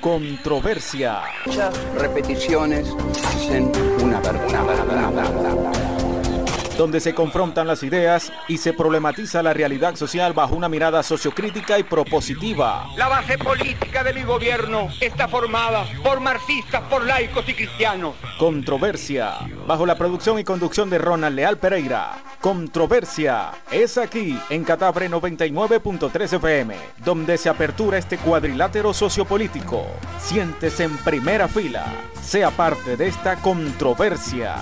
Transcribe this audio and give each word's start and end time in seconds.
Controversia. 0.00 1.22
Muchas 1.46 1.74
repeticiones 1.94 2.88
hacen 3.24 3.72
una 4.02 4.20
verdad 4.20 4.44
donde 6.76 7.00
se 7.00 7.14
confrontan 7.14 7.66
las 7.66 7.82
ideas 7.82 8.32
y 8.48 8.58
se 8.58 8.72
problematiza 8.72 9.42
la 9.42 9.52
realidad 9.52 9.94
social 9.96 10.32
bajo 10.32 10.56
una 10.56 10.68
mirada 10.68 11.02
sociocrítica 11.02 11.78
y 11.78 11.84
propositiva. 11.84 12.88
La 12.96 13.08
base 13.08 13.38
política 13.38 14.02
de 14.02 14.12
mi 14.12 14.22
gobierno 14.22 14.88
está 15.00 15.28
formada 15.28 15.86
por 16.02 16.20
marxistas, 16.20 16.82
por 16.82 17.04
laicos 17.04 17.48
y 17.48 17.54
cristianos. 17.54 18.14
Controversia, 18.38 19.38
bajo 19.66 19.86
la 19.86 19.96
producción 19.96 20.38
y 20.38 20.44
conducción 20.44 20.90
de 20.90 20.98
Ronald 20.98 21.36
Leal 21.36 21.58
Pereira. 21.58 22.33
Controversia 22.44 23.52
es 23.72 23.96
aquí 23.96 24.38
en 24.50 24.64
Catabre 24.64 25.10
99.3 25.10 26.34
FM, 26.34 26.76
donde 27.02 27.38
se 27.38 27.48
apertura 27.48 27.96
este 27.96 28.18
cuadrilátero 28.18 28.92
sociopolítico. 28.92 29.86
Siéntese 30.20 30.84
en 30.84 30.94
primera 30.98 31.48
fila, 31.48 31.86
sea 32.20 32.50
parte 32.50 32.98
de 32.98 33.06
esta 33.06 33.36
controversia 33.36 34.56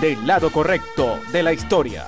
del 0.00 0.24
lado 0.24 0.52
correcto 0.52 1.18
de 1.32 1.42
la 1.42 1.52
historia. 1.52 2.06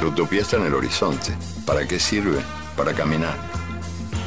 La 0.00 0.08
utopía 0.08 0.40
está 0.40 0.56
en 0.56 0.66
el 0.66 0.74
horizonte. 0.74 1.36
¿Para 1.64 1.86
qué 1.86 2.00
sirve? 2.00 2.40
Para 2.76 2.92
caminar. 2.92 3.36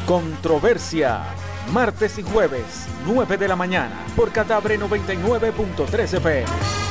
Controversia. 0.08 1.26
Martes 1.73 2.17
y 2.17 2.23
jueves, 2.23 2.88
9 3.05 3.36
de 3.36 3.48
la 3.50 3.58
mañana, 3.58 4.05
por 4.16 4.31
Catabre 4.31 4.80
99.3 4.80 6.14
FM. 6.14 6.89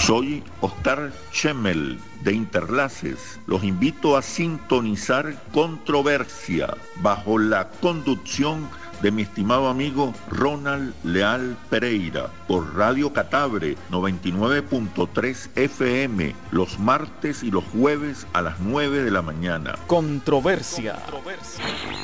Soy 0.00 0.42
Oscar 0.62 1.12
Schemmel 1.30 2.00
de 2.22 2.32
Interlaces. 2.32 3.38
Los 3.46 3.62
invito 3.62 4.16
a 4.16 4.22
sintonizar 4.22 5.34
Controversia 5.52 6.74
bajo 6.96 7.38
la 7.38 7.68
conducción 7.68 8.68
de 9.02 9.10
mi 9.10 9.22
estimado 9.22 9.68
amigo 9.68 10.14
Ronald 10.30 10.94
Leal 11.04 11.56
Pereira 11.68 12.30
por 12.48 12.76
Radio 12.76 13.12
Catabre 13.12 13.76
99.3 13.90 15.50
FM 15.54 16.34
los 16.50 16.78
martes 16.78 17.42
y 17.42 17.50
los 17.50 17.64
jueves 17.64 18.26
a 18.32 18.40
las 18.42 18.58
9 18.60 19.02
de 19.02 19.10
la 19.10 19.22
mañana. 19.22 19.76
Controversia. 19.86 20.98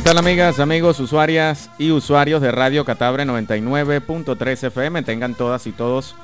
Tal 0.03 0.17
amigas, 0.17 0.59
amigos, 0.59 0.99
usuarias 0.99 1.69
y 1.77 1.91
usuarios 1.91 2.41
de 2.41 2.51
Radio 2.51 2.83
Catabre 2.83 3.25
99.3 3.25 4.67
FM? 4.67 5.01
Tengan 5.03 5.33
todas 5.33 5.65
y 5.65 5.71
todos 5.71 6.15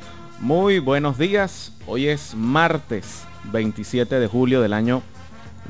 muy 0.42 0.80
buenos 0.80 1.18
días. 1.18 1.72
Hoy 1.88 2.08
es 2.08 2.36
martes 2.36 3.24
27 3.54 4.20
de 4.20 4.28
julio 4.28 4.62
del 4.62 4.74
año 4.74 5.02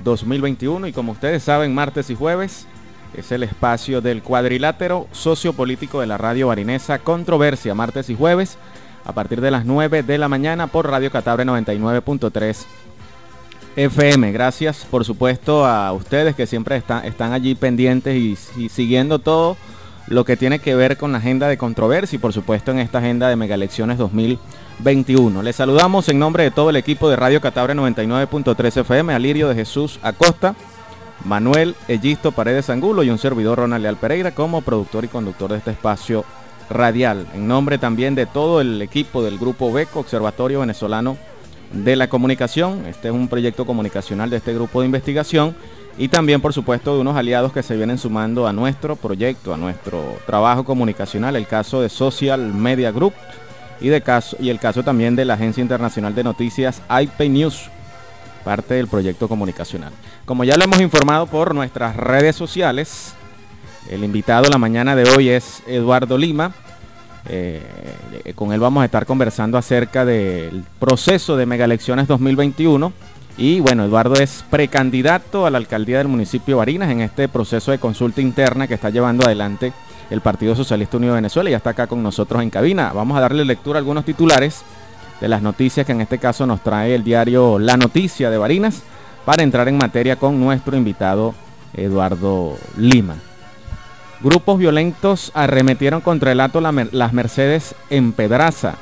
2021 0.03 0.88
y 0.88 0.91
como 0.91 1.11
ustedes 1.11 1.44
saben, 1.44 1.75
martes 1.75 2.09
y 2.09 2.15
jueves 2.15 2.65
es 3.15 3.31
el 3.31 3.44
espacio 3.44 4.01
del 4.01 4.23
cuadrilátero 4.23 5.07
sociopolítico 5.11 6.01
de 6.01 6.07
la 6.07 6.17
radio 6.17 6.47
barinesa 6.47 6.97
Controversia, 6.97 7.75
martes 7.75 8.09
y 8.09 8.15
jueves 8.15 8.57
a 9.06 9.13
partir 9.13 9.39
de 9.39 9.51
las 9.51 9.65
9 9.65 10.01
de 10.01 10.17
la 10.17 10.27
mañana 10.27 10.65
por 10.65 10.89
Radio 10.89 11.11
Catabre 11.11 11.45
99.3 11.45 12.65
FM. 13.80 14.34
Gracias 14.34 14.86
por 14.92 15.06
supuesto 15.06 15.66
a 15.66 15.94
ustedes 15.94 16.36
que 16.36 16.46
siempre 16.46 16.76
están, 16.76 17.31
allí 17.31 17.56
pendientes 17.56 18.14
y, 18.14 18.68
siguiendo 18.68 19.20
todo 19.20 19.56
lo 20.08 20.26
que 20.26 20.36
tiene 20.36 20.60
que 20.60 20.76
ver 20.76 20.98
con 20.98 21.14
la 21.14 21.20
agenda 21.20 21.48
de 21.48 21.58
controversia 21.58 22.18
y 22.18 22.20
por 22.20 22.34
supuesto 22.34 22.72
en 22.72 22.80
esta 22.80 22.98
agenda 22.98 23.30
de 23.30 23.38
mega 23.38 23.56
elecciones 23.56 23.98
2021. 23.98 25.42
Les 25.44 25.56
saludamos 25.56 26.10
en 26.10 26.20
nombre 26.20 26.44
de 26.44 26.52
todo 26.52 26.72
el 26.72 26.76
equipo 26.76 27.10
de 27.10 27.16
Radio 27.16 27.40
Catabre 27.40 27.74
99.3 27.74 28.81
FM, 28.81 29.14
Alirio 29.14 29.48
de 29.48 29.56
Jesús 29.56 29.98
Acosta, 30.04 30.56
Manuel 31.24 31.74
Ellisto 31.88 32.34
Paredes 32.34 32.70
Angulo 32.70 33.04
y 33.04 33.10
un 33.10 33.18
servidor 33.18 33.60
Ronald 33.60 33.84
Leal 33.84 33.96
Pereira 33.96 34.36
como 34.36 34.62
productor 34.62 35.06
y 35.06 35.08
conductor 35.08 35.52
de 35.52 35.58
este 35.58 35.72
espacio 35.72 36.26
radial. 36.70 37.28
En 37.34 37.48
nombre 37.48 37.78
también 37.78 38.14
de 38.14 38.26
todo 38.26 38.60
el 38.60 38.81
equipo 38.81 39.24
del 39.24 39.40
Grupo 39.40 39.72
BECO, 39.72 40.02
Observatorio 40.02 40.60
Venezolano 40.60 41.29
de 41.71 41.95
la 41.95 42.10
Comunicación. 42.10 42.86
Este 42.86 43.10
es 43.10 43.13
un 43.13 43.27
proyecto 43.27 43.66
comunicacional 43.66 44.30
de 44.30 44.38
este 44.38 44.54
grupo 44.54 44.81
de 44.81 44.88
investigación 44.88 45.56
y 45.98 46.07
también 46.07 46.42
por 46.42 46.54
supuesto 46.54 46.95
de 46.95 47.01
unos 47.01 47.16
aliados 47.16 47.51
que 47.51 47.63
se 47.63 47.75
vienen 47.75 47.98
sumando 47.98 48.48
a 48.48 48.54
nuestro 48.54 48.95
proyecto, 48.95 49.54
a 49.54 49.57
nuestro 49.57 50.18
trabajo 50.25 50.63
comunicacional, 50.63 51.36
el 51.36 51.48
caso 51.48 51.81
de 51.81 51.89
Social 51.89 52.54
Media 52.54 52.92
Group 52.92 53.13
y, 53.81 53.89
de 53.89 54.01
caso, 54.01 54.38
y 54.39 54.50
el 54.50 54.60
caso 54.60 54.83
también 54.83 55.16
de 55.16 55.25
la 55.25 55.33
Agencia 55.36 55.62
Internacional 55.62 56.16
de 56.16 56.24
Noticias 56.24 56.81
IP 56.89 57.30
News, 57.30 57.69
parte 58.44 58.75
del 58.75 58.88
proyecto 58.88 59.27
comunicacional. 59.27 59.92
Como 60.25 60.44
ya 60.44 60.57
lo 60.57 60.63
hemos 60.63 60.80
informado 60.80 61.27
por 61.27 61.54
nuestras 61.54 61.95
redes 61.95 62.36
sociales, 62.36 63.13
el 63.89 64.04
invitado 64.04 64.50
la 64.50 64.57
mañana 64.57 64.95
de 64.95 65.10
hoy 65.12 65.30
es 65.30 65.63
Eduardo 65.68 66.18
Lima. 66.18 66.54
Eh, 67.30 68.34
con 68.36 68.54
él 68.54 68.60
vamos 68.60 68.81
a 68.81 68.86
estar 68.86 69.06
conversando 69.06 69.58
acerca 69.58 70.04
del 70.04 70.64
proceso 70.80 71.38
de 71.38 71.46
mega 71.46 71.66
elecciones 71.66 72.08
2021 72.08 72.92
y 73.38 73.62
bueno, 73.62 73.86
Eduardo 73.86 74.16
es 74.16 74.44
precandidato 74.50 75.46
a 75.46 75.50
la 75.50 75.60
alcaldía 75.60 76.00
del 76.00 76.10
municipio 76.10 76.56
de 76.56 76.58
Barinas 76.58 76.92
en 76.92 77.00
este 77.00 77.30
proceso 77.30 77.72
de 77.72 77.78
consulta 77.78 78.20
interna 78.20 78.68
que 78.68 78.74
está 78.74 78.90
llevando 78.90 79.26
adelante 79.26 79.72
el 80.10 80.22
Partido 80.22 80.56
Socialista 80.56 80.98
Unido 80.98 81.14
de 81.14 81.20
Venezuela 81.20 81.50
y 81.50 81.52
ya 81.52 81.58
está 81.58 81.70
acá 81.70 81.88
con 81.88 82.04
nosotros 82.04 82.42
en 82.42 82.50
cabina. 82.50 82.92
Vamos 82.94 83.18
a 83.18 83.22
darle 83.22 83.46
lectura 83.46 83.78
a 83.78 83.80
algunos 83.80 84.04
titulares 84.04 84.64
de 85.22 85.28
las 85.30 85.42
noticias 85.42 85.86
que 85.86 85.94
en 85.94 86.02
este 86.02 86.18
caso 86.18 86.46
nos 86.46 86.62
trae 86.62 86.96
el 86.96 87.04
diario 87.04 87.60
La 87.60 87.78
Noticia 87.78 88.30
de 88.30 88.38
Barinas 88.38 88.81
para 89.24 89.44
entrar 89.44 89.68
en 89.68 89.78
materia 89.78 90.18
con 90.18 90.40
nuestro 90.40 90.76
invitado 90.76 91.34
Eduardo 91.74 92.58
Lima. 92.78 93.16
Grupos 94.21 94.60
violentos 94.60 95.31
arremetieron 95.33 96.01
contra 96.01 96.33
el 96.33 96.42
ato 96.42 96.60
Las 96.60 97.13
Mercedes 97.13 97.74
en 97.89 98.12
Pedraza. 98.12 98.75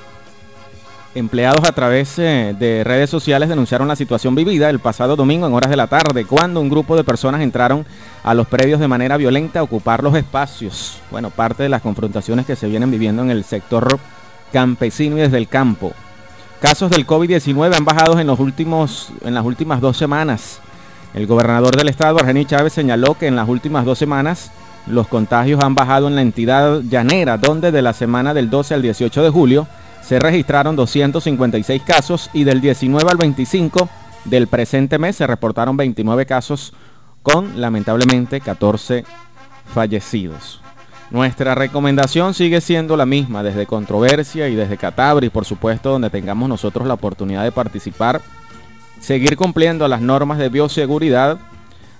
Empleados 1.13 1.67
a 1.67 1.71
través 1.71 2.17
eh, 2.17 2.55
de 2.57 2.83
redes 2.83 3.09
sociales 3.09 3.49
denunciaron 3.49 3.87
la 3.87 3.95
situación 3.95 4.35
vivida 4.35 4.69
el 4.69 4.79
pasado 4.79 5.15
domingo 5.15 5.47
en 5.47 5.53
horas 5.53 5.69
de 5.69 5.77
la 5.77 5.87
tarde, 5.87 6.25
cuando 6.25 6.59
un 6.59 6.69
grupo 6.69 6.95
de 6.95 7.03
personas 7.03 7.41
entraron 7.41 7.85
a 8.23 8.33
los 8.33 8.47
predios 8.47 8.79
de 8.79 8.87
manera 8.87 9.17
violenta 9.17 9.59
a 9.59 9.63
ocupar 9.63 10.03
los 10.03 10.15
espacios. 10.15 11.01
Bueno, 11.11 11.29
parte 11.29 11.63
de 11.63 11.69
las 11.69 11.81
confrontaciones 11.81 12.45
que 12.45 12.55
se 12.55 12.67
vienen 12.67 12.91
viviendo 12.91 13.21
en 13.21 13.29
el 13.29 13.43
sector 13.43 13.99
campesino 14.51 15.17
y 15.17 15.21
desde 15.21 15.37
el 15.37 15.47
campo. 15.47 15.93
Casos 16.61 16.89
del 16.89 17.05
COVID-19 17.05 17.75
han 17.75 17.85
bajado 17.85 18.19
en, 18.19 18.25
los 18.25 18.39
últimos, 18.39 19.11
en 19.23 19.35
las 19.35 19.45
últimas 19.45 19.81
dos 19.81 19.97
semanas. 19.97 20.59
El 21.13 21.27
gobernador 21.27 21.75
del 21.75 21.89
estado, 21.89 22.19
Argení 22.19 22.45
Chávez, 22.45 22.73
señaló 22.73 23.15
que 23.15 23.27
en 23.27 23.35
las 23.35 23.47
últimas 23.47 23.85
dos 23.85 23.97
semanas 23.97 24.51
los 24.89 25.07
contagios 25.07 25.63
han 25.63 25.75
bajado 25.75 26.07
en 26.07 26.15
la 26.15 26.21
entidad 26.21 26.81
llanera, 26.81 27.37
donde 27.37 27.71
de 27.71 27.81
la 27.81 27.93
semana 27.93 28.33
del 28.33 28.49
12 28.49 28.73
al 28.73 28.81
18 28.81 29.23
de 29.23 29.29
julio 29.29 29.67
se 30.01 30.19
registraron 30.19 30.75
256 30.75 31.81
casos 31.83 32.29
y 32.33 32.45
del 32.45 32.61
19 32.61 33.09
al 33.09 33.17
25 33.17 33.89
del 34.25 34.47
presente 34.47 34.97
mes 34.97 35.15
se 35.17 35.27
reportaron 35.27 35.77
29 35.77 36.25
casos 36.25 36.73
con 37.21 37.59
lamentablemente 37.59 38.39
14 38.39 39.03
fallecidos. 39.73 40.61
Nuestra 41.09 41.55
recomendación 41.55 42.33
sigue 42.33 42.59
siendo 42.59 42.97
la 42.97 43.05
misma 43.05 43.41
desde 43.41 43.65
Controversia 43.65 44.49
y 44.49 44.55
desde 44.55 44.77
Catabri, 44.77 45.29
por 45.29 45.45
supuesto, 45.45 45.91
donde 45.91 46.09
tengamos 46.09 46.49
nosotros 46.49 46.85
la 46.85 46.95
oportunidad 46.95 47.43
de 47.43 47.51
participar, 47.53 48.21
seguir 48.99 49.37
cumpliendo 49.37 49.87
las 49.87 50.01
normas 50.01 50.37
de 50.37 50.49
bioseguridad. 50.49 51.37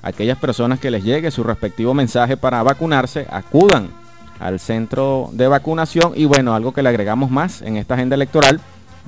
Aquellas 0.02 0.38
personas 0.38 0.80
que 0.80 0.92
les 0.92 1.04
llegue 1.04 1.32
su 1.32 1.44
respectivo 1.44 1.94
mensaje 1.94 2.38
para 2.38 2.64
vacunarse, 2.64 3.26
acudan 3.30 3.90
al 4.40 4.60
centro 4.60 5.30
de 5.34 5.48
vacunación 5.48 6.14
y 6.16 6.26
bueno, 6.26 6.54
algo 6.54 6.74
que 6.74 6.84
le 6.84 6.90
agregamos 6.90 7.32
más 7.32 7.62
en 7.62 7.78
esta 7.78 7.96
agenda 7.96 8.16
electoral, 8.16 8.60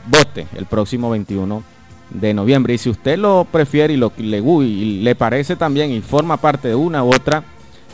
vote 0.07 0.47
el 0.55 0.65
próximo 0.65 1.09
21 1.09 1.63
de 2.09 2.33
noviembre. 2.33 2.73
Y 2.73 2.77
si 2.77 2.89
usted 2.89 3.17
lo 3.17 3.45
prefiere 3.51 3.93
y 3.93 3.97
lo 3.97 4.11
le, 4.17 4.39
y 4.39 5.01
le 5.01 5.15
parece 5.15 5.55
también 5.55 5.91
y 5.91 6.01
forma 6.01 6.37
parte 6.37 6.69
de 6.69 6.75
una 6.75 7.03
u 7.03 7.09
otra 7.09 7.43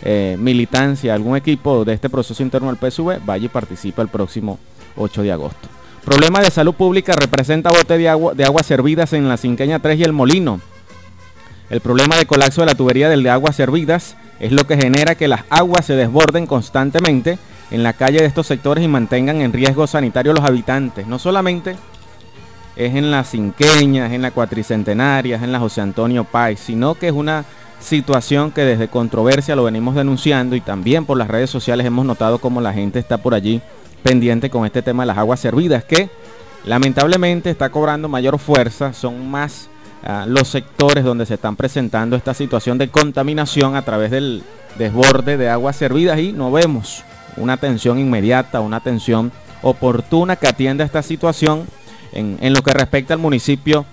eh, 0.04 0.38
militancia, 0.40 1.14
algún 1.14 1.36
equipo 1.36 1.86
de 1.86 1.94
este 1.94 2.10
proceso 2.10 2.42
interno 2.44 2.74
del 2.74 2.92
PSV, 2.92 3.26
vaya 3.26 3.46
y 3.46 3.50
participa 3.50 4.02
el 4.02 4.08
próximo 4.08 4.60
8 4.98 5.24
de 5.24 5.32
agosto. 5.32 5.68
Problema 6.04 6.40
de 6.40 6.52
salud 6.52 6.76
pública 6.76 7.14
representa 7.14 7.72
bote 7.72 7.98
de 7.98 8.08
agua, 8.08 8.34
de 8.34 8.46
aguas 8.46 8.66
servidas 8.66 9.14
en 9.14 9.28
la 9.28 9.38
Cinqueña 9.38 9.80
3 9.80 10.00
y 10.00 10.04
el 10.04 10.14
Molino. 10.14 10.62
El 11.76 11.82
problema 11.82 12.16
de 12.16 12.26
colapso 12.26 12.62
de 12.62 12.68
la 12.68 12.76
tubería 12.76 13.10
del 13.10 13.22
de 13.22 13.30
aguas 13.30 13.58
servidas 13.58 14.16
es 14.40 14.54
lo 14.54 14.66
que 14.66 14.78
genera 14.78 15.16
que 15.16 15.28
las 15.28 15.42
aguas 15.50 15.86
se 15.86 15.98
desborden 15.98 16.48
constantemente 16.48 17.38
en 17.70 17.84
la 17.84 17.92
calle 17.92 18.20
de 18.20 18.26
estos 18.26 18.48
sectores 18.48 18.82
y 18.82 18.88
mantengan 18.88 19.42
en 19.42 19.52
riesgo 19.52 19.86
sanitario 19.86 20.32
a 20.32 20.36
los 20.36 20.46
habitantes. 20.46 21.06
No 21.06 21.20
solamente 21.20 21.76
es 22.78 22.96
en 22.96 23.12
la 23.12 23.26
Cinqueña, 23.26 24.08
es 24.08 24.14
en 24.14 24.22
la 24.22 24.32
Cuatricentenaria, 24.32 25.36
es 25.36 25.44
en 25.44 25.52
la 25.52 25.60
José 25.60 25.82
Antonio 25.82 26.24
Páez, 26.24 26.62
sino 26.62 26.96
que 26.96 27.08
es 27.08 27.14
una 27.14 27.44
situación 27.82 28.52
que 28.52 28.62
desde 28.62 28.88
controversia 28.88 29.58
lo 29.58 29.66
venimos 29.66 29.96
denunciando 29.96 30.56
y 30.56 30.62
también 30.62 31.06
por 31.06 31.18
las 31.18 31.28
redes 31.28 31.50
sociales 31.50 31.86
hemos 31.86 32.06
notado 32.06 32.40
como 32.40 32.62
la 32.62 32.72
gente 32.72 33.00
está 33.00 33.18
por 33.18 33.34
allí 33.34 33.62
pendiente 34.02 34.50
con 34.50 34.66
este 34.66 34.82
tema 34.82 35.04
de 35.04 35.08
las 35.08 35.18
aguas 35.18 35.42
servidas 35.42 35.84
que 35.84 36.10
lamentablemente 36.64 37.50
está 37.50 37.70
cobrando 37.70 38.08
mayor 38.08 38.40
fuerza, 38.40 38.94
son 38.94 39.30
más 39.30 39.68
los 40.28 40.48
sectores 40.48 41.04
donde 41.04 41.26
se 41.26 41.34
están 41.34 41.56
presentando 41.56 42.16
esta 42.16 42.34
situación 42.34 42.78
de 42.78 42.90
contaminación 42.90 43.76
a 43.76 43.82
través 43.82 44.12
del 44.12 44.44
desborde 44.78 45.38
de 45.38 45.50
aguas 45.50 45.76
servidas 45.76 46.20
y 46.20 46.32
no 46.32 46.52
vemos 46.52 47.04
una 47.38 47.54
atención 47.54 47.98
inmediata, 47.98 48.60
una 48.60 48.78
atención 48.78 49.32
oportuna 49.62 50.36
que 50.36 50.48
atienda 50.48 50.86
esta 50.86 51.02
situación 51.02 51.66
en, 52.12 52.38
en 52.42 52.54
lo 52.54 52.62
que 52.62 52.72
respecta 52.72 53.14
al 53.14 53.20
municipio 53.20 53.86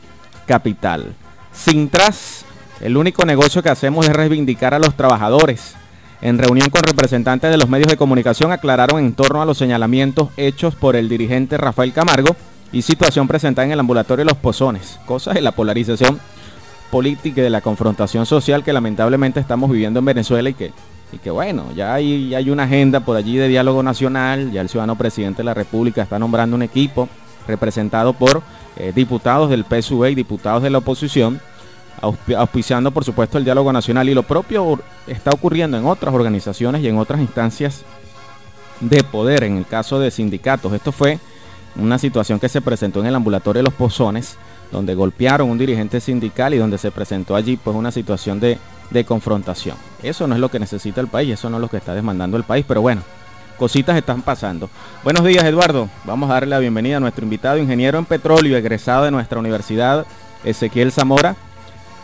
capital. 0.47 1.15
Sin 1.53 1.89
tras, 1.89 2.45
el 2.81 2.97
único 2.97 3.25
negocio 3.25 3.63
que 3.63 3.71
hacemos 3.71 4.07
es 4.07 4.13
reivindicar 4.13 4.75
a 4.75 4.79
los 4.79 4.95
trabajadores. 4.97 5.75
En 6.21 6.39
reunión 6.39 6.69
con 6.71 6.83
representantes 6.83 7.51
de 7.51 7.57
los 7.57 7.69
medios 7.69 7.89
de 7.89 7.97
comunicación 7.97 8.53
aclararon 8.53 9.01
en 9.01 9.15
torno 9.15 9.43
a 9.43 9.47
los 9.47 9.59
señalamientos 9.59 10.29
hechos 10.37 10.75
por 10.75 10.95
el 10.95 11.09
dirigente 11.09 11.57
Rafael 11.57 11.93
Camargo 11.93 12.37
y 12.73 12.83
situación 12.83 13.29
presentada 13.29 13.67
en 13.67 13.73
el 13.73 13.81
ambulatorio 13.81 14.25
de 14.25 14.31
Los 14.31 14.39
Pozones, 14.39 14.99
cosas 15.07 15.35
de 15.35 15.43
la 15.43 15.53
polarización 15.53 16.19
política 16.91 17.41
y 17.41 17.45
de 17.45 17.51
la 17.51 17.61
confrontación 17.61 18.27
social 18.27 18.65
que 18.65 18.73
lamentablemente 18.73 19.41
estamos 19.41 19.71
viviendo 19.71 19.99
en 19.99 20.05
Venezuela 20.05 20.49
y 20.51 20.55
que, 20.55 20.73
y 21.13 21.19
que 21.19 21.31
bueno, 21.31 21.67
ya 21.75 21.95
hay, 21.95 22.35
hay 22.35 22.51
una 22.51 22.65
agenda 22.65 23.01
por 23.01 23.17
allí 23.17 23.37
de 23.37 23.49
diálogo 23.49 23.83
nacional, 23.83 24.51
ya 24.53 24.61
el 24.61 24.69
ciudadano 24.69 24.97
presidente 24.97 25.39
de 25.39 25.45
la 25.45 25.55
República 25.55 26.03
está 26.03 26.19
nombrando 26.19 26.57
un 26.57 26.63
equipo 26.63 27.09
representado 27.47 28.13
por 28.13 28.43
eh, 28.77 28.93
diputados 28.95 29.51
del 29.51 29.65
PSUV 29.65 30.11
y 30.11 30.15
diputados 30.15 30.63
de 30.63 30.71
la 30.71 30.79
oposición, 30.79 31.41
auspiciando 32.37 32.91
por 32.91 33.05
supuesto 33.05 33.39
el 33.39 33.45
diálogo 33.45 33.73
nacional 33.73 34.09
y 34.09 34.15
lo 34.15 34.23
propio 34.23 34.81
está 35.07 35.31
ocurriendo 35.31 35.77
en 35.77 35.87
otras 35.87 36.15
organizaciones 36.15 36.83
y 36.83 36.89
en 36.89 36.99
otras 36.99 37.21
instancias 37.21 37.85
de 38.81 39.05
poder, 39.05 39.45
en 39.45 39.59
el 39.59 39.67
caso 39.67 40.01
de 40.01 40.11
sindicatos. 40.11 40.73
Esto 40.73 40.91
fue 40.91 41.21
una 41.77 41.99
situación 41.99 42.39
que 42.39 42.49
se 42.49 42.61
presentó 42.61 43.01
en 43.01 43.07
el 43.07 43.15
ambulatorio 43.15 43.61
de 43.61 43.65
los 43.65 43.75
Pozones, 43.75 44.37
donde 44.71 44.95
golpearon 44.95 45.51
un 45.51 45.59
dirigente 45.59 46.01
sindical 46.01 46.55
y 46.55 46.59
donde 46.59 46.79
se 46.79 46.91
presentó 46.91 47.35
allí 47.37 47.57
pues 47.57 47.77
una 47.77 47.91
situación 47.91 48.41
de, 48.41 48.59
de 48.91 49.05
confrontación. 49.05 49.77
Eso 50.03 50.27
no 50.27 50.35
es 50.35 50.41
lo 50.41 50.51
que 50.51 50.59
necesita 50.59 51.01
el 51.01 51.09
país, 51.09 51.33
eso 51.33 51.51
no 51.51 51.57
es 51.57 51.61
lo 51.61 51.69
que 51.69 51.77
está 51.77 51.95
demandando 51.95 52.37
el 52.37 52.45
país, 52.45 52.65
pero 52.67 52.81
bueno, 52.81 53.03
cositas 53.59 53.97
están 53.97 54.23
pasando. 54.23 54.69
Buenos 55.05 55.25
días 55.25 55.45
Eduardo, 55.45 55.89
vamos 56.05 56.31
a 56.31 56.35
darle 56.35 56.51
la 56.51 56.59
bienvenida 56.59 56.97
a 56.97 57.01
nuestro 57.01 57.25
invitado, 57.25 57.59
ingeniero 57.59 57.99
en 57.99 58.07
petróleo, 58.07 58.57
egresado 58.57 59.05
de 59.05 59.11
nuestra 59.11 59.39
universidad, 59.39 60.07
Ezequiel 60.45 60.93
Zamora. 60.93 61.37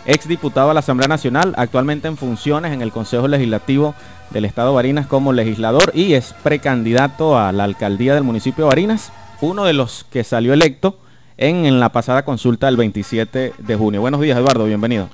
exdiputado 0.07 0.71
a 0.71 0.75
la 0.75 0.81
Asamblea 0.81 1.09
Nacional, 1.09 1.55
actualmente 1.59 2.09
en 2.09 2.17
funciones 2.17 2.73
en 2.73 2.81
el 2.81 2.93
Consejo 2.93 3.29
Legislativo 3.29 3.95
del 4.31 4.47
Estado 4.47 4.71
de 4.71 4.77
Barinas 4.77 5.07
como 5.07 5.33
legislador 5.33 5.91
y 5.95 6.15
es 6.15 6.35
precandidato 6.43 7.39
a 7.39 7.53
la 7.53 7.65
alcaldía 7.65 8.15
del 8.15 8.25
municipio 8.25 8.65
de 8.65 8.69
Barinas, 8.69 9.13
uno 9.41 9.65
de 9.65 9.73
los 9.73 10.05
que 10.11 10.25
salió 10.25 10.53
electo 10.53 10.99
en, 11.37 11.79
la 11.79 11.91
pasada 11.93 12.25
consulta 12.25 12.67
del 12.67 12.77
27 12.77 13.55
de 13.57 13.77
junio. 13.77 14.01
Buenos 14.01 14.21
días, 14.21 14.39
Eduardo, 14.39 14.65
bienvenido. 14.65 15.09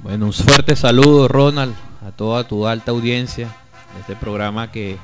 Bueno, 0.00 0.26
un 0.26 0.32
fuerte 0.32 0.76
saludo, 0.76 1.26
Ronald, 1.28 1.74
a 2.06 2.12
toda 2.12 2.46
tu 2.46 2.66
alta 2.66 2.92
audiencia 2.92 3.48
de 3.94 4.00
este 4.00 4.16
programa 4.16 4.70
que 4.70 4.96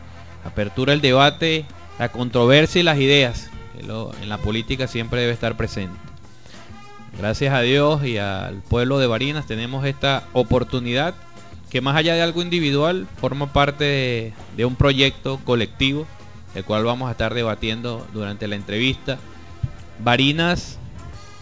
apertura 0.45 0.93
el 0.93 1.01
debate, 1.01 1.65
la 1.99 2.11
controversia 2.11 2.81
y 2.81 2.85
las 2.85 2.99
ideas, 2.99 3.51
que 3.73 3.81
en 3.81 4.29
la 4.29 4.39
política 4.39 4.87
siempre 4.87 5.21
debe 5.21 5.33
estar 5.33 5.57
presente. 5.57 5.99
Gracias 7.19 7.55
a 7.55 7.61
Dios 7.61 8.05
y 8.05 8.19
al 8.19 8.57
pueblo 8.63 8.99
de 8.99 9.07
Barinas 9.07 9.47
tenemos 9.47 9.85
esta 9.85 10.25
oportunidad 10.33 11.15
que 11.71 11.81
más 11.81 11.97
allá 11.97 12.15
de 12.15 12.23
algo 12.23 12.43
individual 12.43 13.09
forma 13.21 13.53
parte 13.53 14.33
de, 14.57 14.65
un 14.65 14.77
proyecto 14.77 15.41
colectivo, 15.45 16.07
el 16.55 16.65
cual 16.65 16.85
vamos 16.85 17.09
a 17.09 17.13
estar 17.13 17.35
debatiendo 17.35 18.07
durante 18.13 18.47
la 18.49 18.57
entrevista. 18.57 19.19
Barinas 19.99 20.79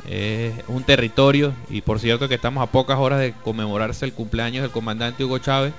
es 0.09 0.53
un 0.69 0.83
territorio 0.83 1.53
y 1.71 1.81
por 1.81 2.01
cierto 2.01 2.29
que 2.29 2.35
estamos 2.35 2.63
a 2.63 2.71
pocas 2.71 2.99
horas 2.99 3.21
de 3.21 3.33
conmemorarse 3.33 4.05
el 4.05 4.13
cumpleaños 4.13 4.63
del 4.63 4.71
comandante 4.71 5.25
Hugo 5.25 5.39
Chávez, 5.39 5.73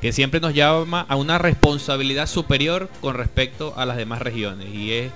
que 0.00 0.12
siempre 0.12 0.40
nos 0.40 0.54
llama 0.54 1.04
a 1.08 1.16
una 1.16 1.38
responsabilidad 1.38 2.26
superior 2.26 2.88
con 3.00 3.14
respecto 3.14 3.74
a 3.76 3.86
las 3.86 3.96
demás 3.96 4.22
regiones 4.22 4.74
y 4.74 4.92
es 4.92 5.12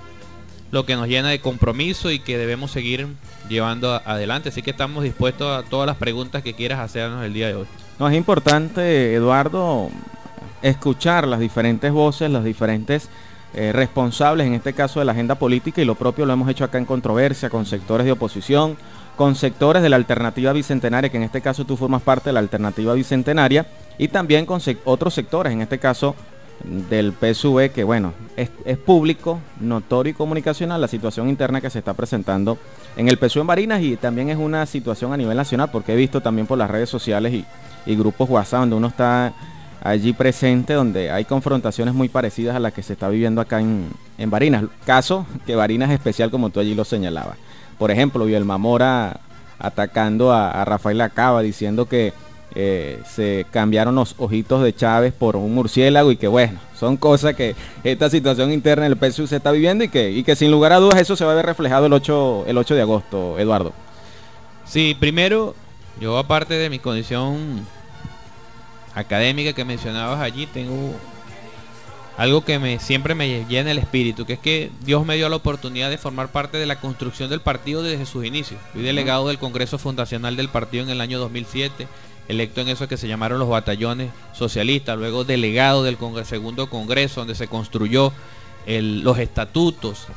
lo 0.71 0.85
que 0.85 0.95
nos 0.95 1.07
llena 1.07 1.29
de 1.29 1.39
compromiso 1.39 2.11
y 2.11 2.19
que 2.19 2.37
debemos 2.37 2.71
seguir 2.71 3.07
llevando 3.49 3.93
adelante. 3.93 4.49
Así 4.49 4.61
que 4.61 4.71
estamos 4.71 5.03
dispuestos 5.03 5.47
a 5.47 5.67
todas 5.67 5.87
las 5.87 5.97
preguntas 5.97 6.43
que 6.43 6.53
quieras 6.53 6.79
hacernos 6.79 7.23
el 7.23 7.33
día 7.33 7.47
de 7.47 7.55
hoy. 7.55 7.65
No, 7.99 8.09
es 8.09 8.15
importante, 8.15 9.13
Eduardo, 9.13 9.89
escuchar 10.61 11.27
las 11.27 11.39
diferentes 11.39 11.91
voces, 11.91 12.29
los 12.29 12.43
diferentes 12.43 13.09
eh, 13.57 13.71
responsables, 13.71 14.45
en 14.47 14.53
este 14.53 14.73
caso 14.73 14.99
de 14.99 15.05
la 15.05 15.13
agenda 15.13 15.35
política, 15.35 15.81
y 15.81 15.85
lo 15.85 15.95
propio 15.95 16.25
lo 16.25 16.33
hemos 16.33 16.49
hecho 16.49 16.65
acá 16.65 16.77
en 16.77 16.83
controversia, 16.83 17.49
con 17.49 17.65
sectores 17.65 18.05
de 18.05 18.11
oposición, 18.11 18.75
con 19.15 19.35
sectores 19.35 19.81
de 19.81 19.87
la 19.87 19.95
alternativa 19.95 20.51
bicentenaria, 20.51 21.09
que 21.09 21.15
en 21.15 21.23
este 21.23 21.39
caso 21.39 21.63
tú 21.63 21.77
formas 21.77 22.01
parte 22.01 22.29
de 22.29 22.33
la 22.33 22.41
alternativa 22.41 22.93
bicentenaria, 22.93 23.65
y 23.97 24.09
también 24.09 24.45
con 24.45 24.59
otros 24.83 25.13
sectores, 25.13 25.53
en 25.53 25.61
este 25.61 25.79
caso 25.79 26.15
del 26.63 27.13
PSV, 27.13 27.71
que 27.73 27.85
bueno, 27.85 28.11
es, 28.35 28.49
público, 28.77 29.39
notorio 29.61 30.11
y 30.11 30.15
comunicacional 30.15 30.81
la 30.81 30.89
situación 30.89 31.29
interna 31.29 31.61
que 31.61 31.69
se 31.69 31.79
está 31.79 31.93
presentando 31.93 32.57
en 32.97 33.07
el 33.07 33.17
PSUV 33.17 33.41
en 33.41 33.47
Barinas 33.47 33.81
y 33.81 33.95
también 33.95 34.29
es 34.29 34.37
una 34.37 34.65
situación 34.65 35.13
a 35.13 35.17
nivel 35.17 35.37
nacional, 35.37 35.69
porque 35.71 35.93
he 35.93 35.95
visto 35.95 36.19
también 36.21 36.45
por 36.45 36.57
las 36.57 36.69
redes 36.69 36.89
sociales 36.89 37.45
y 37.85 37.95
grupos 37.95 38.29
WhatsApp 38.29 38.61
donde 38.61 38.75
uno 38.75 38.87
está 38.87 39.33
allí 39.85 40.13
presente, 40.13 40.73
donde 40.73 41.11
hay 41.11 41.25
confrontaciones 41.25 41.93
muy 41.93 42.09
parecidas 42.09 42.55
a 42.55 42.59
las 42.59 42.73
que 42.73 42.81
se 42.81 42.93
está 42.93 43.07
viviendo 43.07 43.39
acá 43.39 43.61
en, 43.61 43.87
en 44.17 44.29
Barinas. 44.31 44.63
Caso 44.83 45.27
que 45.45 45.55
Barinas 45.55 45.89
es 45.89 45.95
especial 45.95 46.31
como 46.31 46.49
tú 46.49 46.59
allí 46.59 46.73
lo 46.73 46.83
señalabas. 46.83 47.37
Por 47.77 47.91
ejemplo, 47.91 48.27
el 48.27 48.45
Mamora 48.45 49.19
atacando 49.59 50.33
a, 50.33 50.49
a 50.49 50.65
Rafael 50.65 50.99
Acaba 51.01 51.43
diciendo 51.43 51.85
que 51.87 52.13
eh, 52.55 52.99
se 53.05 53.45
cambiaron 53.51 53.93
los 53.93 54.15
ojitos 54.17 54.63
de 54.63 54.73
Chávez 54.73 55.13
por 55.13 55.35
un 55.35 55.53
murciélago 55.53 56.11
y 56.11 56.17
que 56.17 56.27
bueno, 56.27 56.57
son 56.75 56.97
cosas 56.97 57.35
que 57.35 57.55
esta 57.83 58.09
situación 58.09 58.51
interna 58.51 58.89
del 58.89 58.97
PSU 58.97 59.27
se 59.27 59.35
está 59.35 59.51
viviendo 59.51 59.83
y 59.83 59.89
que, 59.89 60.09
y 60.09 60.23
que 60.23 60.35
sin 60.35 60.49
lugar 60.49 60.73
a 60.73 60.79
dudas 60.79 60.99
eso 60.99 61.15
se 61.15 61.25
va 61.25 61.33
a 61.33 61.35
ver 61.35 61.45
reflejado 61.45 61.85
el 61.85 61.93
8, 61.93 62.45
el 62.47 62.57
8 62.57 62.73
de 62.73 62.81
agosto, 62.81 63.37
Eduardo. 63.37 63.71
Sí, 64.65 64.97
primero, 64.99 65.53
yo 66.01 66.17
aparte 66.17 66.55
de 66.55 66.71
mi 66.71 66.79
condición 66.79 67.67
académica 68.95 69.53
que 69.53 69.65
mencionabas 69.65 70.19
allí, 70.19 70.47
tengo 70.47 70.95
algo 72.17 72.43
que 72.45 72.57
me, 72.59 72.79
siempre 72.79 73.13
me 73.13 73.45
llena 73.45 73.71
el 73.71 73.77
espíritu, 73.77 74.25
que 74.25 74.33
es 74.33 74.39
que 74.39 74.71
Dios 74.85 75.05
me 75.05 75.17
dio 75.17 75.29
la 75.29 75.35
oportunidad 75.35 75.89
de 75.89 75.97
formar 75.97 76.29
parte 76.29 76.57
de 76.57 76.65
la 76.65 76.79
construcción 76.79 77.29
del 77.29 77.41
partido 77.41 77.83
desde 77.83 78.05
sus 78.05 78.25
inicios. 78.25 78.59
Fui 78.73 78.81
delegado 78.81 79.27
del 79.27 79.37
Congreso 79.37 79.77
Fundacional 79.77 80.35
del 80.35 80.49
partido 80.49 80.83
en 80.83 80.89
el 80.89 81.01
año 81.01 81.19
2007 81.19 81.87
electo 82.27 82.61
en 82.61 82.69
eso 82.69 82.87
que 82.87 82.97
se 82.97 83.07
llamaron 83.07 83.39
los 83.39 83.49
batallones 83.49 84.11
socialistas, 84.33 84.97
luego 84.97 85.23
delegado 85.23 85.83
del 85.83 85.97
segundo 86.25 86.69
congreso 86.69 87.21
donde 87.21 87.35
se 87.35 87.47
construyó 87.47 88.11
los 88.67 89.19
estatutos 89.19 90.07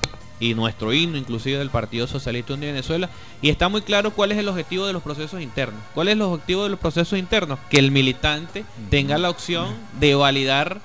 y 0.41 0.55
nuestro 0.55 0.93
himno 0.93 1.19
inclusive 1.19 1.59
del 1.59 1.71
Partido 1.71 2.07
Socialista 2.07 2.57
de 2.57 2.67
Venezuela 2.67 3.11
y 3.43 3.51
está 3.51 3.69
muy 3.69 3.83
claro 3.83 4.13
cuál 4.13 4.33
es 4.33 4.39
el 4.39 4.49
objetivo 4.49 4.87
de 4.87 4.93
los 4.93 5.03
procesos 5.03 5.41
internos. 5.41 5.81
¿Cuál 5.95 6.09
es 6.09 6.13
el 6.13 6.23
objetivo 6.23 6.65
de 6.65 6.71
los 6.71 6.79
procesos 6.79 7.19
internos? 7.19 7.59
Que 7.71 7.79
el 7.79 7.91
militante 7.91 8.65
tenga 8.91 9.19
la 9.19 9.31
opción 9.31 9.69
de 9.99 10.15
validar 10.15 10.81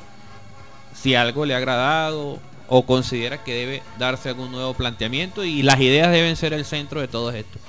si 0.93 1.15
algo 1.15 1.45
le 1.45 1.53
ha 1.53 1.57
agradado 1.57 2.39
o 2.67 2.85
considera 2.85 3.43
que 3.43 3.53
debe 3.53 3.83
darse 3.99 4.29
algún 4.29 4.51
nuevo 4.51 4.73
planteamiento 4.73 5.43
y 5.43 5.61
las 5.61 5.79
ideas 5.79 6.11
deben 6.11 6.35
ser 6.35 6.53
el 6.53 6.65
centro 6.65 7.01
de 7.01 7.07
todo 7.07 7.31
esto. 7.31 7.59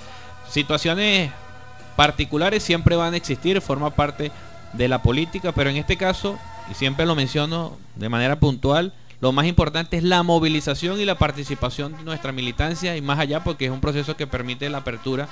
Situaciones 0.49 1.31
particulares 1.97 2.63
siempre 2.63 2.97
van 2.97 3.15
a 3.15 3.17
existir, 3.17 3.61
forma 3.61 3.91
parte 3.91 4.31
de 4.73 4.89
la 4.89 5.03
política, 5.03 5.53
pero 5.53 5.71
en 5.71 5.77
este 5.77 5.97
caso, 5.97 6.39
y 6.71 6.75
siempre 6.75 7.07
lo 7.07 7.15
menciono 7.15 7.77
de 7.97 8.09
manera 8.09 8.37
puntual, 8.37 8.93
lo 9.25 9.33
más 9.33 9.47
importante 9.47 9.97
es 9.97 10.03
la 10.03 10.23
movilización 10.23 11.01
y 11.01 11.07
la 11.07 11.17
participación 11.17 11.97
de 11.97 12.03
nuestra 12.03 12.31
militancia 12.31 12.95
y 12.95 13.01
más 13.01 13.19
allá 13.19 13.43
porque 13.43 13.65
es 13.65 13.71
un 13.71 13.81
proceso 13.81 14.19
que 14.19 14.27
permite 14.27 14.69
la 14.69 14.77
apertura 14.77 15.31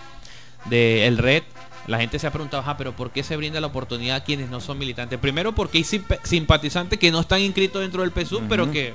del 0.65 1.19
red. 1.19 1.43
La 1.87 1.99
gente 1.99 2.19
se 2.19 2.27
ha 2.27 2.31
preguntado, 2.31 2.63
ah, 2.67 2.79
pero 2.79 2.97
¿por 2.97 3.11
qué 3.11 3.23
se 3.23 3.37
brinda 3.37 3.61
la 3.61 3.67
oportunidad 3.67 4.17
a 4.17 4.25
quienes 4.25 4.49
no 4.49 4.63
son 4.63 4.79
militantes? 4.79 5.19
Primero 5.19 5.55
porque 5.55 5.77
hay 5.77 5.85
simpatizantes 5.85 6.99
que 6.99 7.11
no 7.11 7.21
están 7.21 7.43
inscritos 7.43 7.83
dentro 7.83 8.01
del 8.01 8.13
PSU, 8.13 8.41
pero 8.49 8.71
que 8.73 8.95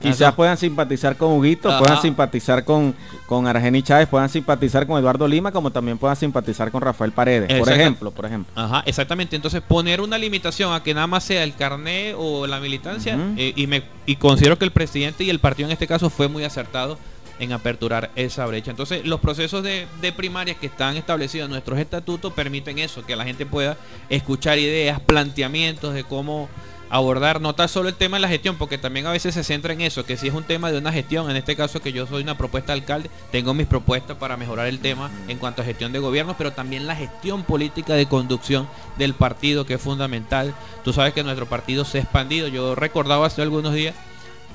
Quizás 0.00 0.34
puedan 0.34 0.56
simpatizar 0.56 1.16
con 1.16 1.32
Huguito, 1.32 1.76
puedan 1.78 2.00
simpatizar 2.00 2.64
con, 2.64 2.94
con 3.26 3.46
Argeni 3.46 3.82
Chávez, 3.82 4.08
puedan 4.08 4.28
simpatizar 4.28 4.86
con 4.86 4.98
Eduardo 4.98 5.26
Lima, 5.26 5.52
como 5.52 5.70
también 5.70 5.98
puedan 5.98 6.16
simpatizar 6.16 6.70
con 6.70 6.82
Rafael 6.82 7.12
Paredes, 7.12 7.58
por 7.58 7.72
ejemplo, 7.72 8.10
por 8.10 8.26
ejemplo. 8.26 8.52
Ajá, 8.54 8.82
exactamente. 8.86 9.36
Entonces 9.36 9.62
poner 9.62 10.00
una 10.00 10.18
limitación 10.18 10.72
a 10.72 10.82
que 10.82 10.94
nada 10.94 11.06
más 11.06 11.24
sea 11.24 11.42
el 11.42 11.54
carné 11.54 12.14
o 12.16 12.46
la 12.46 12.60
militancia, 12.60 13.18
eh, 13.36 13.52
y 13.56 13.66
me 13.66 13.82
y 14.04 14.16
considero 14.16 14.58
que 14.58 14.64
el 14.64 14.70
presidente 14.70 15.24
y 15.24 15.30
el 15.30 15.40
partido 15.40 15.68
en 15.68 15.72
este 15.72 15.86
caso 15.86 16.10
fue 16.10 16.28
muy 16.28 16.44
acertado 16.44 16.98
en 17.38 17.52
aperturar 17.52 18.10
esa 18.16 18.46
brecha. 18.46 18.70
Entonces, 18.70 19.04
los 19.04 19.20
procesos 19.20 19.62
de, 19.62 19.86
de 20.00 20.12
primarias 20.12 20.56
que 20.56 20.66
están 20.66 20.96
establecidos 20.96 21.46
en 21.46 21.50
nuestros 21.50 21.78
estatutos 21.78 22.32
permiten 22.32 22.78
eso, 22.78 23.04
que 23.04 23.16
la 23.16 23.24
gente 23.24 23.44
pueda 23.44 23.76
escuchar 24.08 24.58
ideas, 24.58 25.00
planteamientos 25.00 25.92
de 25.92 26.04
cómo 26.04 26.48
abordar 26.90 27.40
no 27.40 27.54
tan 27.54 27.68
solo 27.68 27.88
el 27.88 27.94
tema 27.94 28.16
de 28.16 28.22
la 28.22 28.28
gestión, 28.28 28.56
porque 28.56 28.78
también 28.78 29.06
a 29.06 29.12
veces 29.12 29.34
se 29.34 29.44
centra 29.44 29.72
en 29.72 29.80
eso, 29.80 30.04
que 30.04 30.16
si 30.16 30.28
es 30.28 30.34
un 30.34 30.44
tema 30.44 30.70
de 30.70 30.78
una 30.78 30.92
gestión, 30.92 31.30
en 31.30 31.36
este 31.36 31.56
caso 31.56 31.80
que 31.80 31.92
yo 31.92 32.06
soy 32.06 32.22
una 32.22 32.38
propuesta 32.38 32.72
de 32.72 32.80
alcalde, 32.80 33.10
tengo 33.32 33.54
mis 33.54 33.66
propuestas 33.66 34.16
para 34.16 34.36
mejorar 34.36 34.66
el 34.66 34.78
tema 34.78 35.10
en 35.28 35.38
cuanto 35.38 35.62
a 35.62 35.64
gestión 35.64 35.92
de 35.92 35.98
gobierno, 35.98 36.34
pero 36.38 36.52
también 36.52 36.86
la 36.86 36.96
gestión 36.96 37.42
política 37.42 37.94
de 37.94 38.06
conducción 38.06 38.68
del 38.98 39.14
partido, 39.14 39.66
que 39.66 39.74
es 39.74 39.80
fundamental. 39.80 40.54
Tú 40.84 40.92
sabes 40.92 41.12
que 41.12 41.24
nuestro 41.24 41.46
partido 41.46 41.84
se 41.84 41.98
ha 41.98 42.02
expandido, 42.02 42.48
yo 42.48 42.74
recordaba 42.74 43.26
hace 43.26 43.42
algunos 43.42 43.74
días, 43.74 43.94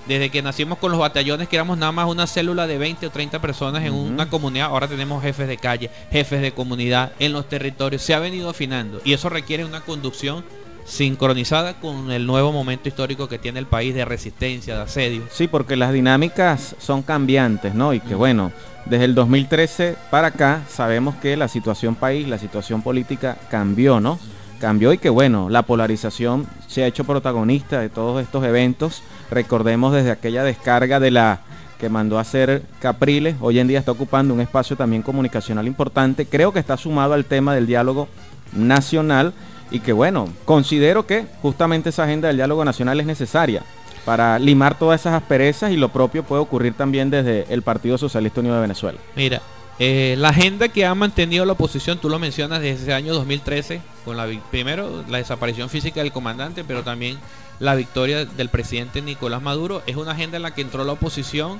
desde 0.08 0.30
que 0.30 0.42
nacimos 0.42 0.80
con 0.80 0.92
los 0.92 1.00
batallones, 1.00 1.48
que 1.48 1.56
éramos 1.56 1.78
nada 1.78 1.92
más 1.92 2.08
una 2.08 2.26
célula 2.26 2.66
de 2.66 2.78
20 2.78 3.06
o 3.06 3.12
30 3.12 3.40
personas 3.40 3.84
en 3.84 3.94
una 3.94 4.30
comunidad, 4.30 4.68
ahora 4.68 4.88
tenemos 4.88 5.22
jefes 5.22 5.48
de 5.48 5.58
calle, 5.58 5.92
jefes 6.12 6.42
de 6.42 6.54
comunidad 6.54 7.12
en 7.20 7.34
los 7.34 7.48
territorios, 7.48 8.02
se 8.02 8.16
ha 8.16 8.20
venido 8.20 8.50
afinando 8.50 9.00
y 9.04 9.14
eso 9.14 9.30
requiere 9.30 9.64
una 9.64 9.82
conducción 9.82 10.44
sincronizada 10.86 11.80
con 11.80 12.12
el 12.12 12.26
nuevo 12.26 12.52
momento 12.52 12.90
histórico 12.90 13.28
que 13.28 13.40
tiene 13.40 13.60
el 13.60 13.66
país 13.66 13.94
de 13.94 14.06
resistencia, 14.06 14.76
de 14.76 14.82
asedio. 14.82 15.24
Sí, 15.32 15.48
porque 15.48 15.76
las 15.76 15.94
dinámicas 15.94 16.76
son 16.80 17.02
cambiantes, 17.02 17.74
¿no? 17.74 17.94
Y 17.94 18.00
que 18.00 18.16
bueno, 18.16 18.52
desde 18.86 19.06
el 19.06 19.16
2013 19.16 19.96
para 20.10 20.28
acá 20.28 20.62
sabemos 20.68 21.16
que 21.16 21.38
la 21.38 21.48
situación 21.48 21.96
país, 21.96 22.28
la 22.28 22.38
situación 22.38 22.82
política 22.82 23.38
cambió, 23.50 24.00
¿no? 24.00 24.20
Cambió 24.60 24.94
y 24.94 24.98
que 24.98 25.10
bueno, 25.10 25.50
la 25.50 25.64
polarización 25.64 26.48
se 26.68 26.84
ha 26.84 26.88
hecho 26.88 27.04
protagonista 27.04 27.80
de 27.80 27.90
todos 27.90 28.22
estos 28.22 28.44
eventos. 28.44 29.02
Recordemos 29.30 29.94
desde 29.94 30.12
aquella 30.12 30.44
descarga 30.44 31.00
de 31.00 31.12
la 31.12 31.42
que 31.80 31.90
mandó 31.90 32.20
a 32.20 32.22
hacer 32.22 32.62
Capriles, 32.80 33.38
hoy 33.42 33.58
en 33.58 33.68
día 33.68 33.80
está 33.80 33.92
ocupando 33.92 34.36
un 34.36 34.42
espacio 34.42 34.76
también 34.76 35.02
comunicacional 35.02 35.66
importante. 35.66 36.28
Creo 36.28 36.54
que 36.54 36.60
está 36.60 36.78
sumado 36.78 37.14
al 37.14 37.26
tema 37.26 37.56
del 37.56 37.66
diálogo 37.66 38.08
nacional 38.54 39.34
y 39.72 39.80
que 39.80 39.94
bueno, 39.94 40.30
considero 40.46 41.08
que 41.08 41.25
justamente 41.42 41.90
esa 41.90 42.04
agenda 42.04 42.28
del 42.28 42.38
diálogo 42.38 42.63
nacional 42.66 43.00
es 43.00 43.06
necesaria 43.06 43.63
para 44.06 44.38
limar 44.40 44.78
todas 44.78 45.01
esas 45.01 45.13
asperezas 45.13 45.72
y 45.72 45.78
lo 45.78 45.90
propio 45.90 46.24
puede 46.24 46.42
ocurrir 46.42 46.74
también 46.74 47.10
desde 47.10 47.46
el 47.50 47.62
Partido 47.62 47.98
Socialista 47.98 48.42
Unido 48.42 48.56
de 48.56 48.62
Venezuela. 48.62 49.00
Mira, 49.16 49.42
eh, 49.80 50.16
la 50.18 50.30
agenda 50.30 50.70
que 50.70 50.86
ha 50.86 50.94
mantenido 50.94 51.46
la 51.46 51.54
oposición, 51.54 52.00
tú 52.00 52.10
lo 52.10 52.20
mencionas 52.20 52.62
desde 52.62 52.84
ese 52.84 52.94
año 52.94 53.13
2013, 53.13 53.82
con 54.06 54.18
primero 54.50 55.04
la 55.08 55.20
desaparición 55.20 55.70
física 55.70 56.01
del 56.01 56.12
comandante, 56.12 56.63
pero 56.63 56.84
también 56.84 57.18
la 57.60 57.75
victoria 57.75 58.25
del 58.25 58.50
presidente 58.50 59.01
Nicolás 59.01 59.42
Maduro, 59.42 59.84
es 59.86 59.96
una 59.96 60.12
agenda 60.12 60.38
en 60.38 60.44
la 60.44 60.54
que 60.54 60.62
entró 60.62 60.84
la 60.84 60.94
oposición 60.94 61.60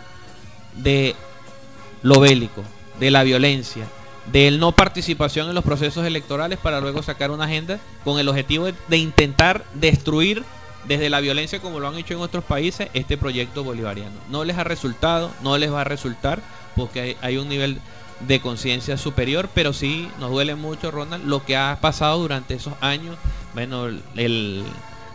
de 0.76 1.16
lo 2.02 2.20
bélico, 2.20 2.64
de 3.00 3.12
la 3.12 3.24
violencia, 3.24 3.86
de 4.28 4.52
no 4.52 4.72
participación 4.72 5.50
en 5.50 5.56
los 5.56 5.64
procesos 5.64 6.06
electorales 6.06 6.60
para 6.60 6.80
luego 6.80 7.02
sacar 7.02 7.32
una 7.32 7.46
agenda 7.46 7.80
con 8.04 8.20
el 8.20 8.30
objetivo 8.30 8.68
de, 8.88 8.98
intentar 8.98 9.66
destruir 9.74 10.44
desde 10.88 11.10
la 11.10 11.20
violencia 11.20 11.60
como 11.60 11.80
lo 11.80 11.88
han 11.88 11.98
hecho 11.98 12.14
en 12.14 12.22
otros 12.22 12.44
países 12.44 12.90
este 12.94 13.18
proyecto 13.18 13.64
bolivariano. 13.64 14.16
No 14.30 14.44
les 14.44 14.58
ha 14.58 14.64
resultado, 14.64 15.32
no 15.42 15.58
les 15.58 15.72
va 15.72 15.82
a 15.82 15.86
resultar 15.86 16.42
porque 16.76 17.18
hay, 17.22 17.38
un 17.38 17.50
nivel 17.50 17.80
de 18.22 18.40
conciencia 18.40 18.98
superior, 18.98 19.50
pero 19.54 19.74
sí 19.74 20.08
nos 20.20 20.30
duele 20.30 20.56
mucho, 20.56 20.92
Ronald, 20.92 21.26
lo 21.26 21.44
que 21.44 21.58
ha 21.58 21.78
pasado 21.82 22.20
durante 22.20 22.54
esos 22.54 22.74
años. 22.82 23.18
Bueno, 23.54 23.88
el, 24.16 24.64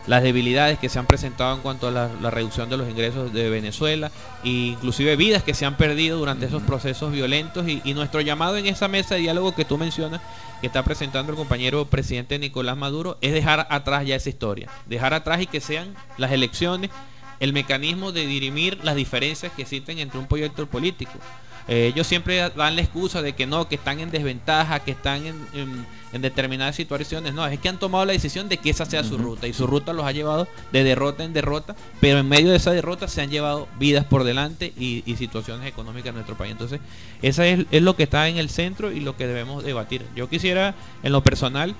las 0.07 0.23
debilidades 0.23 0.79
que 0.79 0.89
se 0.89 0.97
han 0.97 1.05
presentado 1.05 1.55
en 1.55 1.61
cuanto 1.61 1.89
a 1.89 1.91
la, 1.91 2.31
reducción 2.31 2.69
de 2.69 2.77
los 2.77 2.89
ingresos 2.89 3.33
de 3.33 3.49
Venezuela, 3.49 4.09
e 4.43 4.49
inclusive 4.49 5.15
vidas 5.15 5.43
que 5.43 5.53
se 5.53 5.65
han 5.65 5.75
perdido 5.75 6.17
durante 6.17 6.45
esos 6.45 6.63
procesos 6.63 7.11
violentos. 7.11 7.67
Y, 7.67 7.93
nuestro 7.93 8.21
llamado 8.21 8.57
en 8.57 8.67
esa 8.67 8.87
mesa 8.87 9.15
de 9.15 9.21
diálogo 9.21 9.53
que 9.53 9.65
tú 9.65 9.77
mencionas, 9.77 10.21
que 10.61 10.67
está 10.67 10.83
presentando 10.83 11.31
el 11.31 11.37
compañero 11.37 11.85
presidente 11.85 12.39
Nicolás 12.39 12.77
Maduro, 12.77 13.17
es 13.21 13.33
dejar 13.33 13.67
atrás 13.69 14.05
ya 14.05 14.15
esa 14.15 14.29
historia, 14.29 14.69
dejar 14.85 15.13
atrás 15.13 15.41
y 15.41 15.47
que 15.47 15.61
sean 15.61 15.95
las 16.17 16.31
elecciones 16.31 16.89
el 17.39 17.53
mecanismo 17.53 18.11
de 18.11 18.25
dirimir 18.25 18.79
las 18.83 18.95
diferencias 18.95 19.51
que 19.53 19.63
existen 19.63 19.99
entre 19.99 20.19
un 20.19 20.27
proyecto 20.27 20.65
político. 20.67 21.19
Eh, 21.67 21.91
ellos 21.93 22.07
siempre 22.07 22.49
dan 22.55 22.75
la 22.75 22.81
excusa 22.81 23.21
de 23.21 23.33
que 23.33 23.45
no, 23.45 23.67
que 23.67 23.75
están 23.75 23.99
en 23.99 24.09
desventaja, 24.09 24.79
que 24.79 24.91
están 24.91 25.23
en, 25.25 25.85
determinadas 26.21 26.75
situaciones. 26.75 27.33
No, 27.33 27.45
es 27.45 27.59
que 27.59 27.69
han 27.69 27.77
tomado 27.77 28.05
la 28.05 28.13
decisión 28.13 28.49
de 28.49 28.57
que 28.57 28.69
esa 28.69 28.85
sea 28.85 29.03
su 29.03 29.17
ruta 29.17 29.47
y 29.47 29.53
su 29.53 29.67
ruta 29.67 29.93
los 29.93 30.05
ha 30.05 30.11
llevado 30.11 30.47
de 30.71 30.83
derrota 30.83 31.23
en 31.23 31.33
derrota, 31.33 31.75
pero 31.99 32.19
en 32.19 32.27
medio 32.27 32.49
de 32.49 32.55
esa 32.55 32.71
derrota 32.71 33.07
se 33.07 33.21
han 33.21 33.29
llevado 33.29 33.67
vidas 33.77 34.05
por 34.05 34.23
delante 34.23 34.73
y, 34.77 35.03
situaciones 35.17 35.67
económicas 35.67 36.09
en 36.09 36.15
nuestro 36.15 36.35
país. 36.35 36.53
Entonces, 36.53 36.79
eso 37.21 37.43
es, 37.43 37.65
es 37.69 37.81
lo 37.81 37.95
que 37.95 38.03
está 38.03 38.27
en 38.29 38.37
el 38.37 38.49
centro 38.49 38.91
y 38.91 38.99
lo 38.99 39.17
que 39.17 39.27
debemos 39.27 39.63
debatir. 39.63 40.05
Yo 40.15 40.29
quisiera, 40.29 40.73
en 41.03 41.11
lo 41.11 41.21
personal, 41.21 41.75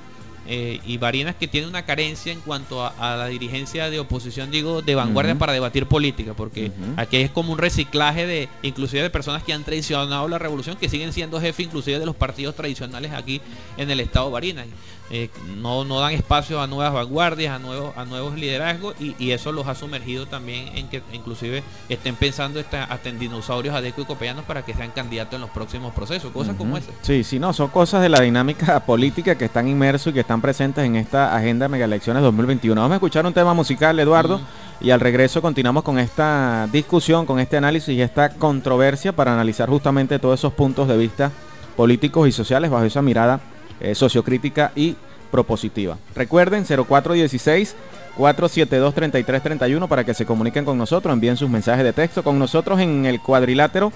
eh, 0.47 0.79
y 0.85 0.97
Barinas 0.97 1.35
que 1.35 1.47
tiene 1.47 1.67
una 1.67 1.85
carencia 1.85 2.31
en 2.31 2.39
cuanto 2.41 2.85
a, 2.85 3.17
la 3.17 3.27
dirigencia 3.27 3.89
de 3.89 3.99
oposición, 3.99 4.49
digo, 4.49 4.81
de 4.81 4.95
vanguardia 4.95 5.35
para 5.35 5.53
debatir 5.53 5.85
política, 5.85 6.33
porque 6.33 6.71
aquí 6.95 7.17
es 7.17 7.31
como 7.31 7.53
un 7.53 7.57
reciclaje 7.57 8.25
de, 8.25 8.49
inclusive 8.61 9.03
de 9.03 9.09
personas 9.09 9.43
que 9.43 9.53
han 9.53 9.63
traicionado 9.63 10.27
la 10.27 10.37
revolución, 10.37 10.77
que 10.77 10.89
siguen 10.89 11.13
siendo 11.13 11.41
jefes 11.41 11.65
inclusive 11.65 11.99
de 11.99 12.05
los 12.05 12.15
partidos 12.15 12.55
tradicionales 12.55 13.11
aquí 13.11 13.41
en 13.77 13.91
el 13.91 13.99
estado 13.99 14.31
Barinas. 14.31 14.67
Eh, 15.09 15.29
no, 15.61 15.85
no 15.85 16.01
dan 16.01 16.13
espacio 16.13 16.61
a 16.61 16.67
nuevas 16.67 16.93
vanguardias, 16.93 17.55
a 17.55 17.59
nuevos, 17.59 17.95
a 17.95 18.03
nuevos 18.03 18.35
liderazgos 18.35 18.93
y, 18.99 19.31
eso 19.31 19.51
los 19.51 19.67
ha 19.67 19.75
sumergido 19.75 20.25
también 20.25 20.69
en 20.75 20.87
que 20.87 21.01
inclusive 21.13 21.61
estén 21.89 22.15
pensando 22.15 22.59
hasta 22.59 23.09
en 23.09 23.19
dinosaurios 23.19 23.75
adeco 23.75 24.01
y 24.01 24.05
copeanos 24.05 24.45
para 24.45 24.63
que 24.63 24.73
sean 24.73 24.91
candidatos 24.91 25.35
en 25.35 25.41
los 25.41 25.49
próximos 25.49 25.93
procesos, 25.93 26.31
cosas 26.31 26.55
como 26.55 26.77
esas. 26.77 26.93
Sí, 27.01 27.23
sí, 27.23 27.39
no, 27.39 27.53
son 27.53 27.69
cosas 27.69 28.01
de 28.01 28.09
la 28.09 28.21
dinámica 28.21 28.79
política 28.85 29.37
que 29.37 29.45
están 29.45 29.67
inmersos 29.67 30.11
y 30.11 30.13
que 30.13 30.21
están 30.21 30.41
presentes 30.41 30.83
en 30.85 30.95
esta 30.95 31.35
agenda 31.35 31.65
de 31.65 31.69
mega 31.69 31.85
elecciones 31.85 32.23
2021. 32.23 32.79
Vamos 32.79 32.93
a 32.93 32.95
escuchar 32.95 33.25
un 33.25 33.33
tema 33.33 33.53
musical, 33.53 33.99
Eduardo, 33.99 34.41
y 34.81 34.89
al 34.89 34.99
regreso 34.99 35.41
continuamos 35.41 35.83
con 35.83 35.99
esta 35.99 36.67
discusión, 36.71 37.25
con 37.25 37.39
este 37.39 37.57
análisis 37.57 37.89
y 37.89 38.01
esta 38.01 38.29
controversia 38.29 39.13
para 39.13 39.33
analizar 39.33 39.69
justamente 39.69 40.19
todos 40.19 40.39
esos 40.39 40.53
puntos 40.53 40.87
de 40.87 40.97
vista 40.97 41.31
políticos 41.75 42.27
y 42.27 42.31
sociales 42.31 42.71
bajo 42.71 42.85
esa 42.85 43.01
mirada 43.01 43.39
eh, 43.79 43.95
sociocrítica 43.95 44.71
y 44.75 44.95
propositiva. 45.31 45.97
Recuerden 46.15 46.65
0416 46.65 47.75
472 48.17 48.93
3331 48.95 49.87
para 49.87 50.03
que 50.03 50.13
se 50.13 50.25
comuniquen 50.25 50.65
con 50.65 50.77
nosotros, 50.77 51.13
envíen 51.13 51.37
sus 51.37 51.49
mensajes 51.49 51.83
de 51.83 51.93
texto 51.93 52.23
con 52.23 52.39
nosotros 52.39 52.79
en 52.79 53.05
el 53.05 53.21
cuadrilátero 53.21 53.91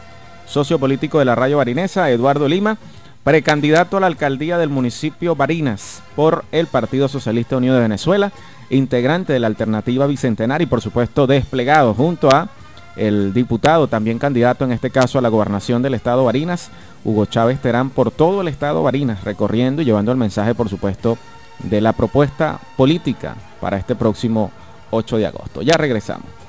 sociopolítico 0.45 1.19
de 1.19 1.25
la 1.25 1.35
Radio 1.35 1.57
Barinesa, 1.57 2.09
Eduardo 2.11 2.47
Lima, 2.47 2.77
precandidato 3.23 3.97
a 3.97 3.99
la 3.99 4.07
alcaldía 4.07 4.57
del 4.57 4.69
municipio 4.69 5.35
Barinas 5.35 6.03
por 6.15 6.45
el 6.51 6.67
Partido 6.67 7.07
Socialista 7.07 7.57
Unido 7.57 7.75
de 7.75 7.81
Venezuela, 7.81 8.31
integrante 8.69 9.33
de 9.33 9.39
la 9.39 9.47
alternativa 9.47 10.07
bicentenaria 10.07 10.63
y 10.63 10.67
por 10.67 10.81
supuesto 10.81 11.27
desplegado 11.27 11.93
junto 11.93 12.29
a 12.31 12.49
el 12.95 13.33
diputado, 13.33 13.87
también 13.87 14.19
candidato 14.19 14.65
en 14.65 14.71
este 14.71 14.89
caso 14.89 15.17
a 15.17 15.21
la 15.21 15.29
gobernación 15.29 15.81
del 15.81 15.93
estado 15.93 16.25
Barinas, 16.25 16.69
Hugo 17.03 17.25
Chávez 17.25 17.59
Terán, 17.61 17.89
por 17.89 18.11
todo 18.11 18.41
el 18.41 18.47
estado 18.47 18.83
Barinas, 18.83 19.23
recorriendo 19.23 19.81
y 19.81 19.85
llevando 19.85 20.11
el 20.11 20.17
mensaje, 20.17 20.55
por 20.55 20.69
supuesto, 20.69 21.17
de 21.59 21.81
la 21.81 21.93
propuesta 21.93 22.59
política 22.75 23.35
para 23.59 23.77
este 23.77 23.95
próximo 23.95 24.51
8 24.91 25.17
de 25.17 25.27
agosto. 25.27 25.61
Ya 25.61 25.77
regresamos. 25.77 26.40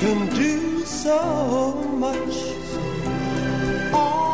can 0.00 0.18
do 0.34 0.84
so 0.84 1.20
much. 2.04 2.34
All 3.92 4.33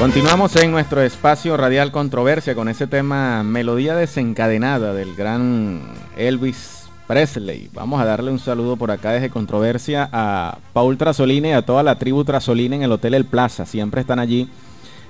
Continuamos 0.00 0.56
en 0.56 0.70
nuestro 0.70 1.02
espacio 1.02 1.58
radial 1.58 1.92
controversia 1.92 2.54
con 2.54 2.70
ese 2.70 2.86
tema 2.86 3.42
melodía 3.42 3.94
desencadenada 3.94 4.94
del 4.94 5.14
gran 5.14 5.82
Elvis 6.16 6.84
Presley. 7.06 7.68
Vamos 7.74 8.00
a 8.00 8.06
darle 8.06 8.30
un 8.30 8.38
saludo 8.38 8.78
por 8.78 8.90
acá 8.90 9.12
desde 9.12 9.28
controversia 9.28 10.08
a 10.10 10.56
Paul 10.72 10.96
Trasolina 10.96 11.48
y 11.48 11.52
a 11.52 11.66
toda 11.66 11.82
la 11.82 11.98
tribu 11.98 12.24
Trasolina 12.24 12.76
en 12.76 12.82
el 12.82 12.92
Hotel 12.92 13.12
El 13.12 13.26
Plaza. 13.26 13.66
Siempre 13.66 14.00
están 14.00 14.20
allí 14.20 14.48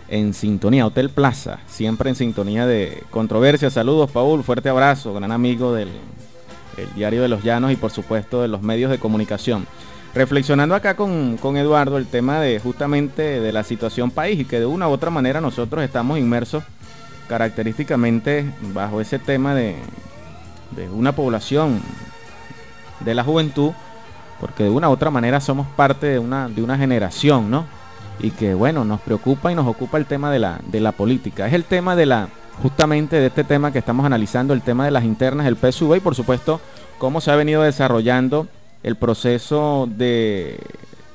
en 0.08 0.34
sintonía. 0.34 0.88
Hotel 0.88 1.10
Plaza, 1.10 1.60
siempre 1.68 2.10
en 2.10 2.16
sintonía 2.16 2.66
de 2.66 3.04
controversia. 3.10 3.70
Saludos 3.70 4.10
Paul, 4.10 4.42
fuerte 4.42 4.70
abrazo, 4.70 5.14
gran 5.14 5.30
amigo 5.30 5.72
del 5.72 5.90
Diario 6.96 7.22
de 7.22 7.28
los 7.28 7.44
Llanos 7.44 7.70
y 7.70 7.76
por 7.76 7.92
supuesto 7.92 8.42
de 8.42 8.48
los 8.48 8.60
medios 8.60 8.90
de 8.90 8.98
comunicación 8.98 9.68
reflexionando 10.14 10.74
acá 10.74 10.96
con, 10.96 11.38
Eduardo 11.56 11.98
el 11.98 12.06
tema 12.06 12.40
de 12.40 12.58
justamente 12.58 13.40
de 13.40 13.52
la 13.52 13.62
situación 13.62 14.10
país 14.10 14.40
y 14.40 14.44
que 14.44 14.58
de 14.58 14.66
una 14.66 14.88
u 14.88 14.92
otra 14.92 15.10
manera 15.10 15.40
nosotros 15.40 15.82
estamos 15.84 16.18
inmersos 16.18 16.64
característicamente 17.28 18.52
bajo 18.74 19.00
ese 19.00 19.18
tema 19.18 19.54
de, 19.54 19.76
de 20.72 20.88
una 20.88 21.12
población 21.12 21.80
de 23.00 23.14
la 23.14 23.22
juventud, 23.22 23.72
porque 24.40 24.64
de 24.64 24.70
una 24.70 24.88
u 24.88 24.92
otra 24.92 25.10
manera 25.10 25.40
somos 25.40 25.66
parte 25.76 26.06
de 26.06 26.18
una, 26.18 26.48
de 26.48 26.62
una 26.62 26.76
generación, 26.76 27.50
¿no? 27.50 27.66
Y 28.18 28.32
que 28.32 28.54
bueno, 28.54 28.84
nos 28.84 29.00
preocupa 29.00 29.50
y 29.50 29.54
nos 29.54 29.66
ocupa 29.66 29.96
el 29.96 30.06
tema 30.06 30.30
de 30.30 30.40
la, 30.40 30.60
de 30.66 30.80
la 30.80 30.92
política. 30.92 31.46
Es 31.46 31.54
el 31.54 31.64
tema 31.64 31.96
de 31.96 32.06
la, 32.06 32.28
justamente 32.62 33.16
de 33.16 33.28
este 33.28 33.44
tema 33.44 33.72
que 33.72 33.78
estamos 33.78 34.04
analizando, 34.04 34.52
el 34.52 34.62
tema 34.62 34.84
de 34.84 34.90
las 34.90 35.04
internas 35.04 35.46
del 35.46 35.56
PSV 35.56 35.96
y 35.96 36.00
por 36.00 36.14
supuesto 36.14 36.60
cómo 36.98 37.20
se 37.20 37.30
ha 37.30 37.36
venido 37.36 37.62
desarrollando 37.62 38.46
el 38.82 38.96
proceso 38.96 39.88
de 39.90 40.58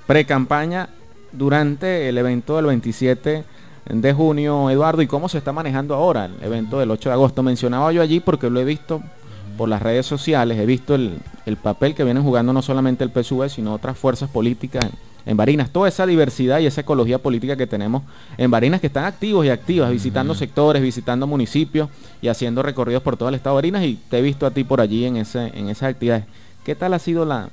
pre-campaña 0.07 0.89
durante 1.31 2.09
el 2.09 2.17
evento 2.17 2.55
del 2.55 2.67
27 2.67 3.43
de 3.89 4.13
junio, 4.13 4.69
Eduardo, 4.69 5.01
y 5.01 5.07
cómo 5.07 5.29
se 5.29 5.37
está 5.37 5.51
manejando 5.51 5.93
ahora 5.93 6.25
el 6.25 6.35
evento 6.41 6.79
del 6.79 6.91
8 6.91 7.09
de 7.09 7.13
agosto. 7.13 7.43
Mencionaba 7.43 7.91
yo 7.91 8.01
allí 8.01 8.19
porque 8.19 8.49
lo 8.49 8.59
he 8.59 8.65
visto 8.65 9.01
por 9.57 9.69
las 9.69 9.81
redes 9.81 10.05
sociales, 10.05 10.57
he 10.59 10.65
visto 10.65 10.95
el, 10.95 11.21
papel 11.61 11.95
que 11.95 12.03
vienen 12.03 12.23
jugando 12.23 12.51
no 12.51 12.61
solamente 12.61 13.03
el 13.03 13.11
PSV, 13.11 13.49
sino 13.49 13.73
otras 13.73 13.97
fuerzas 13.97 14.29
políticas 14.29 14.85
en 15.25 15.37
Barinas, 15.37 15.71
toda 15.71 15.87
esa 15.87 16.05
diversidad 16.05 16.59
y 16.59 16.67
esa 16.67 16.81
ecología 16.81 17.17
política 17.17 17.55
que 17.55 17.65
tenemos 17.65 18.03
en 18.37 18.51
Barinas 18.51 18.81
que 18.81 18.87
están 18.87 19.05
activos 19.05 19.45
y 19.45 19.49
activas, 19.49 19.91
visitando 19.91 20.35
sectores, 20.35 20.81
visitando 20.81 21.25
municipios 21.25 21.89
y 22.21 22.27
haciendo 22.27 22.61
recorridos 22.61 23.01
por 23.01 23.17
todo 23.17 23.29
el 23.29 23.35
estado 23.35 23.55
de 23.55 23.57
Barinas 23.57 23.83
y 23.83 23.99
te 24.09 24.19
he 24.19 24.21
visto 24.21 24.45
a 24.45 24.51
ti 24.51 24.63
por 24.63 24.81
allí 24.81 25.05
en, 25.05 25.17
ese, 25.17 25.51
en 25.57 25.69
esas 25.69 25.89
actividades. 25.91 26.25
¿Qué 26.65 26.73
tal 26.73 26.95
ha 26.95 26.99
sido 26.99 27.25
la, 27.25 27.51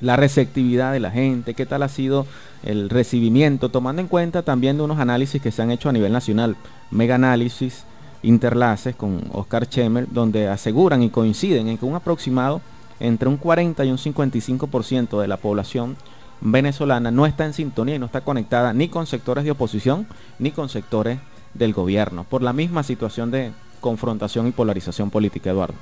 receptividad 0.00 0.92
de 0.92 1.00
la 1.00 1.10
gente? 1.10 1.54
¿Qué 1.54 1.66
tal 1.66 1.82
ha 1.82 1.88
sido 1.88 2.26
el 2.62 2.88
recibimiento? 2.88 3.70
Tomando 3.70 4.00
en 4.00 4.06
cuenta 4.06 4.42
también 4.42 4.76
de 4.76 4.84
unos 4.84 5.00
análisis 5.00 5.42
que 5.42 5.50
se 5.50 5.62
han 5.62 5.72
hecho 5.72 5.88
a 5.88 5.92
nivel 5.92 6.12
nacional, 6.12 6.54
mega 6.92 7.16
análisis, 7.16 7.82
interlaces 8.22 8.94
con 8.94 9.24
Oscar 9.32 9.68
Chemer, 9.68 10.06
donde 10.08 10.46
aseguran 10.46 11.02
y 11.02 11.10
coinciden 11.10 11.66
en 11.66 11.76
que 11.76 11.84
un 11.84 11.96
aproximado 11.96 12.60
entre 13.00 13.28
un 13.28 13.36
40 13.36 13.84
y 13.84 13.90
un 13.90 13.98
55% 13.98 15.20
de 15.20 15.26
la 15.26 15.36
población 15.36 15.96
venezolana 16.40 17.10
no 17.10 17.26
está 17.26 17.46
en 17.46 17.52
sintonía 17.52 17.96
y 17.96 17.98
no 17.98 18.06
está 18.06 18.20
conectada 18.20 18.72
ni 18.72 18.86
con 18.86 19.08
sectores 19.08 19.42
de 19.42 19.50
oposición 19.50 20.06
ni 20.38 20.52
con 20.52 20.68
sectores 20.68 21.18
del 21.54 21.72
gobierno, 21.72 22.22
por 22.22 22.42
la 22.42 22.52
misma 22.52 22.84
situación 22.84 23.32
de 23.32 23.50
confrontación 23.80 24.46
y 24.46 24.52
polarización 24.52 25.10
política, 25.10 25.50
Eduardo. 25.50 25.74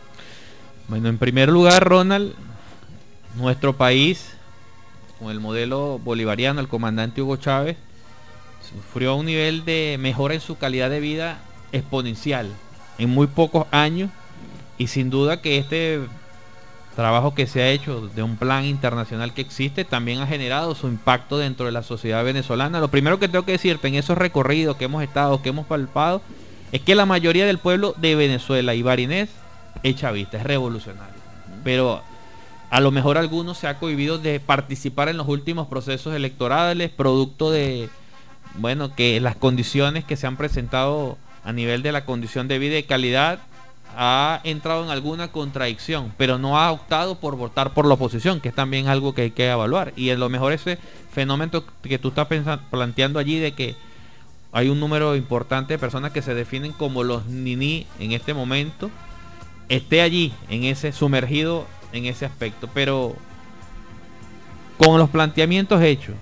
Bueno, 0.88 1.10
en 1.10 1.18
primer 1.18 1.50
lugar, 1.50 1.86
Ronald, 1.86 2.32
nuestro 3.36 3.76
país, 3.76 4.32
con 5.18 5.30
el 5.30 5.38
modelo 5.38 5.98
bolivariano, 6.02 6.60
el 6.60 6.68
comandante 6.68 7.20
Hugo 7.20 7.36
Chávez, 7.36 7.76
sufrió 8.66 9.14
un 9.14 9.26
nivel 9.26 9.66
de 9.66 9.98
mejora 10.00 10.32
en 10.32 10.40
su 10.40 10.56
calidad 10.56 10.88
de 10.88 11.00
vida 11.00 11.40
exponencial 11.72 12.48
en 12.96 13.10
muy 13.10 13.26
pocos 13.26 13.66
años 13.70 14.10
y 14.78 14.86
sin 14.86 15.10
duda 15.10 15.42
que 15.42 15.58
este 15.58 16.00
trabajo 16.96 17.34
que 17.34 17.46
se 17.46 17.60
ha 17.60 17.68
hecho 17.68 18.08
de 18.08 18.22
un 18.22 18.38
plan 18.38 18.64
internacional 18.64 19.34
que 19.34 19.42
existe 19.42 19.84
también 19.84 20.20
ha 20.20 20.26
generado 20.26 20.74
su 20.74 20.88
impacto 20.88 21.36
dentro 21.36 21.66
de 21.66 21.72
la 21.72 21.82
sociedad 21.82 22.24
venezolana. 22.24 22.80
Lo 22.80 22.88
primero 22.88 23.18
que 23.18 23.28
tengo 23.28 23.44
que 23.44 23.52
decirte 23.52 23.88
en 23.88 23.94
esos 23.96 24.16
recorridos 24.16 24.76
que 24.78 24.86
hemos 24.86 25.02
estado, 25.02 25.42
que 25.42 25.50
hemos 25.50 25.66
palpado, 25.66 26.22
es 26.72 26.80
que 26.80 26.94
la 26.94 27.04
mayoría 27.04 27.44
del 27.44 27.58
pueblo 27.58 27.94
de 27.98 28.14
Venezuela 28.14 28.74
y 28.74 28.80
Barinés 28.80 29.28
es 29.82 29.96
chavista, 29.96 30.38
es 30.38 30.44
revolucionario. 30.44 31.20
Pero 31.64 32.02
a 32.70 32.80
lo 32.80 32.90
mejor 32.90 33.18
algunos 33.18 33.58
se 33.58 33.66
ha 33.66 33.78
cohibido 33.78 34.18
de 34.18 34.40
participar 34.40 35.08
en 35.08 35.16
los 35.16 35.28
últimos 35.28 35.68
procesos 35.68 36.14
electorales, 36.14 36.90
producto 36.90 37.50
de, 37.50 37.88
bueno, 38.56 38.94
que 38.94 39.20
las 39.20 39.36
condiciones 39.36 40.04
que 40.04 40.16
se 40.16 40.26
han 40.26 40.36
presentado 40.36 41.16
a 41.44 41.52
nivel 41.52 41.82
de 41.82 41.92
la 41.92 42.04
condición 42.04 42.48
de 42.48 42.58
vida 42.58 42.78
y 42.78 42.82
calidad 42.82 43.40
ha 43.96 44.40
entrado 44.44 44.84
en 44.84 44.90
alguna 44.90 45.32
contradicción, 45.32 46.12
pero 46.16 46.38
no 46.38 46.58
ha 46.58 46.70
optado 46.70 47.16
por 47.16 47.36
votar 47.36 47.72
por 47.72 47.86
la 47.86 47.94
oposición, 47.94 48.40
que 48.40 48.50
es 48.50 48.54
también 48.54 48.86
algo 48.86 49.14
que 49.14 49.22
hay 49.22 49.30
que 49.30 49.48
evaluar. 49.48 49.92
Y 49.96 50.10
a 50.10 50.16
lo 50.16 50.28
mejor 50.28 50.52
ese 50.52 50.78
fenómeno 51.10 51.64
que 51.82 51.98
tú 51.98 52.08
estás 52.08 52.28
planteando 52.70 53.18
allí 53.18 53.38
de 53.38 53.52
que 53.52 53.76
hay 54.52 54.68
un 54.68 54.78
número 54.78 55.16
importante 55.16 55.74
de 55.74 55.78
personas 55.78 56.12
que 56.12 56.22
se 56.22 56.34
definen 56.34 56.72
como 56.72 57.02
los 57.02 57.26
nini 57.26 57.86
en 57.98 58.12
este 58.12 58.34
momento, 58.34 58.90
esté 59.68 60.02
allí, 60.02 60.32
en 60.48 60.64
ese 60.64 60.92
sumergido 60.92 61.66
en 61.92 62.06
ese 62.06 62.26
aspecto. 62.26 62.68
Pero 62.72 63.14
con 64.76 64.98
los 64.98 65.10
planteamientos 65.10 65.82
hechos 65.82 66.14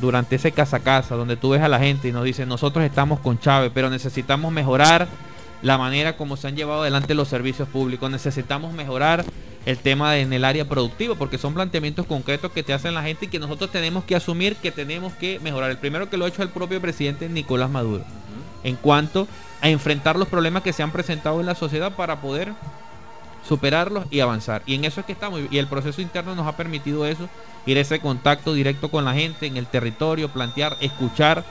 durante 0.00 0.36
ese 0.36 0.52
casa 0.52 0.78
a 0.78 0.80
casa, 0.80 1.14
donde 1.14 1.36
tú 1.36 1.50
ves 1.50 1.62
a 1.62 1.68
la 1.68 1.78
gente 1.78 2.08
y 2.08 2.12
nos 2.12 2.24
dicen, 2.24 2.48
nosotros 2.48 2.84
estamos 2.84 3.20
con 3.20 3.38
Chávez, 3.38 3.70
pero 3.74 3.90
necesitamos 3.90 4.52
mejorar 4.52 5.08
la 5.62 5.76
manera 5.76 6.16
como 6.16 6.36
se 6.36 6.48
han 6.48 6.56
llevado 6.56 6.82
adelante 6.82 7.14
los 7.14 7.28
servicios 7.28 7.68
públicos, 7.68 8.10
necesitamos 8.10 8.72
mejorar 8.72 9.24
el 9.66 9.76
tema 9.76 10.16
en 10.16 10.32
el 10.32 10.46
área 10.46 10.66
productiva, 10.66 11.16
porque 11.16 11.36
son 11.36 11.52
planteamientos 11.52 12.06
concretos 12.06 12.50
que 12.50 12.62
te 12.62 12.72
hacen 12.72 12.94
la 12.94 13.02
gente 13.02 13.26
y 13.26 13.28
que 13.28 13.38
nosotros 13.38 13.70
tenemos 13.70 14.04
que 14.04 14.16
asumir 14.16 14.56
que 14.56 14.70
tenemos 14.70 15.12
que 15.12 15.38
mejorar. 15.40 15.70
El 15.70 15.76
primero 15.76 16.08
que 16.08 16.16
lo 16.16 16.24
ha 16.24 16.28
hecho 16.28 16.42
el 16.42 16.48
propio 16.48 16.80
presidente 16.80 17.28
Nicolás 17.28 17.68
Maduro, 17.68 18.04
en 18.64 18.76
cuanto 18.76 19.26
a 19.60 19.68
enfrentar 19.68 20.18
los 20.18 20.28
problemas 20.28 20.62
que 20.62 20.72
se 20.72 20.82
han 20.82 20.90
presentado 20.90 21.40
en 21.40 21.46
la 21.46 21.54
sociedad 21.54 21.92
para 21.92 22.20
poder 22.20 22.52
superarlos 23.46 24.04
y 24.10 24.20
avanzar. 24.20 24.62
Y 24.66 24.74
en 24.74 24.84
eso 24.84 25.00
es 25.00 25.06
que 25.06 25.12
estamos. 25.12 25.40
Y 25.50 25.58
el 25.58 25.66
proceso 25.66 26.00
interno 26.00 26.34
nos 26.34 26.46
ha 26.46 26.56
permitido 26.56 27.06
eso, 27.06 27.28
ir 27.66 27.78
a 27.78 27.80
ese 27.80 28.00
contacto 28.00 28.54
directo 28.54 28.90
con 28.90 29.04
la 29.04 29.14
gente 29.14 29.46
en 29.46 29.56
el 29.56 29.66
territorio, 29.66 30.28
plantear, 30.28 30.76
escuchar, 30.80 31.44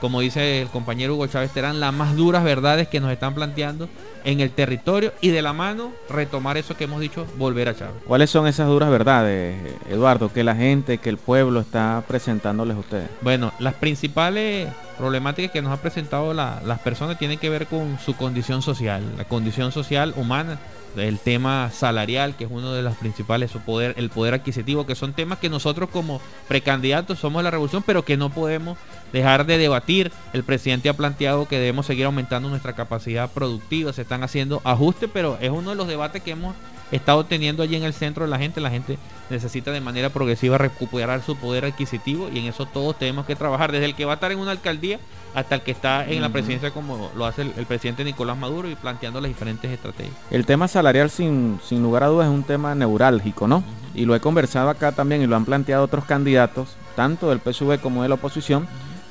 como 0.00 0.20
dice 0.20 0.62
el 0.62 0.68
compañero 0.68 1.14
Hugo 1.14 1.26
Chávez 1.26 1.52
Terán, 1.52 1.80
las 1.80 1.92
más 1.92 2.16
duras 2.16 2.44
verdades 2.44 2.88
que 2.88 3.00
nos 3.00 3.10
están 3.10 3.34
planteando 3.34 3.88
en 4.24 4.40
el 4.40 4.50
territorio 4.50 5.12
y 5.20 5.28
de 5.28 5.42
la 5.42 5.52
mano 5.52 5.92
retomar 6.10 6.56
eso 6.56 6.76
que 6.76 6.84
hemos 6.84 7.00
dicho, 7.00 7.26
volver 7.36 7.68
a 7.68 7.76
Chávez. 7.76 7.94
¿Cuáles 8.06 8.30
son 8.30 8.46
esas 8.46 8.66
duras 8.66 8.90
verdades, 8.90 9.56
Eduardo, 9.88 10.32
que 10.32 10.44
la 10.44 10.54
gente, 10.56 10.98
que 10.98 11.08
el 11.08 11.18
pueblo 11.18 11.60
está 11.60 12.02
presentándoles 12.06 12.76
a 12.76 12.80
ustedes? 12.80 13.08
Bueno, 13.20 13.52
las 13.58 13.74
principales 13.74 14.68
problemáticas 14.98 15.52
que 15.52 15.62
nos 15.62 15.72
ha 15.72 15.80
presentado 15.80 16.34
las 16.34 16.78
personas 16.80 17.18
tienen 17.18 17.38
que 17.38 17.50
ver 17.50 17.66
con 17.66 17.98
su 17.98 18.16
condición 18.16 18.62
social, 18.62 19.02
la 19.16 19.24
condición 19.24 19.72
social 19.72 20.12
humana 20.16 20.58
el 20.96 21.18
tema 21.18 21.70
salarial, 21.70 22.36
que 22.36 22.44
es 22.44 22.50
uno 22.50 22.72
de 22.72 22.82
los 22.82 22.96
principales, 22.96 23.50
su 23.50 23.60
poder, 23.60 23.94
el 23.96 24.10
poder 24.10 24.34
adquisitivo, 24.34 24.86
que 24.86 24.94
son 24.94 25.12
temas 25.12 25.38
que 25.38 25.48
nosotros 25.48 25.88
como 25.90 26.20
precandidatos 26.48 27.18
somos 27.18 27.42
la 27.42 27.50
revolución, 27.50 27.82
pero 27.86 28.04
que 28.04 28.16
no 28.16 28.30
podemos 28.30 28.78
dejar 29.12 29.46
de 29.46 29.58
debatir. 29.58 30.12
El 30.32 30.44
presidente 30.44 30.88
ha 30.88 30.94
planteado 30.94 31.48
que 31.48 31.58
debemos 31.58 31.86
seguir 31.86 32.06
aumentando 32.06 32.48
nuestra 32.48 32.74
capacidad 32.74 33.30
productiva, 33.30 33.92
se 33.92 34.02
están 34.02 34.22
haciendo 34.22 34.60
ajustes, 34.64 35.10
pero 35.12 35.38
es 35.40 35.50
uno 35.50 35.70
de 35.70 35.76
los 35.76 35.88
debates 35.88 36.22
que 36.22 36.32
hemos 36.32 36.54
estado 36.92 37.24
teniendo 37.24 37.62
allí 37.62 37.76
en 37.76 37.84
el 37.84 37.92
centro 37.92 38.24
de 38.24 38.30
la 38.30 38.38
gente. 38.38 38.60
La 38.60 38.70
gente 38.70 38.98
necesita 39.30 39.72
de 39.72 39.80
manera 39.80 40.10
progresiva 40.10 40.58
recuperar 40.58 41.22
su 41.22 41.36
poder 41.36 41.64
adquisitivo 41.64 42.28
y 42.32 42.38
en 42.38 42.46
eso 42.46 42.66
todos 42.66 42.98
tenemos 42.98 43.26
que 43.26 43.36
trabajar, 43.36 43.72
desde 43.72 43.86
el 43.86 43.94
que 43.94 44.04
va 44.04 44.12
a 44.12 44.14
estar 44.14 44.32
en 44.32 44.38
una 44.38 44.52
alcaldía 44.52 44.98
hasta 45.34 45.56
el 45.56 45.60
que 45.62 45.72
está 45.72 46.08
en 46.08 46.22
la 46.22 46.30
presidencia 46.30 46.70
como 46.70 47.10
lo 47.14 47.26
hace 47.26 47.42
el, 47.42 47.66
presidente 47.66 48.04
Nicolás 48.04 48.38
Maduro 48.38 48.70
y 48.70 48.74
planteando 48.74 49.20
las 49.20 49.28
diferentes 49.28 49.70
estrategias. 49.70 50.14
El 50.30 50.46
tema 50.46 50.68
salarial 50.68 51.10
sin, 51.10 51.60
sin 51.62 51.82
lugar 51.82 52.04
a 52.04 52.06
dudas 52.06 52.28
es 52.28 52.32
un 52.32 52.44
tema 52.44 52.74
neurálgico, 52.74 53.46
¿no? 53.46 53.62
Y 53.94 54.04
lo 54.06 54.14
he 54.14 54.20
conversado 54.20 54.70
acá 54.70 54.92
también 54.92 55.22
y 55.22 55.26
lo 55.26 55.36
han 55.36 55.44
planteado 55.44 55.84
otros 55.84 56.04
candidatos, 56.04 56.76
tanto 56.94 57.28
del 57.30 57.40
PSV 57.40 57.80
como 57.80 58.02
de 58.02 58.08
la 58.08 58.14
oposición, 58.14 58.66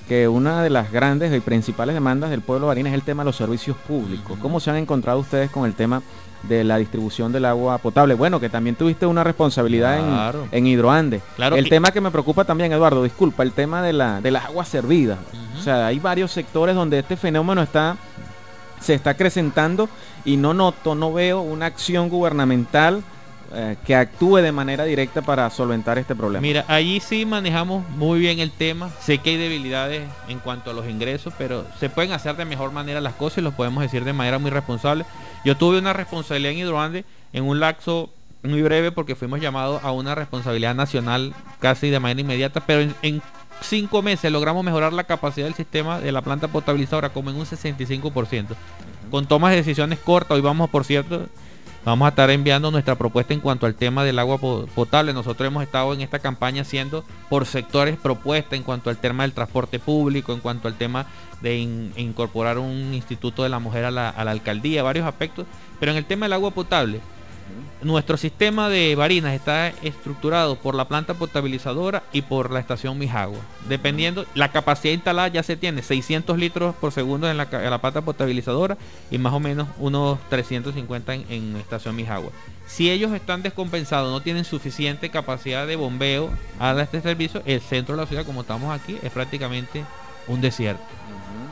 que 0.08 0.28
una 0.28 0.63
de 0.63 0.70
las 0.70 0.91
grandes 0.91 1.36
y 1.36 1.39
principales 1.39 1.96
demandas 1.96 2.30
del 2.30 2.41
pueblo 2.41 2.68
barina 2.68 2.89
es 2.89 2.96
el 2.96 3.04
tema 3.04 3.24
de 3.24 3.26
los 3.26 3.36
servicios 3.36 3.78
públicos. 3.78 4.38
¿Cómo 4.41 4.60
se 4.60 4.70
han 4.70 4.78
encontrado 4.78 5.20
ustedes 5.20 5.50
con 5.50 5.65
el 5.65 5.74
tema 5.74 6.02
de 6.48 6.63
la 6.63 6.78
distribución 6.78 7.32
del 7.32 7.46
agua 7.46 7.78
potable. 7.80 8.13
Bueno, 8.13 8.39
que 8.39 8.50
también 8.50 8.76
tuviste 8.76 9.06
una 9.06 9.24
responsabilidad 9.24 10.46
en, 10.52 10.68
Hidroande. 10.68 11.22
Claro, 11.36 11.56
el 11.56 11.70
tema 11.70 11.91
que 11.91 12.02
me 12.02 12.12
preocupa 12.12 12.46
también, 12.46 12.72
Eduardo, 12.72 13.04
disculpa, 13.04 13.44
el 13.44 13.52
tema 13.52 13.82
de, 13.82 13.94
la, 13.94 14.22
de 14.22 14.32
las 14.32 14.46
aguas 14.46 14.68
servidas. 14.68 15.18
O 15.58 15.62
sea, 15.62 15.88
hay 15.88 16.00
varios 16.00 16.32
sectores 16.32 16.76
donde 16.76 17.00
este 17.00 17.18
fenómeno 17.18 17.62
está 17.62 17.98
se 18.80 18.94
está 18.94 19.12
acrecentando 19.12 19.89
y 20.26 20.38
no 20.38 20.54
noto, 20.54 20.94
no 20.94 21.12
veo 21.12 21.41
una 21.41 21.65
acción 21.65 22.10
gubernamental 22.10 23.04
eh, 23.53 23.77
que 23.86 23.95
actúe 23.95 24.38
de 24.38 24.51
manera 24.51 24.84
directa 24.84 25.21
para 25.21 25.49
solventar 25.49 25.97
este 25.97 26.15
problema. 26.15 26.41
Mira, 26.41 26.65
allí 26.67 26.99
sí 26.99 27.25
manejamos 27.25 27.88
muy 27.89 28.19
bien 28.19 28.39
el 28.39 28.51
tema. 28.51 28.89
Sé 28.99 29.19
que 29.19 29.31
hay 29.31 29.38
debilidades 29.38 30.03
en 30.27 30.39
cuanto 30.39 30.71
a 30.71 30.73
los 30.73 30.88
ingresos, 30.88 31.34
pero 31.38 31.65
se 31.79 31.89
pueden 31.89 32.12
hacer 32.12 32.36
de 32.36 32.45
mejor 32.45 32.71
manera 32.71 33.01
las 33.01 33.13
cosas 33.13 33.39
y 33.39 33.41
lo 33.41 33.51
podemos 33.51 33.84
decir 33.84 34.03
de 34.03 34.13
manera 34.13 34.39
muy 34.39 34.51
responsable. 34.51 35.05
Yo 35.43 35.55
tuve 35.55 35.79
una 35.79 35.93
responsabilidad 35.93 36.53
en 36.53 36.60
Hidroande 36.60 37.05
en 37.34 37.43
un 37.43 37.60
lapso 37.60 38.10
muy 38.43 38.62
breve 38.62 38.91
porque 38.91 39.15
fuimos 39.15 39.39
llamados 39.39 39.84
a 39.84 39.91
una 39.91 40.15
responsabilidad 40.15 40.75
nacional 40.75 41.34
casi 41.60 41.89
de 41.89 41.99
manera 41.99 42.21
inmediata, 42.21 42.62
pero 42.65 42.81
en, 42.81 42.95
en 43.01 43.21
cinco 43.62 44.01
meses 44.01 44.31
logramos 44.31 44.63
mejorar 44.63 44.93
la 44.93 45.03
capacidad 45.03 45.45
del 45.45 45.55
sistema 45.55 45.99
de 45.99 46.12
la 46.12 46.21
planta 46.21 46.47
potabilizadora 46.47 47.10
como 47.10 47.29
en 47.29 47.38
un 47.38 47.45
65%. 47.45 48.47
Con 49.12 49.27
tomas 49.27 49.51
de 49.51 49.58
decisiones 49.58 49.99
cortas, 49.99 50.36
hoy 50.36 50.41
vamos, 50.41 50.69
por 50.69 50.84
cierto, 50.84 51.27
vamos 51.86 52.06
a 52.08 52.10
estar 52.10 52.30
enviando 52.32 52.71
nuestra 52.71 52.95
propuesta 52.95 53.34
en 53.34 53.39
cuanto 53.39 53.65
al 53.65 53.76
tema 53.76 54.04
del 54.04 54.19
agua 54.19 54.38
potable. 54.38 55.13
Nosotros 55.13 55.48
hemos 55.48 55.63
estado 55.63 55.93
en 55.93 56.02
esta 56.02 56.19
campaña 56.19 56.63
haciendo 56.63 57.06
por 57.30 57.45
sectores 57.45 57.98
propuestas 57.98 58.54
en 58.54 58.63
cuanto 58.63 58.89
al 58.89 58.98
tema 58.98 59.24
del 59.24 59.34
transporte 59.34 59.80
público, 59.80 60.34
en 60.34 60.39
cuanto 60.39 60.67
al 60.67 60.76
tema 60.76 61.06
de 61.41 61.58
incorporar 61.58 62.58
un 62.58 62.93
instituto 62.93 63.43
de 63.43 63.50
la 63.50 63.60
mujer 63.60 63.86
a 63.86 63.91
la, 63.91 64.10
a 64.10 64.24
la 64.26 64.32
alcaldía, 64.32 64.84
varios 64.84 65.08
aspectos. 65.08 65.45
Pero 65.80 65.91
en 65.91 65.98
el 65.98 66.06
tema 66.06 66.26
del 66.26 66.34
agua 66.34 66.52
potable, 66.52 67.02
nuestro 67.81 68.17
sistema 68.17 68.69
de 68.69 68.95
varinas 68.95 69.34
está 69.34 69.67
estructurado 69.67 70.55
por 70.55 70.75
la 70.75 70.88
planta 70.88 71.13
potabilizadora 71.13 72.03
y 72.12 72.23
por 72.23 72.51
la 72.51 72.60
estación 72.60 72.97
Mijagua. 72.97 73.39
Dependiendo, 73.69 74.25
la 74.34 74.51
capacidad 74.51 74.93
instalada 74.93 75.27
ya 75.27 75.43
se 75.43 75.55
tiene 75.55 75.84
600 75.84 76.38
litros 76.38 76.75
por 76.75 76.91
segundo 76.91 77.29
en 77.29 77.38
la, 77.38 77.47
planta 77.47 78.01
potabilizadora 78.01 78.77
y 79.12 79.17
más 79.17 79.34
o 79.34 79.39
menos 79.39 79.67
unos 79.77 80.19
350 80.29 81.13
en, 81.13 81.25
en 81.29 81.53
la 81.53 81.60
estación 81.60 81.95
Mijagua. 81.95 82.31
Si 82.65 82.89
ellos 82.89 83.13
están 83.13 83.43
descompensados, 83.43 84.12
no 84.12 84.21
tienen 84.21 84.45
suficiente 84.45 85.10
capacidad 85.10 85.67
de 85.67 85.75
bombeo 85.75 86.31
a 86.60 86.79
este 86.81 87.01
servicio, 87.01 87.43
el 87.45 87.62
centro 87.62 87.95
de 87.95 88.01
la 88.01 88.08
ciudad, 88.08 88.25
como 88.25 88.41
estamos 88.41 88.73
aquí, 88.73 88.97
es 89.03 89.12
prácticamente 89.12 89.86
un 90.27 90.41
desierto 90.41 90.84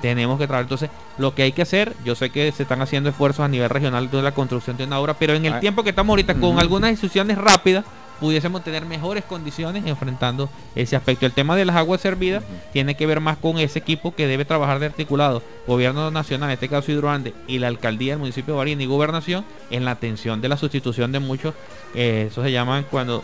tenemos 0.04 0.38
que 0.38 0.48
trabajar. 0.48 0.66
Entonces, 0.66 0.90
lo 1.18 1.34
que 1.34 1.44
hay 1.44 1.54
que 1.54 1.62
hacer, 1.62 1.96
yo 2.04 2.14
sé 2.14 2.30
que 2.30 2.52
se 2.52 2.64
están 2.64 2.82
haciendo 2.82 3.10
esfuerzos 3.10 3.46
a 3.46 3.48
nivel 3.48 3.70
regional 3.70 4.12
de 4.12 4.22
la 4.22 4.34
construcción 4.34 4.76
de 4.76 4.84
una 4.84 5.00
obra, 5.00 5.14
pero 5.14 5.34
en 5.34 5.46
el 5.46 5.54
ah. 5.54 5.60
tiempo 5.62 5.82
que 5.82 5.92
estamos 5.92 6.10
ahorita, 6.10 6.36
con 6.36 6.60
algunas 6.60 6.92
instituciones 6.92 7.38
rápidas, 7.38 7.86
pudiésemos 8.20 8.66
tener 8.66 8.86
mejores 8.86 9.24
condiciones 9.24 9.86
enfrentando 9.86 10.50
ese 10.76 10.98
aspecto. 10.98 11.26
El 11.26 11.32
tema 11.32 11.56
de 11.56 11.64
las 11.64 11.78
aguas 11.78 12.02
servidas 12.02 12.44
tiene 12.74 12.96
que 12.96 13.06
ver 13.06 13.22
más 13.22 13.38
con 13.38 13.60
ese 13.60 13.80
equipo 13.80 14.14
que 14.14 14.28
debe 14.28 14.44
trabajar 14.44 14.80
de 14.80 14.88
articulado, 14.88 15.42
gobierno 15.68 16.12
nacional, 16.12 16.50
en 16.50 16.56
este 16.56 16.68
caso 16.68 16.92
Hidroande, 16.92 17.34
y 17.48 17.60
la 17.60 17.70
alcaldía 17.70 18.12
del 18.12 18.20
municipio 18.20 18.56
de 18.56 18.58
Barina 18.58 18.84
y 18.84 18.88
gobernación, 18.88 19.46
en 19.70 19.86
la 19.86 19.92
atención 19.92 20.42
de 20.42 20.50
la 20.50 20.58
sustitución 20.58 21.14
de 21.14 21.20
muchos, 21.20 21.54
eh, 21.96 22.28
eso 22.30 22.44
se 22.44 22.52
llama 22.52 22.84
cuando 22.92 23.24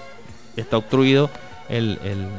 está 0.56 0.78
obstruido 0.78 1.30
el, 1.68 2.00
el 2.06 2.30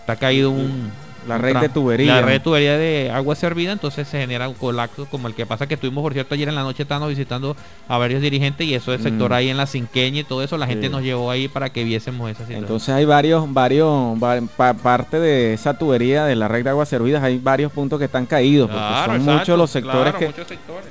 está 0.00 0.16
caído 0.16 0.50
un 0.50 0.90
la 1.28 1.38
red 1.38 1.56
de 1.56 1.68
tubería. 1.68 2.16
La 2.16 2.22
red 2.22 2.32
de 2.32 2.40
tubería 2.40 2.78
de 2.78 3.10
agua 3.12 3.34
servida, 3.34 3.72
entonces 3.72 4.08
se 4.08 4.18
genera 4.18 4.48
un 4.48 4.54
colapso 4.54 5.06
como 5.06 5.28
el 5.28 5.34
que 5.34 5.46
pasa 5.46 5.66
que 5.66 5.74
estuvimos, 5.74 6.02
por 6.02 6.12
cierto, 6.12 6.34
ayer 6.34 6.48
en 6.48 6.54
la 6.54 6.62
noche 6.62 6.82
estando 6.82 7.08
visitando 7.08 7.56
a 7.88 7.98
varios 7.98 8.22
dirigentes 8.22 8.66
y 8.66 8.74
eso 8.74 8.92
es 8.92 9.02
sector 9.02 9.30
mm. 9.30 9.34
ahí 9.34 9.48
en 9.50 9.56
la 9.56 9.66
cinqueña 9.66 10.20
y 10.20 10.24
todo 10.24 10.42
eso, 10.42 10.56
la 10.56 10.66
gente 10.66 10.88
nos 10.88 11.02
llevó 11.02 11.30
ahí 11.30 11.48
para 11.48 11.70
que 11.70 11.84
viésemos 11.84 12.30
esa 12.30 12.40
situación. 12.40 12.64
Entonces 12.64 12.88
hay 12.90 13.04
varios, 13.04 13.52
varios, 13.52 14.18
parte 14.56 15.20
de 15.20 15.54
esa 15.54 15.76
tubería 15.76 16.24
de 16.24 16.36
la 16.36 16.48
red 16.48 16.64
de 16.64 16.70
agua 16.70 16.86
servida, 16.86 17.22
hay 17.22 17.38
varios 17.38 17.72
puntos 17.72 17.98
que 17.98 18.06
están 18.06 18.26
caídos, 18.26 18.70
porque 18.70 18.94
son 19.06 19.24
muchos 19.24 19.58
los 19.58 19.70
sectores 19.70 20.14
que... 20.14 20.32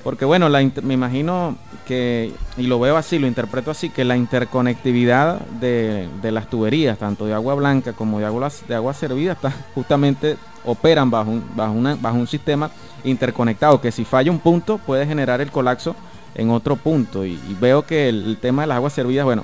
Porque 0.04 0.26
bueno, 0.26 0.50
la, 0.50 0.60
me 0.84 0.93
imagino 0.93 1.58
que, 1.86 2.32
y 2.58 2.63
lo 2.63 2.80
veo 2.80 2.97
así, 2.97 3.19
lo 3.19 3.28
interpreto 3.28 3.71
así, 3.71 3.89
que 3.89 4.04
la 4.04 4.17
interconectividad 4.17 5.39
de, 5.60 6.08
de 6.21 6.32
las 6.32 6.50
tuberías, 6.50 6.97
tanto 6.97 7.26
de 7.26 7.34
agua 7.34 7.56
blanca 7.56 7.93
como 7.93 8.19
de 8.19 8.26
agua, 8.26 8.52
de 8.67 8.76
agua 8.76 8.93
servida, 8.93 9.34
está 9.34 9.54
justamente 9.73 10.27
operan 10.66 11.10
bajo 11.10 11.32
un, 11.32 11.44
bajo, 11.56 11.76
bajo 12.02 12.18
un 12.18 12.28
sistema 12.28 12.70
interconectado, 13.04 13.80
que 13.80 13.92
si 13.92 14.04
falla 14.04 14.32
un 14.32 14.40
punto 14.40 14.78
puede 14.80 15.06
generar 15.06 15.40
el 15.40 15.52
colapso 15.52 15.96
en 16.36 16.50
otro 16.50 16.76
punto. 16.76 17.26
Y, 17.26 17.40
veo 17.60 17.86
que 17.86 18.10
el, 18.10 18.38
tema 18.42 18.63
de 18.63 18.68
las 18.68 18.78
aguas 18.78 18.94
servidas, 18.94 19.26
bueno, 19.26 19.44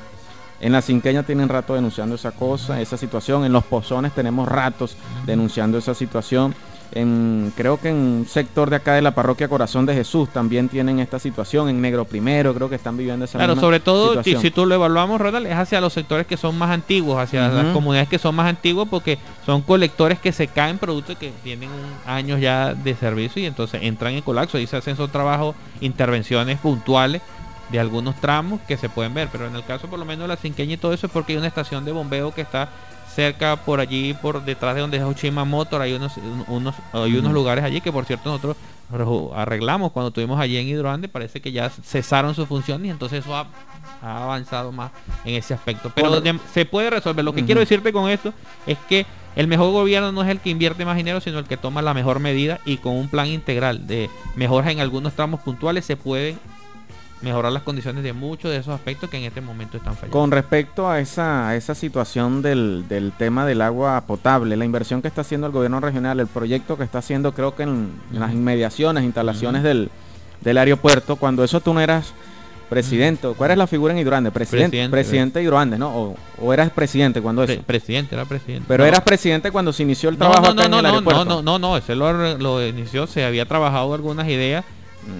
en 0.59 0.71
la 0.71 0.81
cinqueña 0.81 1.23
tienen 1.23 1.49
rato 1.49 1.75
denunciando 1.75 2.15
esa 2.15 2.31
cosa, 2.31 2.81
esa 2.81 2.97
situación, 2.97 3.45
en 3.45 3.51
los 3.51 3.63
pozones 3.63 4.13
tenemos 4.13 4.47
ratos 4.47 4.95
denunciando 5.25 5.77
esa 5.77 5.93
situación 5.93 6.55
creo 7.55 7.79
que 7.79 7.89
en 7.89 7.95
un 7.95 8.27
sector 8.27 8.69
de 8.69 8.75
acá 8.77 8.93
de 8.93 9.01
la 9.01 9.15
parroquia 9.15 9.47
Corazón 9.47 9.85
de 9.85 9.93
Jesús 9.93 10.29
también 10.29 10.69
tienen 10.69 10.99
esta 10.99 11.19
situación, 11.19 11.69
en 11.69 11.81
Negro 11.81 12.05
Primero 12.05 12.53
creo 12.53 12.69
que 12.69 12.75
están 12.75 12.97
viviendo 12.97 13.25
esa 13.25 13.37
Claro, 13.37 13.55
sobre 13.55 13.79
todo 13.79 14.23
si, 14.23 14.35
si, 14.37 14.51
tú 14.51 14.65
lo 14.65 14.75
evaluamos, 14.75 15.19
Ronald, 15.19 15.47
es 15.47 15.55
hacia 15.55 15.81
los 15.81 15.93
sectores 15.93 16.27
que 16.27 16.37
son 16.37 16.57
más 16.57 16.69
antiguos, 16.71 17.17
hacia 17.17 17.47
las 17.49 17.73
comunidades 17.73 18.09
que 18.09 18.19
son 18.19 18.35
más 18.35 18.47
antiguas 18.47 18.87
porque 18.89 19.17
son 19.45 19.61
colectores 19.61 20.19
que 20.19 20.31
se 20.31 20.47
caen 20.47 20.77
productos 20.77 21.17
que 21.17 21.31
tienen 21.43 21.69
años 22.05 22.39
ya 22.39 22.73
de 22.73 22.95
servicio 22.95 23.41
y 23.41 23.45
entonces 23.45 23.81
entran 23.83 24.13
en 24.13 24.21
colapso. 24.21 24.59
Y 24.59 24.67
se 24.67 24.77
hacen 24.77 24.93
esos 24.93 25.11
trabajos, 25.11 25.55
intervenciones 25.81 26.59
puntuales 26.59 27.21
de 27.71 27.79
algunos 27.79 28.15
tramos 28.15 28.61
que 28.67 28.77
se 28.77 28.87
pueden 28.87 29.13
ver, 29.13 29.29
pero 29.31 29.47
en 29.47 29.55
el 29.55 29.63
caso 29.63 29.87
por 29.87 29.97
lo 29.97 30.05
menos 30.05 30.23
de 30.23 30.27
la 30.27 30.35
cinqueña 30.35 30.73
y 30.73 30.77
todo 30.77 30.93
eso 30.93 31.07
es 31.07 31.11
porque 31.11 31.33
hay 31.33 31.37
una 31.37 31.47
estación 31.47 31.85
de 31.85 31.91
bombeo 31.91 32.31
que 32.31 32.41
está 32.41 32.69
cerca 33.13 33.55
por 33.55 33.79
allí, 33.79 34.13
por 34.13 34.43
detrás 34.43 34.75
de 34.75 34.81
donde 34.81 34.97
es 34.97 35.03
Uchima 35.03 35.45
Motor, 35.45 35.81
hay 35.81 35.93
unos, 35.93 36.13
unos, 36.47 36.75
hay 36.91 37.15
unos 37.15 37.31
lugares 37.31 37.63
allí 37.63 37.81
que 37.81 37.91
por 37.91 38.05
cierto 38.05 38.29
nosotros 38.29 38.57
arreglamos 39.35 39.91
cuando 39.91 40.09
estuvimos 40.09 40.39
allí 40.39 40.57
en 40.57 40.67
Hidroande, 40.67 41.07
parece 41.07 41.41
que 41.41 41.51
ya 41.51 41.69
cesaron 41.69 42.35
sus 42.35 42.47
funciones 42.47 42.87
y 42.87 42.89
entonces 42.89 43.23
eso 43.23 43.35
ha, 43.35 43.47
avanzado 44.01 44.71
más 44.71 44.91
en 45.23 45.35
ese 45.35 45.53
aspecto. 45.53 45.91
Pero 45.95 46.21
se 46.51 46.65
puede 46.65 46.89
resolver. 46.89 47.23
Lo 47.23 47.33
que 47.33 47.45
quiero 47.45 47.61
decirte 47.61 47.93
con 47.93 48.09
esto 48.09 48.33
es 48.67 48.77
que 48.89 49.05
el 49.35 49.47
mejor 49.47 49.71
gobierno 49.71 50.11
no 50.11 50.23
es 50.23 50.29
el 50.29 50.39
que 50.39 50.49
invierte 50.49 50.85
más 50.85 50.97
dinero, 50.97 51.21
sino 51.21 51.39
el 51.39 51.45
que 51.45 51.57
toma 51.57 51.81
la 51.81 51.93
mejor 51.93 52.19
medida 52.19 52.59
y 52.65 52.77
con 52.77 52.95
un 52.95 53.07
plan 53.07 53.27
integral 53.27 53.87
de 53.87 54.09
mejoras 54.35 54.71
en 54.71 54.79
algunos 54.79 55.13
tramos 55.13 55.39
puntuales 55.39 55.85
se 55.85 55.95
pueden 55.95 56.37
mejorar 57.23 57.51
las 57.51 57.63
condiciones 57.63 58.03
de 58.03 58.13
muchos 58.13 58.51
de 58.51 58.57
esos 58.57 58.73
aspectos 58.73 59.09
que 59.09 59.17
en 59.17 59.23
este 59.23 59.41
momento 59.41 59.77
están 59.77 59.95
fallando. 59.95 60.17
Con 60.17 60.31
respecto 60.31 60.89
a 60.89 60.99
esa, 60.99 61.55
esa 61.55 61.73
situación 61.73 62.41
del, 62.41 63.13
tema 63.17 63.45
del 63.45 63.61
agua 63.61 64.01
potable, 64.05 64.57
la 64.57 64.65
inversión 64.65 65.01
que 65.01 65.07
está 65.07 65.21
haciendo 65.21 65.47
el 65.47 65.53
gobierno 65.53 65.79
regional, 65.79 66.19
el 66.19 66.27
proyecto 66.27 66.77
que 66.77 66.83
está 66.83 66.99
haciendo 66.99 67.33
creo 67.33 67.55
que 67.55 67.63
en, 67.63 67.91
las 68.11 68.33
inmediaciones, 68.33 69.03
instalaciones 69.03 69.63
del, 69.63 69.89
aeropuerto, 70.45 71.15
cuando 71.15 71.43
eso 71.43 71.61
tú 71.61 71.73
no 71.73 71.79
eras 71.79 72.13
presidente, 72.69 73.29
¿cuál 73.37 73.51
es 73.51 73.57
la 73.57 73.67
figura 73.67 73.93
en 73.93 73.99
Hidroande? 73.99 74.31
Presidente, 74.31 74.89
presidente, 74.89 75.39
de 75.39 75.45
Hidroande, 75.45 75.77
¿no? 75.77 76.15
O, 76.41 76.53
eras 76.53 76.71
presidente 76.71 77.21
cuando 77.21 77.43
eso. 77.43 77.61
presidente, 77.61 78.15
era 78.15 78.25
presidente. 78.25 78.65
Pero 78.67 78.83
eras 78.83 79.01
presidente 79.01 79.51
cuando 79.51 79.71
se 79.71 79.83
inició 79.83 80.09
el 80.09 80.17
trabajo 80.17 80.53
no, 80.53 80.67
no, 80.67 80.81
no, 80.81 80.81
no, 80.81 81.01
No, 81.01 81.25
no, 81.25 81.41
no, 81.41 81.59
no, 81.59 81.77
ese 81.77 81.95
lo, 81.95 82.37
lo 82.37 82.65
inició, 82.65 83.07
se 83.07 83.23
había 83.23 83.45
trabajado 83.45 83.93
algunas 83.93 84.27
ideas. 84.27 84.65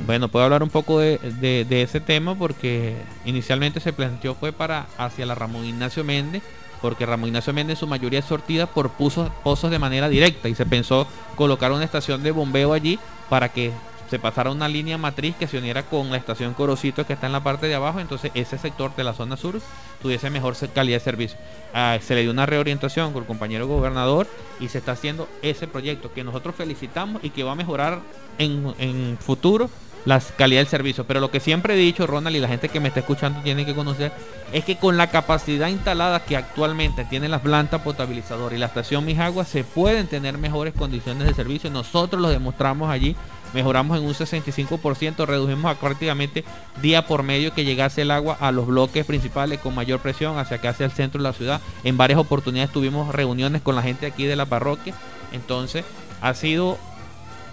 Bueno, 0.05 0.29
puedo 0.29 0.45
hablar 0.45 0.63
un 0.63 0.69
poco 0.69 0.99
de, 0.99 1.65
ese 1.69 1.99
tema 1.99 2.35
porque 2.35 2.95
inicialmente 3.25 3.79
se 3.79 3.93
planteó 3.93 4.35
fue 4.35 4.51
para 4.51 4.87
hacia 4.97 5.25
la 5.25 5.35
Ramón 5.35 5.65
Ignacio 5.65 6.03
Méndez, 6.03 6.43
porque 6.81 7.05
Ramón 7.05 7.27
Ignacio 7.27 7.53
Méndez 7.53 7.79
su 7.79 7.87
mayoría 7.87 8.19
es 8.19 8.25
sortida 8.25 8.65
por 8.65 8.91
pozos, 8.91 9.29
pozos 9.43 9.71
de 9.71 9.79
manera 9.79 10.09
directa 10.09 10.49
y 10.49 10.55
se 10.55 10.65
pensó 10.65 11.07
colocar 11.35 11.71
una 11.71 11.85
estación 11.85 12.23
de 12.23 12.31
bombeo 12.31 12.73
allí 12.73 12.99
para 13.29 13.49
que 13.49 13.71
se 14.13 14.19
pasara 14.19 14.51
una 14.51 14.67
línea 14.67 14.95
matriz 14.99 15.35
que 15.39 15.47
se 15.47 15.57
uniera 15.57 15.81
con 15.81 16.11
la 16.11 16.17
estación 16.17 16.53
Corocito 16.53 17.03
que 17.03 17.13
está 17.13 17.25
en 17.25 17.31
la 17.31 17.43
parte 17.43 17.65
de 17.65 17.73
abajo, 17.73 17.99
entonces 17.99 18.29
ese 18.35 18.59
sector 18.59 18.95
de 18.95 19.03
la 19.03 19.15
zona 19.15 19.37
sur 19.37 19.59
tuviese 20.03 20.29
mejor 20.29 20.55
calidad 20.71 20.97
de 20.97 21.03
servicio. 21.03 21.39
Ah, 21.73 21.97
se 21.99 22.13
le 22.13 22.21
dio 22.21 22.29
una 22.29 22.45
reorientación 22.45 23.11
con 23.11 23.23
el 23.23 23.27
compañero 23.27 23.65
gobernador 23.65 24.27
y 24.59 24.67
se 24.67 24.77
está 24.77 24.91
haciendo 24.91 25.27
ese 25.41 25.67
proyecto 25.67 26.13
que 26.13 26.23
nosotros 26.23 26.53
felicitamos 26.53 27.23
y 27.23 27.31
que 27.31 27.41
va 27.41 27.53
a 27.53 27.55
mejorar 27.55 28.01
en, 28.37 29.17
futuro 29.19 29.67
la 30.05 30.21
calidad 30.37 30.61
del 30.61 30.67
servicio. 30.67 31.05
Pero 31.05 31.19
lo 31.19 31.31
que 31.31 31.39
siempre 31.39 31.73
he 31.73 31.77
dicho, 31.77 32.05
Ronald, 32.05 32.35
y 32.35 32.39
la 32.39 32.47
gente 32.47 32.69
que 32.69 32.79
me 32.79 32.89
está 32.89 32.99
escuchando 32.99 33.41
tiene 33.41 33.65
que 33.65 33.73
conocer, 33.73 34.11
es 34.51 34.63
que 34.63 34.75
con 34.75 34.95
la 34.95 35.07
capacidad 35.07 35.69
instalada 35.69 36.23
que 36.23 36.37
actualmente 36.37 37.03
tiene 37.05 37.29
la 37.29 37.41
planta 37.41 37.83
potabilizadora 37.83 38.55
y 38.55 38.59
la 38.59 38.67
estación 38.67 39.05
Mijagua, 39.05 39.43
se 39.43 39.63
pueden 39.63 40.05
tener 40.05 40.37
mejores 40.37 40.75
condiciones 40.75 41.27
de 41.27 41.33
servicio. 41.33 41.71
Nosotros 41.71 42.21
lo 42.21 42.29
demostramos 42.29 42.91
allí 42.91 43.15
mejoramos 43.53 43.97
en 43.97 44.05
un 44.05 44.13
65%, 44.13 45.25
redujimos 45.25 45.71
a 45.71 45.79
prácticamente 45.79 46.43
día 46.81 47.07
por 47.07 47.23
medio 47.23 47.53
que 47.53 47.65
llegase 47.65 48.01
el 48.01 48.11
agua 48.11 48.37
a 48.39 48.51
los 48.51 48.67
bloques 48.67 49.05
principales 49.05 49.59
con 49.59 49.75
mayor 49.75 49.99
presión 49.99 50.37
hacia 50.37 50.57
acá, 50.57 50.69
hacia 50.69 50.85
el 50.85 50.91
centro 50.91 51.19
de 51.19 51.29
la 51.29 51.33
ciudad. 51.33 51.61
En 51.83 51.97
varias 51.97 52.19
oportunidades 52.19 52.71
tuvimos 52.71 53.13
reuniones 53.13 53.61
con 53.61 53.75
la 53.75 53.81
gente 53.81 54.05
aquí 54.05 54.25
de 54.25 54.35
la 54.35 54.45
parroquia. 54.45 54.93
Entonces, 55.31 55.85
ha 56.21 56.33
sido 56.33 56.77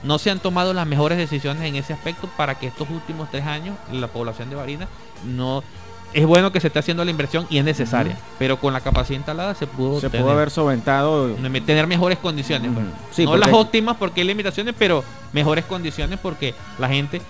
no 0.02 0.18
se 0.18 0.30
han 0.30 0.38
tomado 0.38 0.72
las 0.72 0.86
mejores 0.86 1.18
decisiones 1.18 1.62
en 1.64 1.76
ese 1.76 1.92
aspecto 1.92 2.28
para 2.36 2.58
que 2.58 2.68
estos 2.68 2.88
últimos 2.88 3.30
tres 3.30 3.44
años 3.44 3.76
la 3.92 4.08
población 4.08 4.48
de 4.48 4.56
Barina 4.56 4.88
no 5.24 5.62
es 6.12 6.26
bueno 6.26 6.52
que 6.52 6.60
se 6.60 6.66
esté 6.66 6.78
haciendo 6.80 7.04
la 7.04 7.10
inversión 7.10 7.46
y 7.50 7.58
es 7.58 7.64
necesaria, 7.64 8.16
pero 8.38 8.58
con 8.58 8.72
la 8.72 8.80
capacidad 8.80 9.18
instalada 9.18 9.54
se 9.54 9.66
pudo 9.66 10.00
se 10.00 10.10
pudo 10.10 10.30
haber 10.30 10.50
solventado 10.50 11.28
tener 11.66 11.86
mejores 11.86 12.18
condiciones. 12.18 12.70
no 13.18 13.36
las 13.36 13.52
óptimas 13.52 13.96
porque 13.96 14.22
hay 14.22 14.26
limitaciones, 14.26 14.74
pero 14.78 15.04
mejores 15.32 15.64
condiciones 15.64 16.18
porque 16.20 16.54
la 16.78 16.88
gente 16.88 17.20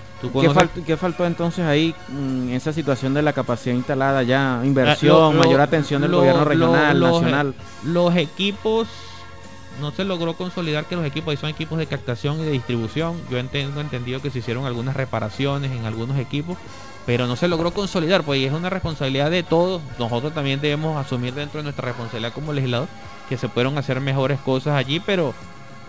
¿Qué, 0.87 0.97
faltó 0.97 1.25
entonces 1.25 1.65
ahí 1.65 1.95
en 2.11 2.51
mm, 2.51 2.53
esa 2.53 2.73
situación 2.73 3.15
de 3.15 3.23
la 3.23 3.33
capacidad 3.33 3.75
instalada 3.75 4.23
ya? 4.23 4.61
Inversión, 4.65 5.35
ah, 5.35 5.39
mayor 5.39 5.61
atención 5.61 6.03
del 6.03 6.13
gobierno 6.13 6.45
regional, 6.45 7.01
nacional. 7.01 7.55
Los 7.85 8.15
equipos, 8.17 8.89
no 9.81 9.93
se 9.93 10.05
logró 10.05 10.35
consolidar 10.35 10.85
que 10.85 10.97
los 10.97 11.07
equipos 11.07 11.39
son 11.39 11.49
equipos 11.49 11.79
de 11.79 11.87
captación 11.87 12.39
y 12.41 12.45
de 12.45 12.51
distribución. 12.51 13.17
Yo 13.31 13.43
tengo 13.47 13.81
entendido 13.81 14.21
que 14.21 14.31
se 14.31 14.41
hicieron 14.41 14.67
algunas 14.67 14.95
reparaciones 14.95 15.73
en 15.73 15.87
algunos 15.87 16.19
equipos, 16.19 16.59
pero 17.11 17.27
no 17.27 17.35
se 17.35 17.49
logró 17.49 17.73
consolidar, 17.73 18.23
pues 18.23 18.41
es 18.41 18.53
una 18.53 18.71
responsabilidad 18.71 19.33
de 19.33 19.43
todos. 19.43 19.83
Nosotros 19.99 20.33
también 20.33 20.61
debemos 20.61 20.97
asumir 20.97 21.35
dentro 21.35 21.59
de 21.59 21.65
nuestra 21.65 21.87
responsabilidad 21.87 22.33
como 22.33 22.53
legislador 22.53 22.87
que 23.29 23.37
se 23.37 23.49
pueden 23.49 23.77
hacer 23.77 24.01
mejores 24.01 24.39
cosas 24.39 24.77
allí, 24.77 25.01
pero 25.01 25.35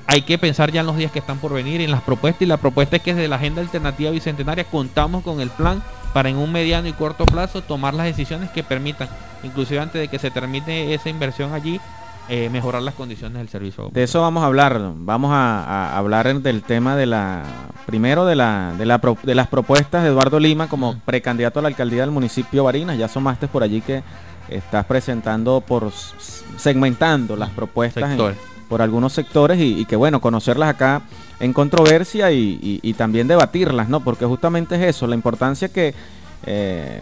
hay 0.08 0.24
que 0.24 0.40
pensar 0.40 0.72
ya 0.72 0.80
en 0.80 0.88
los 0.88 0.98
días 0.98 1.12
que 1.12 1.20
están 1.20 1.38
por 1.38 1.54
venir, 1.54 1.80
en 1.80 1.92
las 1.92 2.02
propuestas, 2.02 2.42
y 2.42 2.48
la 2.48 2.58
propuesta 2.58 2.96
es 2.96 3.04
que 3.04 3.14
desde 3.14 3.28
la 3.28 3.36
agenda 3.36 3.62
alternativa 3.62 4.10
bicentenaria 4.10 4.64
contamos 4.64 5.24
con 5.24 5.42
el 5.42 5.52
plan 5.52 5.84
para 6.12 6.28
en 6.28 6.38
un 6.38 6.52
mediano 6.52 6.88
y 6.88 6.94
corto 6.94 7.28
plazo 7.28 7.62
tomar 7.62 7.94
las 7.94 8.08
decisiones 8.08 8.50
que 8.50 8.64
permitan, 8.64 9.08
inclusive 9.44 9.80
antes 9.80 10.02
de 10.02 10.08
que 10.08 10.18
se 10.18 10.32
termine 10.32 10.92
esa 10.92 11.10
inversión 11.10 11.54
allí, 11.54 11.80
eh, 12.30 12.50
mejorar 12.50 12.82
las 12.82 12.94
condiciones 12.94 13.38
del 13.38 13.50
servicio. 13.50 13.90
De 13.92 14.04
eso 14.04 14.22
vamos 14.22 14.44
a 14.44 14.46
hablar, 14.46 14.80
vamos 14.96 15.32
a, 15.34 15.98
hablar 15.98 16.34
del 16.42 16.62
tema 16.64 16.96
de 16.96 17.06
la, 17.06 17.44
primero 17.86 18.26
de, 18.26 18.36
la, 18.36 18.74
de, 18.78 18.86
la, 18.86 19.02
de 19.24 19.36
las 19.36 19.48
propuestas 19.48 20.04
de 20.04 20.10
Eduardo 20.10 20.40
Lima 20.40 20.68
como 20.68 20.98
precandidato 21.00 21.60
a 21.60 21.62
la 21.64 21.68
alcaldía 21.68 22.02
del 22.02 22.12
municipio 22.12 22.64
Barinas, 22.64 22.98
ya 22.98 23.06
asomaste 23.06 23.48
por 23.48 23.64
allí 23.64 23.82
que 23.82 24.04
estás 24.50 24.86
presentando 24.86 25.62
por 25.62 25.92
segmentando 26.58 27.36
las 27.36 27.50
propuestas 27.50 28.18
por 28.70 28.82
algunos 28.82 29.12
sectores 29.12 29.60
y, 29.60 29.84
que 29.84 29.98
bueno, 29.98 30.22
conocerlas 30.22 30.70
acá 30.70 31.02
en 31.42 31.52
controversia 31.52 32.32
y, 32.32 32.96
también 32.98 33.28
debatirlas, 33.28 33.90
¿no? 33.90 34.00
Porque 34.00 34.26
justamente 34.26 34.76
es 34.76 34.96
eso, 34.96 35.08
la 35.08 35.16
importancia 35.16 35.68
que 35.68 35.94
eh, 36.46 37.02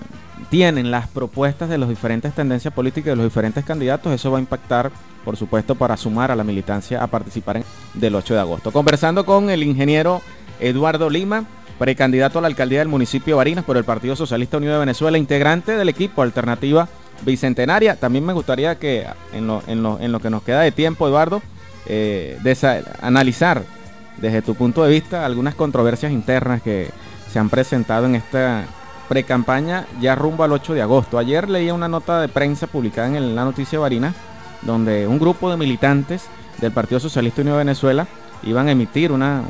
tienen 0.49 0.91
las 0.91 1.07
propuestas 1.07 1.69
de 1.69 1.77
las 1.77 1.89
diferentes 1.89 2.33
tendencias 2.33 2.73
políticas 2.73 3.11
de 3.11 3.15
los 3.15 3.25
diferentes 3.25 3.65
candidatos, 3.65 4.13
eso 4.13 4.31
va 4.31 4.37
a 4.37 4.41
impactar, 4.41 4.91
por 5.25 5.37
supuesto, 5.37 5.75
para 5.75 5.97
sumar 5.97 6.31
a 6.31 6.35
la 6.35 6.43
militancia 6.43 7.03
a 7.03 7.07
participar 7.07 7.63
del 7.93 8.15
8 8.15 8.33
de 8.33 8.39
agosto. 8.39 8.71
Conversando 8.71 9.25
con 9.25 9.49
el 9.49 9.63
ingeniero 9.63 10.21
Eduardo 10.59 11.09
Lima, 11.09 11.45
precandidato 11.77 12.39
a 12.39 12.41
la 12.41 12.47
alcaldía 12.47 12.79
del 12.79 12.87
municipio 12.87 13.35
de 13.35 13.37
Barinas 13.37 13.65
por 13.65 13.77
el 13.77 13.83
Partido 13.83 14.15
Socialista 14.15 14.57
Unido 14.57 14.73
de 14.73 14.79
Venezuela, 14.79 15.17
integrante 15.17 15.73
del 15.73 15.89
equipo 15.89 16.21
Alternativa 16.21 16.87
Bicentenaria. 17.25 17.95
También 17.95 18.25
me 18.25 18.33
gustaría 18.33 18.75
que 18.75 19.05
en 19.33 19.47
lo, 19.47 19.63
en 19.67 19.83
lo, 19.83 19.99
en 19.99 20.11
lo 20.11 20.19
que 20.19 20.29
nos 20.29 20.43
queda 20.43 20.61
de 20.61 20.71
tiempo, 20.71 21.07
Eduardo, 21.07 21.41
eh, 21.85 22.37
analizar 23.01 23.63
desde 24.17 24.41
tu 24.41 24.55
punto 24.55 24.83
de 24.83 24.91
vista 24.91 25.25
algunas 25.25 25.55
controversias 25.55 26.11
internas 26.11 26.61
que 26.61 26.89
se 27.31 27.39
han 27.39 27.49
presentado 27.49 28.05
en 28.05 28.15
esta 28.15 28.65
pre-campaña 29.09 29.87
ya 29.99 30.15
rumbo 30.15 30.43
al 30.43 30.53
8 30.53 30.75
de 30.75 30.83
agosto. 30.83 31.17
Ayer 31.17 31.49
leía 31.49 31.73
una 31.73 31.89
nota 31.89 32.21
de 32.21 32.29
prensa 32.29 32.67
publicada 32.67 33.07
en 33.07 33.35
la 33.35 33.43
noticia 33.43 33.79
Varina, 33.79 34.13
donde 34.61 35.07
un 35.07 35.19
grupo 35.19 35.49
de 35.49 35.57
militantes 35.57 36.27
del 36.61 36.71
Partido 36.71 36.99
Socialista 36.99 37.41
Unido 37.41 37.57
de 37.57 37.65
Venezuela 37.65 38.07
iban 38.43 38.67
a 38.67 38.71
emitir 38.71 39.11
unas 39.11 39.43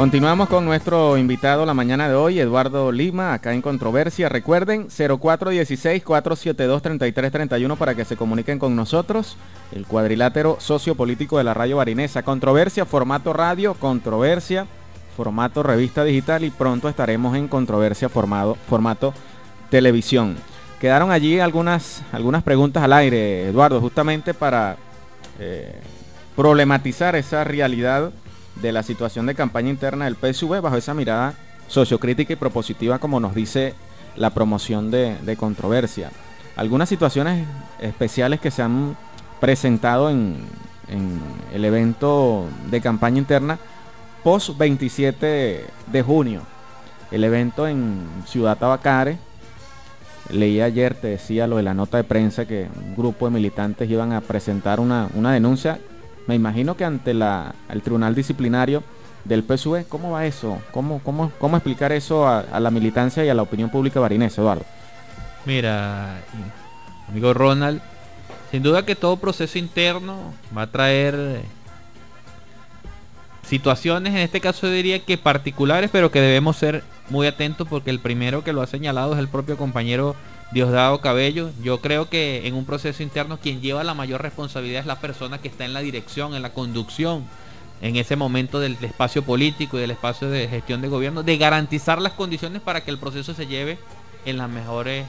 Continuamos 0.00 0.48
con 0.48 0.64
nuestro 0.64 1.18
invitado 1.18 1.66
la 1.66 1.74
mañana 1.74 2.08
de 2.08 2.14
hoy, 2.14 2.40
Eduardo 2.40 2.90
Lima, 2.90 3.34
acá 3.34 3.52
en 3.52 3.60
Controversia. 3.60 4.30
Recuerden, 4.30 4.88
0416-472-3331 4.88 7.76
para 7.76 7.94
que 7.94 8.06
se 8.06 8.16
comuniquen 8.16 8.58
con 8.58 8.74
nosotros. 8.74 9.36
El 9.72 9.84
cuadrilátero 9.84 10.56
sociopolítico 10.58 11.36
de 11.36 11.44
la 11.44 11.52
radio 11.52 11.76
barinesa. 11.76 12.22
Controversia, 12.22 12.86
formato 12.86 13.34
radio, 13.34 13.74
controversia, 13.74 14.66
formato 15.18 15.62
revista 15.62 16.02
digital 16.02 16.44
y 16.44 16.50
pronto 16.50 16.88
estaremos 16.88 17.36
en 17.36 17.46
controversia 17.46 18.08
formado, 18.08 18.56
formato 18.70 19.12
televisión. 19.68 20.38
Quedaron 20.80 21.10
allí 21.10 21.40
algunas, 21.40 22.02
algunas 22.10 22.42
preguntas 22.42 22.82
al 22.82 22.94
aire, 22.94 23.50
Eduardo, 23.50 23.82
justamente 23.82 24.32
para 24.32 24.78
eh, 25.38 25.78
problematizar 26.36 27.16
esa 27.16 27.44
realidad 27.44 28.12
de 28.56 28.72
la 28.72 28.82
situación 28.82 29.26
de 29.26 29.34
campaña 29.34 29.70
interna 29.70 30.04
del 30.04 30.16
PSV 30.16 30.60
bajo 30.60 30.76
esa 30.76 30.94
mirada 30.94 31.34
sociocrítica 31.68 32.32
y 32.32 32.36
propositiva 32.36 32.98
como 32.98 33.20
nos 33.20 33.34
dice 33.34 33.74
la 34.16 34.30
promoción 34.30 34.90
de, 34.90 35.36
controversia. 35.38 36.10
Algunas 36.56 36.88
situaciones 36.88 37.46
especiales 37.80 38.40
que 38.40 38.50
se 38.50 38.62
han 38.62 38.96
presentado 39.40 40.10
en, 40.10 40.38
el 41.54 41.64
evento 41.64 42.46
de 42.68 42.80
campaña 42.80 43.18
interna 43.18 43.58
post 44.24 44.58
27 44.58 45.64
de 45.86 46.02
junio. 46.02 46.42
El 47.12 47.22
evento 47.22 47.68
en 47.68 48.08
Ciudad 48.26 48.58
Tabacare. 48.58 49.18
Leí 50.30 50.60
ayer, 50.60 50.94
te 50.94 51.08
decía 51.08 51.46
lo 51.46 51.56
de 51.56 51.62
la 51.62 51.74
nota 51.74 51.96
de 51.96 52.04
prensa 52.04 52.44
que 52.44 52.68
un 52.76 52.96
grupo 52.96 53.26
de 53.26 53.32
militantes 53.32 53.88
iban 53.88 54.12
a 54.12 54.20
presentar 54.20 54.80
una, 54.80 55.08
una 55.14 55.32
denuncia 55.32 55.78
me 56.26 56.34
imagino 56.34 56.76
que 56.76 56.84
ante 56.84 57.10
el 57.10 57.82
tribunal 57.82 58.14
disciplinario 58.14 58.82
del 59.24 59.42
PSV, 59.42 59.86
¿cómo 59.88 60.12
va 60.12 60.26
eso? 60.26 60.60
¿Cómo, 60.70 61.00
cómo, 61.00 61.32
cómo 61.38 61.56
explicar 61.56 61.92
eso 61.92 62.26
a, 62.26 62.60
la 62.60 62.70
militancia 62.70 63.24
y 63.24 63.28
a 63.28 63.34
la 63.34 63.42
opinión 63.42 63.70
pública 63.70 64.00
barinesa, 64.00 64.40
Eduardo? 64.40 64.64
Mira, 65.44 66.20
amigo 67.08 67.34
Ronald, 67.34 67.80
sin 68.50 68.62
duda 68.62 68.84
que 68.84 68.96
todo 68.96 69.16
proceso 69.16 69.58
interno 69.58 70.34
va 70.56 70.62
a 70.62 70.66
traer 70.70 71.14
eh, 71.16 71.42
situaciones, 73.46 74.12
en 74.12 74.20
este 74.20 74.40
caso 74.40 74.68
diría 74.68 75.04
que 75.04 75.18
particulares, 75.18 75.90
pero 75.92 76.10
que 76.10 76.20
debemos 76.20 76.56
ser 76.56 76.84
muy 77.08 77.26
atentos 77.26 77.66
porque 77.68 77.90
el 77.90 78.00
primero 78.00 78.44
que 78.44 78.52
lo 78.52 78.62
ha 78.62 78.66
señalado 78.66 79.14
es 79.14 79.18
el 79.18 79.28
propio 79.28 79.56
compañero 79.56 80.14
Diosdado 80.52 81.00
Cabello. 81.00 81.50
Yo 81.62 81.80
creo 81.80 82.08
que 82.08 82.46
en 82.46 82.54
un 82.54 82.64
proceso 82.64 83.02
interno 83.02 83.38
quien 83.38 83.60
lleva 83.60 83.84
la 83.84 83.94
mayor 83.94 84.22
responsabilidad 84.22 84.80
es 84.80 84.86
la 84.86 85.00
persona 85.00 85.38
que 85.38 85.48
está 85.48 85.64
en 85.64 85.72
la 85.72 85.80
dirección, 85.80 86.34
en 86.34 86.42
la 86.42 86.52
conducción, 86.52 87.24
en 87.80 87.96
ese 87.96 88.16
momento 88.16 88.58
del, 88.60 88.76
espacio 88.82 89.22
político 89.22 89.78
y 89.78 89.80
del 89.80 89.92
espacio 89.92 90.28
de 90.28 90.48
gestión 90.48 90.80
de 90.80 90.88
gobierno, 90.88 91.22
de 91.22 91.38
garantizar 91.38 92.00
las 92.02 92.12
condiciones 92.14 92.62
para 92.62 92.82
que 92.82 92.90
el 92.90 92.98
proceso 92.98 93.32
se 93.32 93.46
lleve 93.46 93.78
en 94.24 94.38
las 94.38 94.50
mejores 94.50 95.06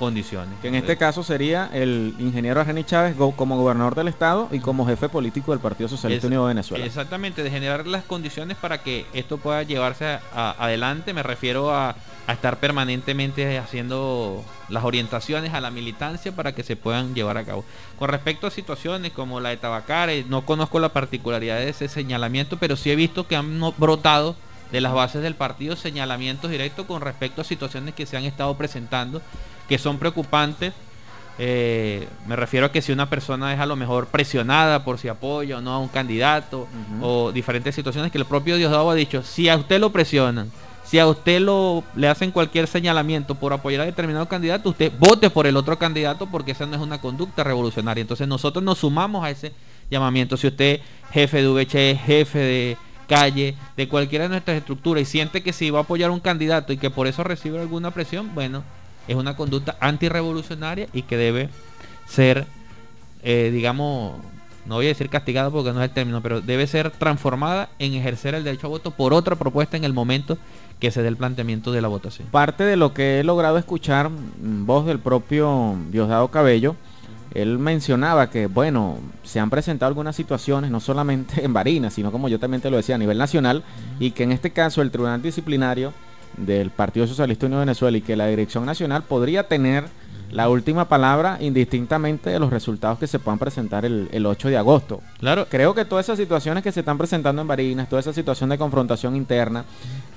condiciones. 0.00 0.58
Que 0.60 0.68
en 0.68 0.74
este 0.74 0.96
caso 0.96 1.22
sería 1.22 1.68
el 1.72 2.14
ingeniero 2.18 2.58
Argeni 2.58 2.82
Chávez 2.84 3.14
como 3.36 3.56
gobernador 3.56 3.94
del 3.94 4.08
estado 4.08 4.48
y 4.50 4.58
como 4.58 4.86
jefe 4.86 5.10
político 5.10 5.52
del 5.52 5.60
Partido 5.60 5.88
Socialista 5.88 6.26
Unido 6.26 6.46
de 6.46 6.54
Venezuela. 6.54 6.84
Exactamente, 6.86 7.44
de 7.44 7.50
generar 7.50 7.86
las 7.86 8.02
condiciones 8.02 8.56
para 8.56 8.82
que 8.82 9.04
esto 9.12 9.36
pueda 9.36 9.62
llevarse 9.62 10.18
adelante. 10.34 11.12
Me 11.12 11.22
refiero 11.22 11.72
a, 11.72 11.94
estar 12.28 12.58
permanentemente 12.60 13.58
haciendo 13.58 14.44
las 14.68 14.84
orientaciones 14.84 15.52
a 15.52 15.60
la 15.60 15.72
militancia 15.72 16.30
para 16.30 16.54
que 16.54 16.62
se 16.62 16.76
puedan 16.76 17.12
llevar 17.12 17.36
a 17.36 17.44
cabo. 17.44 17.64
Con 17.98 18.08
respecto 18.08 18.46
a 18.46 18.52
situaciones 18.52 19.10
como 19.10 19.40
la 19.40 19.48
de 19.48 19.56
Tabacare, 19.56 20.24
no 20.28 20.46
conozco 20.46 20.78
la 20.78 20.90
particularidad 20.90 21.58
de 21.58 21.70
ese 21.70 21.88
señalamiento, 21.88 22.56
pero 22.56 22.76
sí 22.76 22.90
he 22.90 22.94
visto 22.94 23.26
que 23.26 23.34
han 23.34 23.60
brotado 23.78 24.36
de 24.70 24.80
las 24.80 24.92
bases 24.92 25.22
del 25.22 25.34
partido 25.34 25.74
señalamientos 25.74 26.52
directos 26.52 26.86
con 26.86 27.00
respecto 27.02 27.40
a 27.40 27.44
situaciones 27.44 27.94
que 27.94 28.06
se 28.06 28.16
han 28.16 28.24
estado 28.24 28.56
presentando 28.56 29.20
que 29.70 29.78
son 29.78 29.98
preocupantes. 29.98 30.74
Eh, 31.38 32.08
me 32.26 32.34
refiero 32.34 32.66
a 32.66 32.72
que 32.72 32.82
si 32.82 32.90
una 32.90 33.08
persona 33.08 33.54
es 33.54 33.60
a 33.60 33.66
lo 33.66 33.76
mejor 33.76 34.08
presionada 34.08 34.84
por 34.84 34.98
si 34.98 35.06
apoya 35.06 35.58
o 35.58 35.60
no 35.60 35.72
a 35.72 35.78
un 35.78 35.86
candidato 35.86 36.66
o 37.00 37.30
diferentes 37.30 37.74
situaciones 37.74 38.10
que 38.10 38.18
el 38.18 38.24
propio 38.24 38.56
Diosdado 38.56 38.90
ha 38.90 38.96
dicho, 38.96 39.22
si 39.22 39.48
a 39.48 39.56
usted 39.56 39.78
lo 39.78 39.90
presionan, 39.90 40.50
si 40.84 40.98
a 40.98 41.06
usted 41.06 41.40
lo 41.40 41.84
le 41.94 42.08
hacen 42.08 42.32
cualquier 42.32 42.66
señalamiento 42.66 43.36
por 43.36 43.52
apoyar 43.52 43.82
a 43.82 43.84
determinado 43.84 44.26
candidato, 44.26 44.70
usted 44.70 44.92
vote 44.98 45.30
por 45.30 45.46
el 45.46 45.56
otro 45.56 45.78
candidato 45.78 46.26
porque 46.26 46.50
esa 46.50 46.66
no 46.66 46.74
es 46.74 46.82
una 46.82 47.00
conducta 47.00 47.44
revolucionaria. 47.44 48.02
Entonces 48.02 48.26
nosotros 48.26 48.64
nos 48.64 48.78
sumamos 48.78 49.24
a 49.24 49.30
ese 49.30 49.52
llamamiento. 49.88 50.36
Si 50.36 50.48
usted 50.48 50.80
jefe 51.12 51.42
de 51.42 51.48
VH, 51.48 51.96
jefe 51.96 52.38
de 52.40 52.76
calle, 53.06 53.54
de 53.76 53.88
cualquiera 53.88 54.24
de 54.24 54.30
nuestras 54.30 54.56
estructuras 54.56 55.02
y 55.02 55.06
siente 55.06 55.44
que 55.44 55.52
si 55.52 55.70
va 55.70 55.78
a 55.78 55.82
apoyar 55.82 56.10
a 56.10 56.12
un 56.12 56.20
candidato 56.20 56.72
y 56.72 56.76
que 56.76 56.90
por 56.90 57.06
eso 57.06 57.22
recibe 57.22 57.60
alguna 57.60 57.92
presión, 57.92 58.34
bueno, 58.34 58.64
es 59.08 59.16
una 59.16 59.36
conducta 59.36 59.76
antirrevolucionaria 59.80 60.88
y 60.92 61.02
que 61.02 61.16
debe 61.16 61.48
ser, 62.06 62.46
eh, 63.22 63.50
digamos, 63.52 64.14
no 64.66 64.76
voy 64.76 64.86
a 64.86 64.88
decir 64.88 65.08
castigada 65.08 65.50
porque 65.50 65.72
no 65.72 65.82
es 65.82 65.88
el 65.88 65.94
término, 65.94 66.20
pero 66.22 66.40
debe 66.40 66.66
ser 66.66 66.90
transformada 66.90 67.70
en 67.78 67.94
ejercer 67.94 68.34
el 68.34 68.44
derecho 68.44 68.66
a 68.66 68.70
voto 68.70 68.90
por 68.90 69.12
otra 69.12 69.36
propuesta 69.36 69.76
en 69.76 69.84
el 69.84 69.92
momento 69.92 70.38
que 70.78 70.90
se 70.90 71.02
dé 71.02 71.08
el 71.08 71.16
planteamiento 71.16 71.72
de 71.72 71.82
la 71.82 71.88
votación. 71.88 72.28
Parte 72.30 72.64
de 72.64 72.76
lo 72.76 72.94
que 72.94 73.20
he 73.20 73.24
logrado 73.24 73.58
escuchar, 73.58 74.10
mm, 74.10 74.66
voz 74.66 74.86
del 74.86 74.98
propio 74.98 75.76
Diosdado 75.90 76.28
Cabello, 76.28 76.76
él 77.34 77.58
mencionaba 77.58 78.30
que, 78.30 78.46
bueno, 78.46 78.98
se 79.22 79.40
han 79.40 79.50
presentado 79.50 79.88
algunas 79.88 80.16
situaciones, 80.16 80.70
no 80.70 80.80
solamente 80.80 81.44
en 81.44 81.52
Barinas, 81.52 81.94
sino 81.94 82.10
como 82.12 82.28
yo 82.28 82.38
también 82.38 82.60
te 82.60 82.70
lo 82.70 82.76
decía, 82.76 82.94
a 82.94 82.98
nivel 82.98 83.18
nacional, 83.18 83.62
y 83.98 84.12
que 84.12 84.24
en 84.24 84.32
este 84.32 84.50
caso 84.50 84.82
el 84.82 84.90
Tribunal 84.90 85.22
Disciplinario 85.22 85.92
del 86.36 86.70
Partido 86.70 87.06
Socialista 87.06 87.46
Unido 87.46 87.60
de 87.60 87.66
Venezuela 87.66 87.98
y 87.98 88.00
que 88.00 88.16
la 88.16 88.26
Dirección 88.26 88.66
Nacional 88.66 89.02
podría 89.04 89.48
tener 89.48 89.84
la 90.30 90.48
última 90.48 90.88
palabra 90.88 91.38
indistintamente 91.40 92.30
de 92.30 92.38
los 92.38 92.50
resultados 92.50 92.98
que 92.98 93.06
se 93.06 93.18
puedan 93.18 93.38
presentar 93.38 93.84
el, 93.84 94.08
el, 94.12 94.26
8 94.26 94.48
de 94.48 94.56
agosto. 94.56 95.00
Claro. 95.18 95.46
Creo 95.50 95.74
que 95.74 95.84
todas 95.84 96.06
esas 96.06 96.18
situaciones 96.18 96.62
que 96.62 96.70
se 96.70 96.80
están 96.80 96.98
presentando 96.98 97.42
en 97.42 97.48
Barinas, 97.48 97.88
toda 97.88 98.00
esa 98.00 98.12
situación 98.12 98.50
de 98.50 98.58
confrontación 98.58 99.16
interna, 99.16 99.64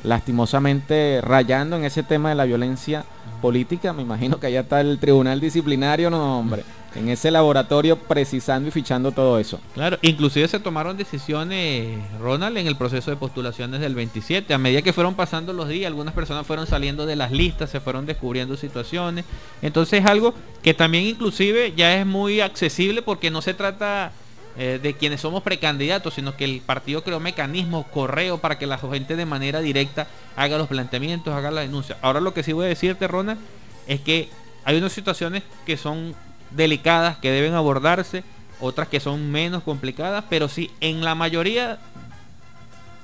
lastimosamente 0.03 1.19
rayando 1.21 1.77
en 1.77 1.85
ese 1.85 2.03
tema 2.03 2.29
de 2.29 2.35
la 2.35 2.45
violencia 2.45 3.05
política, 3.41 3.91
me 3.91 4.03
imagino 4.03 4.39
que 4.39 4.47
allá 4.47 4.61
está 4.61 4.81
el 4.81 4.99
tribunal 4.99 5.39
disciplinario, 5.39 6.09
no 6.09 6.39
hombre 6.39 6.63
en 6.95 7.09
ese 7.09 7.31
laboratorio 7.31 7.97
precisando 7.97 8.69
y 8.69 8.71
fichando 8.71 9.11
todo 9.11 9.39
eso. 9.39 9.59
Claro, 9.73 9.97
inclusive 10.01 10.47
se 10.47 10.59
tomaron 10.59 10.97
decisiones, 10.97 11.99
Ronald, 12.19 12.57
en 12.57 12.67
el 12.67 12.75
proceso 12.75 13.11
de 13.11 13.17
postulaciones 13.17 13.81
del 13.81 13.95
27. 13.95 14.53
A 14.53 14.57
medida 14.57 14.81
que 14.81 14.93
fueron 14.93 15.15
pasando 15.15 15.53
los 15.53 15.67
días, 15.67 15.87
algunas 15.87 16.13
personas 16.13 16.45
fueron 16.45 16.67
saliendo 16.67 17.05
de 17.05 17.15
las 17.15 17.31
listas, 17.31 17.69
se 17.69 17.79
fueron 17.79 18.05
descubriendo 18.05 18.57
situaciones. 18.57 19.25
Entonces 19.61 20.01
es 20.01 20.05
algo 20.05 20.33
que 20.61 20.73
también 20.73 21.05
inclusive 21.05 21.73
ya 21.75 21.97
es 21.97 22.05
muy 22.05 22.41
accesible 22.41 23.01
porque 23.01 23.31
no 23.31 23.41
se 23.41 23.53
trata 23.53 24.11
eh, 24.55 24.79
de 24.81 24.93
quienes 24.93 25.21
somos 25.21 25.41
precandidatos, 25.41 26.13
sino 26.13 26.37
que 26.37 26.45
el 26.45 26.61
partido 26.61 27.03
creó 27.03 27.19
mecanismos, 27.19 27.87
correo, 27.87 28.37
para 28.37 28.59
que 28.59 28.67
la 28.67 28.77
gente 28.77 29.15
de 29.15 29.25
manera 29.25 29.61
directa 29.61 30.07
haga 30.35 30.59
los 30.59 30.67
planteamientos, 30.67 31.33
haga 31.33 31.49
la 31.49 31.61
denuncia. 31.61 31.97
Ahora 32.03 32.19
lo 32.19 32.35
que 32.35 32.43
sí 32.43 32.53
voy 32.53 32.65
a 32.65 32.69
decirte, 32.69 33.07
Ronald, 33.07 33.39
es 33.87 33.99
que 34.01 34.29
hay 34.63 34.77
unas 34.77 34.93
situaciones 34.93 35.41
que 35.65 35.75
son 35.75 36.15
delicadas 36.55 37.17
que 37.17 37.31
deben 37.31 37.53
abordarse, 37.53 38.23
otras 38.59 38.87
que 38.87 38.99
son 38.99 39.31
menos 39.31 39.63
complicadas, 39.63 40.23
pero 40.29 40.47
sí, 40.47 40.71
en 40.79 41.03
la 41.03 41.15
mayoría 41.15 41.79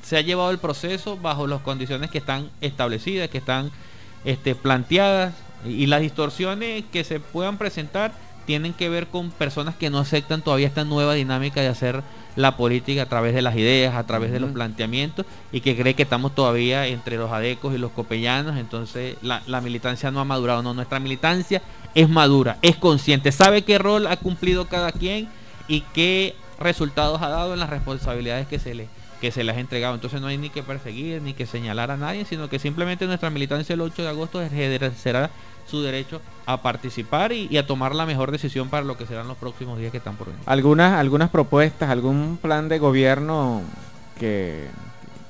se 0.04 0.18
ha 0.18 0.22
llevado 0.22 0.52
el 0.52 0.58
proceso 0.58 1.18
bajo 1.18 1.48
las 1.48 1.62
condiciones 1.62 2.10
que 2.10 2.20
están 2.20 2.50
establecidas, 2.62 3.30
que 3.30 3.40
están 3.40 3.72
este, 4.26 4.56
planteadas, 4.56 5.34
y 5.66 5.88
las 5.88 6.02
distorsiones 6.02 6.86
que 6.92 7.04
se 7.04 7.20
puedan 7.20 7.58
presentar 7.58 8.14
tienen 8.46 8.74
que 8.74 8.90
ver 8.90 9.08
con 9.08 9.30
personas 9.30 9.76
que 9.76 9.90
no 9.90 10.00
aceptan 10.00 10.42
todavía 10.42 10.68
esta 10.68 10.86
nueva 10.86 11.14
dinámica 11.14 11.62
de 11.62 11.68
hacer 11.68 12.02
la 12.40 12.56
política 12.56 13.02
a 13.02 13.06
través 13.06 13.36
de 13.36 13.42
las 13.42 13.58
ideas, 13.58 13.96
a 13.96 14.06
través 14.06 14.32
de 14.32 14.40
los 14.40 14.52
planteamientos 14.52 15.26
y 15.52 15.60
que 15.60 15.76
cree 15.76 15.94
que 15.94 16.04
estamos 16.04 16.34
todavía 16.34 16.88
entre 16.88 17.18
los 17.18 17.30
adecos 17.34 17.76
y 17.76 17.78
los 17.78 17.92
copellanos, 17.92 18.58
entonces 18.58 19.18
la, 19.22 19.42
la 19.46 19.60
militancia 19.60 20.10
no 20.10 20.22
ha 20.22 20.24
madurado, 20.24 20.64
no, 20.64 20.74
nuestra 20.74 21.02
militancia 21.02 21.62
es 21.96 22.08
madura, 22.08 22.58
es 22.62 22.78
consciente, 22.78 23.34
sabe 23.34 23.64
qué 23.64 23.78
rol 23.78 24.08
ha 24.08 24.16
cumplido 24.16 24.70
cada 24.70 24.94
quien 24.94 25.28
y 25.68 25.82
qué 25.94 26.34
resultados 26.62 27.22
ha 27.22 27.28
dado 27.28 27.54
en 27.54 27.60
las 27.60 27.70
responsabilidades 27.70 28.48
que 28.48 28.58
se 28.58 28.74
le 28.74 28.88
que 29.20 29.32
se 29.32 29.44
les 29.44 29.56
ha 29.56 29.60
entregado. 29.60 29.96
Entonces 29.96 30.22
no 30.22 30.28
hay 30.28 30.38
ni 30.38 30.50
que 30.50 30.64
perseguir 30.64 31.22
ni 31.22 31.34
que 31.34 31.46
señalar 31.46 31.92
a 31.92 31.98
nadie, 31.98 32.26
sino 32.26 32.50
que 32.50 32.60
simplemente 32.60 33.06
nuestra 33.06 33.30
militancia 33.30 33.74
el 33.74 33.82
8 33.82 34.02
de 34.02 34.10
agosto 34.10 34.42
ejercerá 34.42 35.30
su 35.70 35.82
derecho 35.82 36.22
a 36.46 36.62
participar 36.62 37.32
y, 37.32 37.56
a 37.58 37.68
tomar 37.68 37.94
la 37.94 38.06
mejor 38.06 38.32
decisión 38.32 38.70
para 38.70 38.84
lo 38.84 38.98
que 38.98 39.06
serán 39.06 39.28
los 39.28 39.38
próximos 39.38 39.78
días 39.78 39.92
que 39.92 39.98
están 39.98 40.16
por 40.16 40.28
venir. 40.28 40.42
Algunas, 40.46 40.94
algunas 40.94 41.30
propuestas, 41.30 41.90
algún 41.90 42.40
plan 42.42 42.70
de 42.70 42.80
gobierno 42.80 43.62
que, 44.18 44.68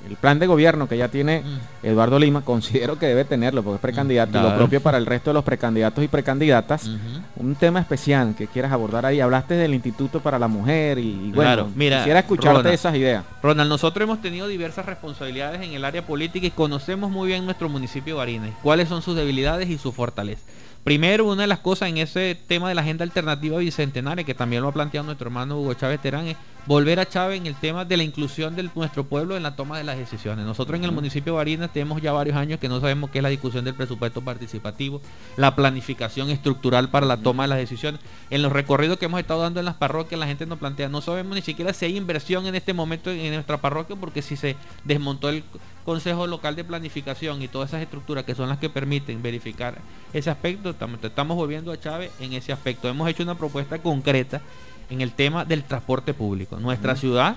el 0.07 0.15
plan 0.15 0.39
de 0.39 0.47
gobierno 0.47 0.87
que 0.87 0.97
ya 0.97 1.07
tiene 1.09 1.41
Mm. 1.41 1.85
Eduardo 1.87 2.19
Lima, 2.19 2.41
considero 2.45 2.97
que 2.97 3.05
debe 3.07 3.25
tenerlo 3.25 3.63
porque 3.63 3.75
es 3.75 3.81
precandidato 3.81 4.37
y 4.39 4.41
lo 4.41 4.55
propio 4.55 4.81
para 4.81 4.97
el 4.97 5.05
resto 5.05 5.29
de 5.29 5.33
los 5.35 5.43
precandidatos 5.43 6.03
y 6.03 6.07
precandidatas. 6.07 6.89
Un 7.35 7.55
tema 7.55 7.79
especial 7.79 8.35
que 8.37 8.47
quieras 8.47 8.71
abordar 8.71 9.05
ahí. 9.05 9.19
Hablaste 9.19 9.53
del 9.55 9.73
Instituto 9.73 10.19
para 10.19 10.37
la 10.39 10.47
Mujer 10.47 10.97
y, 10.99 11.07
y 11.09 11.15
bueno, 11.31 11.41
Claro, 11.41 11.69
mira, 11.75 11.97
quisiera 11.99 12.19
escucharte 12.19 12.57
Ronald. 12.59 12.73
esas 12.73 12.95
ideas. 12.95 13.23
Ronald, 13.41 13.69
nosotros 13.69 14.03
hemos 14.03 14.21
tenido 14.21 14.47
diversas 14.47 14.85
responsabilidades 14.85 15.61
en 15.61 15.73
el 15.73 15.85
área 15.85 16.05
política 16.05 16.47
y 16.47 16.51
conocemos 16.51 17.09
muy 17.11 17.27
bien 17.27 17.45
nuestro 17.45 17.69
municipio 17.69 18.15
de 18.15 18.17
Barinas, 18.19 18.49
cuáles 18.63 18.89
son 18.89 19.01
sus 19.01 19.15
debilidades 19.15 19.69
y 19.69 19.77
sus 19.77 19.93
fortalezas. 19.95 20.43
Primero, 20.83 21.25
una 21.25 21.41
de 21.41 21.47
las 21.47 21.59
cosas 21.59 21.89
en 21.89 21.97
ese 21.97 22.37
tema 22.47 22.69
de 22.69 22.75
la 22.75 22.81
agenda 22.81 23.03
alternativa 23.03 23.57
bicentenaria, 23.57 24.23
que 24.23 24.33
también 24.33 24.61
lo 24.61 24.69
ha 24.69 24.71
planteado 24.71 25.05
nuestro 25.05 25.27
hermano 25.27 25.59
Hugo 25.59 25.73
Chávez 25.73 25.99
Terán, 26.01 26.27
es 26.27 26.37
volver 26.69 26.99
a 26.99 27.09
Chávez 27.09 27.39
en 27.39 27.47
el 27.47 27.55
tema 27.55 27.83
de 27.83 27.97
la 27.97 28.03
inclusión 28.03 28.55
de 28.55 28.69
nuestro 28.75 29.03
pueblo 29.03 29.35
en 29.35 29.41
la 29.41 29.55
toma 29.55 29.79
de 29.79 29.83
las 29.83 29.97
decisiones. 29.97 30.45
Nosotros 30.45 30.77
en 30.77 30.85
el 30.85 30.91
municipio 30.91 31.33
de 31.33 31.37
Barinas 31.37 31.73
tenemos 31.73 31.99
ya 31.99 32.11
varios 32.11 32.37
años 32.37 32.59
que 32.59 32.69
no 32.69 32.79
sabemos 32.79 33.09
qué 33.09 33.17
es 33.17 33.23
la 33.23 33.29
discusión 33.29 33.65
del 33.65 33.73
presupuesto 33.73 34.21
participativo, 34.21 35.01
la 35.35 35.55
planificación 35.55 36.29
estructural 36.29 36.89
para 36.89 37.07
la 37.07 37.17
toma 37.17 37.45
de 37.45 37.47
las 37.47 37.57
decisiones. 37.57 37.99
En 38.29 38.43
los 38.43 38.51
recorridos 38.51 38.99
que 38.99 39.05
hemos 39.05 39.19
estado 39.19 39.41
dando 39.41 39.59
en 39.59 39.65
las 39.65 39.77
parroquias, 39.77 40.19
la 40.19 40.27
gente 40.27 40.45
nos 40.45 40.59
plantea, 40.59 40.89
no 40.89 41.01
sabemos 41.01 41.33
ni 41.33 41.41
siquiera 41.41 41.73
si 41.73 41.85
hay 41.85 41.97
inversión 41.97 42.45
en 42.45 42.53
este 42.53 42.73
momento 42.73 43.09
en 43.09 43.33
nuestra 43.33 43.57
parroquia, 43.57 43.95
porque 43.95 44.21
si 44.21 44.37
se 44.37 44.55
desmontó 44.83 45.29
el 45.29 45.43
Consejo 45.85 46.27
Local 46.27 46.55
de 46.55 46.63
Planificación 46.63 47.41
y 47.41 47.47
todas 47.47 47.71
esas 47.71 47.81
estructuras 47.81 48.25
que 48.25 48.35
son 48.35 48.47
las 48.47 48.59
que 48.59 48.69
permiten 48.69 49.23
verificar 49.23 49.79
ese 50.13 50.29
aspecto, 50.29 50.69
estamos, 50.69 50.99
estamos 51.03 51.35
volviendo 51.35 51.71
a 51.71 51.79
Chávez 51.79 52.11
en 52.19 52.33
ese 52.33 52.53
aspecto. 52.53 52.87
Hemos 52.87 53.09
hecho 53.09 53.23
una 53.23 53.33
propuesta 53.33 53.79
concreta 53.79 54.39
en 54.89 55.01
el 55.01 55.11
tema 55.11 55.45
del 55.45 55.63
transporte 55.63 56.13
público. 56.13 56.59
Nuestra 56.59 56.95
ciudad, 56.95 57.35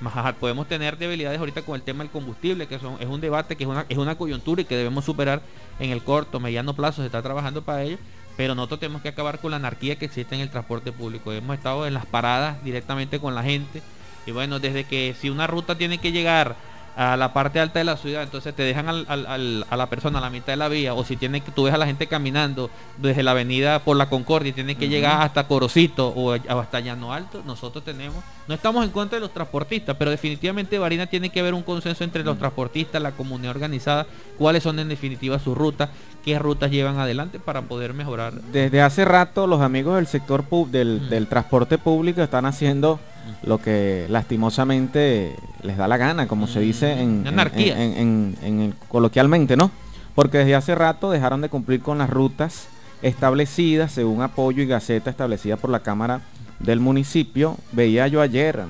más 0.00 0.34
podemos 0.34 0.66
tener 0.66 0.98
debilidades 0.98 1.38
ahorita 1.38 1.62
con 1.62 1.76
el 1.76 1.82
tema 1.82 2.02
del 2.02 2.10
combustible, 2.10 2.66
que 2.66 2.78
son, 2.78 2.96
es 3.00 3.06
un 3.06 3.20
debate 3.20 3.56
que 3.56 3.64
es 3.64 3.70
una, 3.70 3.86
es 3.88 3.98
una 3.98 4.16
coyuntura 4.16 4.62
y 4.62 4.64
que 4.64 4.76
debemos 4.76 5.04
superar 5.04 5.42
en 5.78 5.90
el 5.90 6.02
corto, 6.02 6.40
mediano 6.40 6.74
plazo, 6.74 7.02
se 7.02 7.06
está 7.06 7.22
trabajando 7.22 7.62
para 7.62 7.82
ello. 7.82 7.98
Pero 8.36 8.54
nosotros 8.56 8.80
tenemos 8.80 9.02
que 9.02 9.08
acabar 9.08 9.38
con 9.38 9.52
la 9.52 9.58
anarquía 9.58 9.96
que 9.96 10.06
existe 10.06 10.34
en 10.34 10.40
el 10.40 10.50
transporte 10.50 10.90
público. 10.90 11.32
Hemos 11.32 11.56
estado 11.56 11.86
en 11.86 11.94
las 11.94 12.04
paradas 12.04 12.62
directamente 12.64 13.20
con 13.20 13.34
la 13.34 13.44
gente. 13.44 13.80
Y 14.26 14.32
bueno, 14.32 14.58
desde 14.58 14.84
que 14.84 15.14
si 15.20 15.30
una 15.30 15.46
ruta 15.46 15.76
tiene 15.76 15.98
que 15.98 16.10
llegar 16.10 16.56
a 16.96 17.16
la 17.16 17.32
parte 17.32 17.58
alta 17.58 17.78
de 17.80 17.84
la 17.84 17.96
ciudad, 17.96 18.22
entonces 18.22 18.54
te 18.54 18.62
dejan 18.62 18.88
al- 18.88 19.04
al- 19.08 19.26
al- 19.26 19.66
a 19.68 19.76
la 19.76 19.88
persona 19.90 20.18
a 20.18 20.22
la 20.22 20.30
mitad 20.30 20.52
de 20.52 20.56
la 20.56 20.68
vía, 20.68 20.94
o 20.94 21.04
si 21.04 21.16
tiene 21.16 21.40
que, 21.40 21.50
tú 21.50 21.64
ves 21.64 21.74
a 21.74 21.78
la 21.78 21.86
gente 21.86 22.06
caminando 22.06 22.70
desde 22.98 23.22
la 23.22 23.32
avenida 23.32 23.80
por 23.80 23.96
la 23.96 24.08
Concordia 24.08 24.50
y 24.50 24.52
tiene 24.52 24.76
que 24.76 24.88
llegar 24.88 25.22
hasta 25.22 25.48
Corocito 25.48 26.08
o 26.08 26.32
hasta 26.32 26.80
Llano 26.80 27.12
Alto, 27.12 27.42
nosotros 27.44 27.84
tenemos, 27.84 28.22
no 28.46 28.54
estamos 28.54 28.84
en 28.84 28.90
contra 28.90 29.16
de 29.16 29.20
los 29.22 29.32
transportistas, 29.34 29.96
pero 29.98 30.10
definitivamente 30.10 30.78
Barina 30.78 31.06
tiene 31.06 31.30
que 31.30 31.40
haber 31.40 31.54
un 31.54 31.62
consenso 31.62 32.04
entre 32.04 32.22
los 32.22 32.38
transportistas, 32.38 33.02
la 33.02 33.12
comunidad 33.12 33.50
organizada, 33.56 34.06
cuáles 34.38 34.62
son 34.62 34.78
en 34.78 34.88
definitiva 34.88 35.38
sus 35.38 35.56
rutas, 35.56 35.90
qué 36.24 36.38
rutas 36.38 36.70
llevan 36.70 36.98
adelante 36.98 37.38
para 37.38 37.62
poder 37.62 37.92
mejorar. 37.94 38.32
Desde 38.52 38.80
hace 38.82 39.04
rato 39.04 39.46
los 39.46 39.60
amigos 39.60 39.96
del 39.96 40.06
sector 40.06 40.44
pub- 40.44 40.70
del, 40.70 41.02
Mm. 41.02 41.08
del 41.10 41.26
transporte 41.26 41.78
público 41.78 42.22
están 42.22 42.46
haciendo 42.46 42.98
lo 43.42 43.58
que 43.58 44.06
lastimosamente 44.08 45.34
les 45.62 45.76
da 45.76 45.88
la 45.88 45.96
gana, 45.96 46.26
como 46.28 46.46
se 46.46 46.60
dice 46.60 46.92
en, 46.92 47.20
en- 47.20 47.28
Anarquía. 47.28 47.82
en- 47.82 47.92
en- 47.96 48.36
en 48.42 48.60
el- 48.60 48.74
coloquialmente, 48.88 49.56
¿no? 49.56 49.70
Porque 50.14 50.38
desde 50.38 50.54
hace 50.54 50.74
rato 50.74 51.10
dejaron 51.10 51.40
de 51.40 51.48
cumplir 51.48 51.80
con 51.82 51.98
las 51.98 52.08
rutas 52.10 52.68
establecidas 53.02 53.92
según 53.92 54.22
apoyo 54.22 54.62
y 54.62 54.66
gaceta 54.66 55.10
establecida 55.10 55.56
por 55.56 55.70
la 55.70 55.80
Cámara 55.80 56.20
del 56.60 56.80
municipio. 56.80 57.56
Veía 57.72 58.06
yo 58.08 58.20
ayer, 58.22 58.62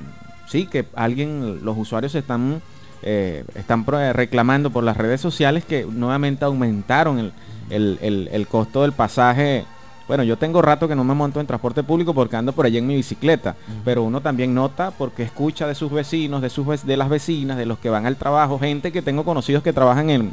sí, 0.48 0.66
que 0.66 0.86
alguien, 0.94 1.60
los 1.64 1.76
usuarios 1.78 2.14
están, 2.14 2.60
eh, 3.04 3.44
están 3.54 3.84
eh, 3.92 4.12
reclamando 4.12 4.70
por 4.70 4.82
las 4.82 4.96
redes 4.96 5.20
sociales 5.20 5.64
que 5.64 5.86
nuevamente 5.88 6.44
aumentaron 6.44 7.18
el, 7.18 7.32
el- 7.70 7.98
el- 8.02 8.28
el 8.32 8.46
costo 8.48 8.82
del 8.82 8.92
pasaje. 8.92 9.64
Bueno, 10.08 10.22
yo 10.22 10.36
tengo 10.36 10.60
rato 10.60 10.86
que 10.88 10.94
no 10.94 11.04
me 11.04 11.14
monto 11.14 11.40
en 11.40 11.46
transporte 11.46 11.82
público 11.82 12.12
porque 12.12 12.36
ando 12.36 12.52
por 12.52 12.66
allí 12.66 12.76
en 12.78 12.86
mi 12.86 12.96
bicicleta, 12.96 13.56
pero 13.86 14.02
uno 14.02 14.20
también 14.20 14.52
nota 14.54 14.90
porque 14.90 15.22
escucha 15.22 15.66
de 15.66 15.74
sus 15.74 15.90
vecinos, 15.90 16.42
de 16.42 16.50
sus 16.50 16.84
de 16.84 16.96
las 16.96 17.08
vecinas, 17.08 17.56
de 17.56 17.64
los 17.66 17.78
que 17.78 17.88
van 17.88 18.04
al 18.04 18.16
trabajo, 18.16 18.58
gente 18.58 18.92
que 18.92 19.00
tengo 19.00 19.24
conocidos 19.24 19.62
que 19.62 19.72
trabajan 19.72 20.10
en, 20.10 20.32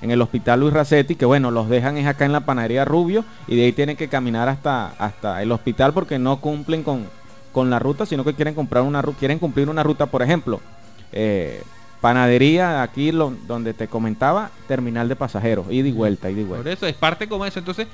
en 0.00 0.10
el 0.10 0.20
hospital 0.22 0.58
Luis 0.58 0.72
Racetti, 0.72 1.14
que 1.14 1.24
bueno, 1.24 1.52
los 1.52 1.68
dejan 1.68 1.98
es 1.98 2.06
acá 2.08 2.24
en 2.24 2.32
la 2.32 2.40
panadería 2.40 2.84
Rubio 2.84 3.24
y 3.46 3.54
de 3.54 3.64
ahí 3.66 3.72
tienen 3.72 3.96
que 3.96 4.08
caminar 4.08 4.48
hasta, 4.48 4.88
hasta 4.98 5.40
el 5.40 5.52
hospital 5.52 5.92
porque 5.92 6.18
no 6.18 6.40
cumplen 6.40 6.82
con, 6.82 7.06
con 7.52 7.70
la 7.70 7.78
ruta, 7.78 8.06
sino 8.06 8.24
que 8.24 8.34
quieren 8.34 8.54
comprar 8.54 8.82
una 8.82 9.02
quieren 9.20 9.38
cumplir 9.38 9.68
una 9.68 9.84
ruta, 9.84 10.06
por 10.06 10.22
ejemplo, 10.22 10.60
eh, 11.12 11.62
panadería 12.02 12.82
aquí 12.82 13.12
lo- 13.12 13.32
donde 13.46 13.72
te 13.72 13.88
comentaba, 13.88 14.50
terminal 14.68 15.08
de 15.08 15.16
pasajeros, 15.16 15.66
ida 15.70 15.88
y 15.88 15.92
vuelta, 15.92 16.30
ida 16.30 16.40
y 16.40 16.44
Por 16.44 16.56
vuelta. 16.56 16.72
eso 16.72 16.86
es 16.86 16.94
parte 16.94 17.26
como 17.28 17.46
eso. 17.46 17.60
Entonces, 17.60 17.86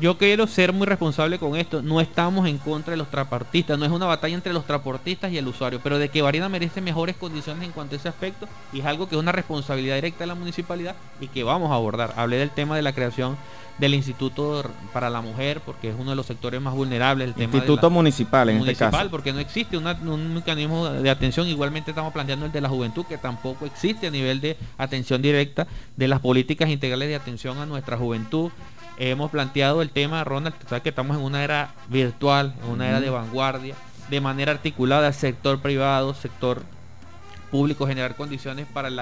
yo 0.00 0.18
quiero 0.18 0.46
ser 0.46 0.72
muy 0.72 0.86
responsable 0.86 1.38
con 1.38 1.56
esto. 1.56 1.82
No 1.82 2.00
estamos 2.00 2.46
en 2.48 2.58
contra 2.58 2.90
de 2.92 2.96
los 2.96 3.10
transportistas. 3.10 3.78
No 3.78 3.84
es 3.84 3.90
una 3.92 4.06
batalla 4.06 4.34
entre 4.34 4.52
los 4.52 4.66
transportistas 4.66 5.32
y 5.32 5.38
el 5.38 5.46
usuario. 5.48 5.80
Pero 5.82 5.98
de 5.98 6.08
que 6.08 6.22
Varina 6.22 6.48
merece 6.48 6.80
mejores 6.80 7.16
condiciones 7.16 7.64
en 7.64 7.72
cuanto 7.72 7.94
a 7.94 7.98
ese 7.98 8.08
aspecto. 8.08 8.46
Y 8.72 8.80
es 8.80 8.86
algo 8.86 9.08
que 9.08 9.14
es 9.14 9.20
una 9.20 9.32
responsabilidad 9.32 9.94
directa 9.94 10.20
de 10.20 10.26
la 10.28 10.34
municipalidad 10.34 10.96
y 11.20 11.28
que 11.28 11.42
vamos 11.44 11.70
a 11.70 11.74
abordar. 11.74 12.12
Hablé 12.16 12.36
del 12.38 12.50
tema 12.50 12.76
de 12.76 12.82
la 12.82 12.92
creación 12.92 13.36
del 13.78 13.92
Instituto 13.94 14.64
para 14.94 15.10
la 15.10 15.20
Mujer, 15.20 15.60
porque 15.64 15.90
es 15.90 15.94
uno 15.98 16.08
de 16.10 16.16
los 16.16 16.24
sectores 16.24 16.60
más 16.62 16.72
vulnerables. 16.74 17.28
El 17.28 17.34
tema 17.34 17.52
de 17.52 17.58
Instituto 17.58 17.86
la- 17.88 17.94
municipal 17.94 18.48
en 18.48 18.56
municipal, 18.58 18.88
este 18.88 18.96
caso. 18.98 19.10
porque 19.10 19.32
no 19.34 19.38
existe 19.38 19.76
una- 19.76 19.92
un 20.02 20.32
mecanismo 20.34 20.88
de 20.88 21.10
atención. 21.10 21.46
Igualmente 21.46 21.90
estamos 21.90 22.10
planteando 22.12 22.46
el 22.46 22.52
de 22.52 22.60
la 22.62 22.70
juventud, 22.70 23.04
que 23.04 23.18
tampoco 23.18 23.66
existe 23.66 24.06
a 24.06 24.10
nivel 24.10 24.40
de 24.40 24.56
atención 24.78 25.20
directa 25.20 25.66
de 25.94 26.08
las 26.08 26.20
políticas 26.20 26.70
integrales 26.70 27.08
de 27.08 27.16
atención 27.16 27.58
a 27.58 27.66
nuestra 27.66 27.98
juventud. 27.98 28.50
Hemos 28.98 29.30
planteado 29.30 29.82
el 29.82 29.90
tema, 29.90 30.24
Ronald, 30.24 30.54
sabes 30.66 30.82
que 30.82 30.88
estamos 30.88 31.16
en 31.16 31.22
una 31.22 31.44
era 31.44 31.74
virtual, 31.88 32.54
en 32.64 32.70
una 32.70 32.88
era 32.88 33.00
de 33.00 33.10
vanguardia, 33.10 33.74
de 34.08 34.20
manera 34.20 34.52
articulada, 34.52 35.12
sector 35.12 35.60
privado, 35.60 36.14
sector 36.14 36.62
público, 37.50 37.86
generar 37.86 38.16
condiciones 38.16 38.66
para 38.72 38.88
el 38.88 38.98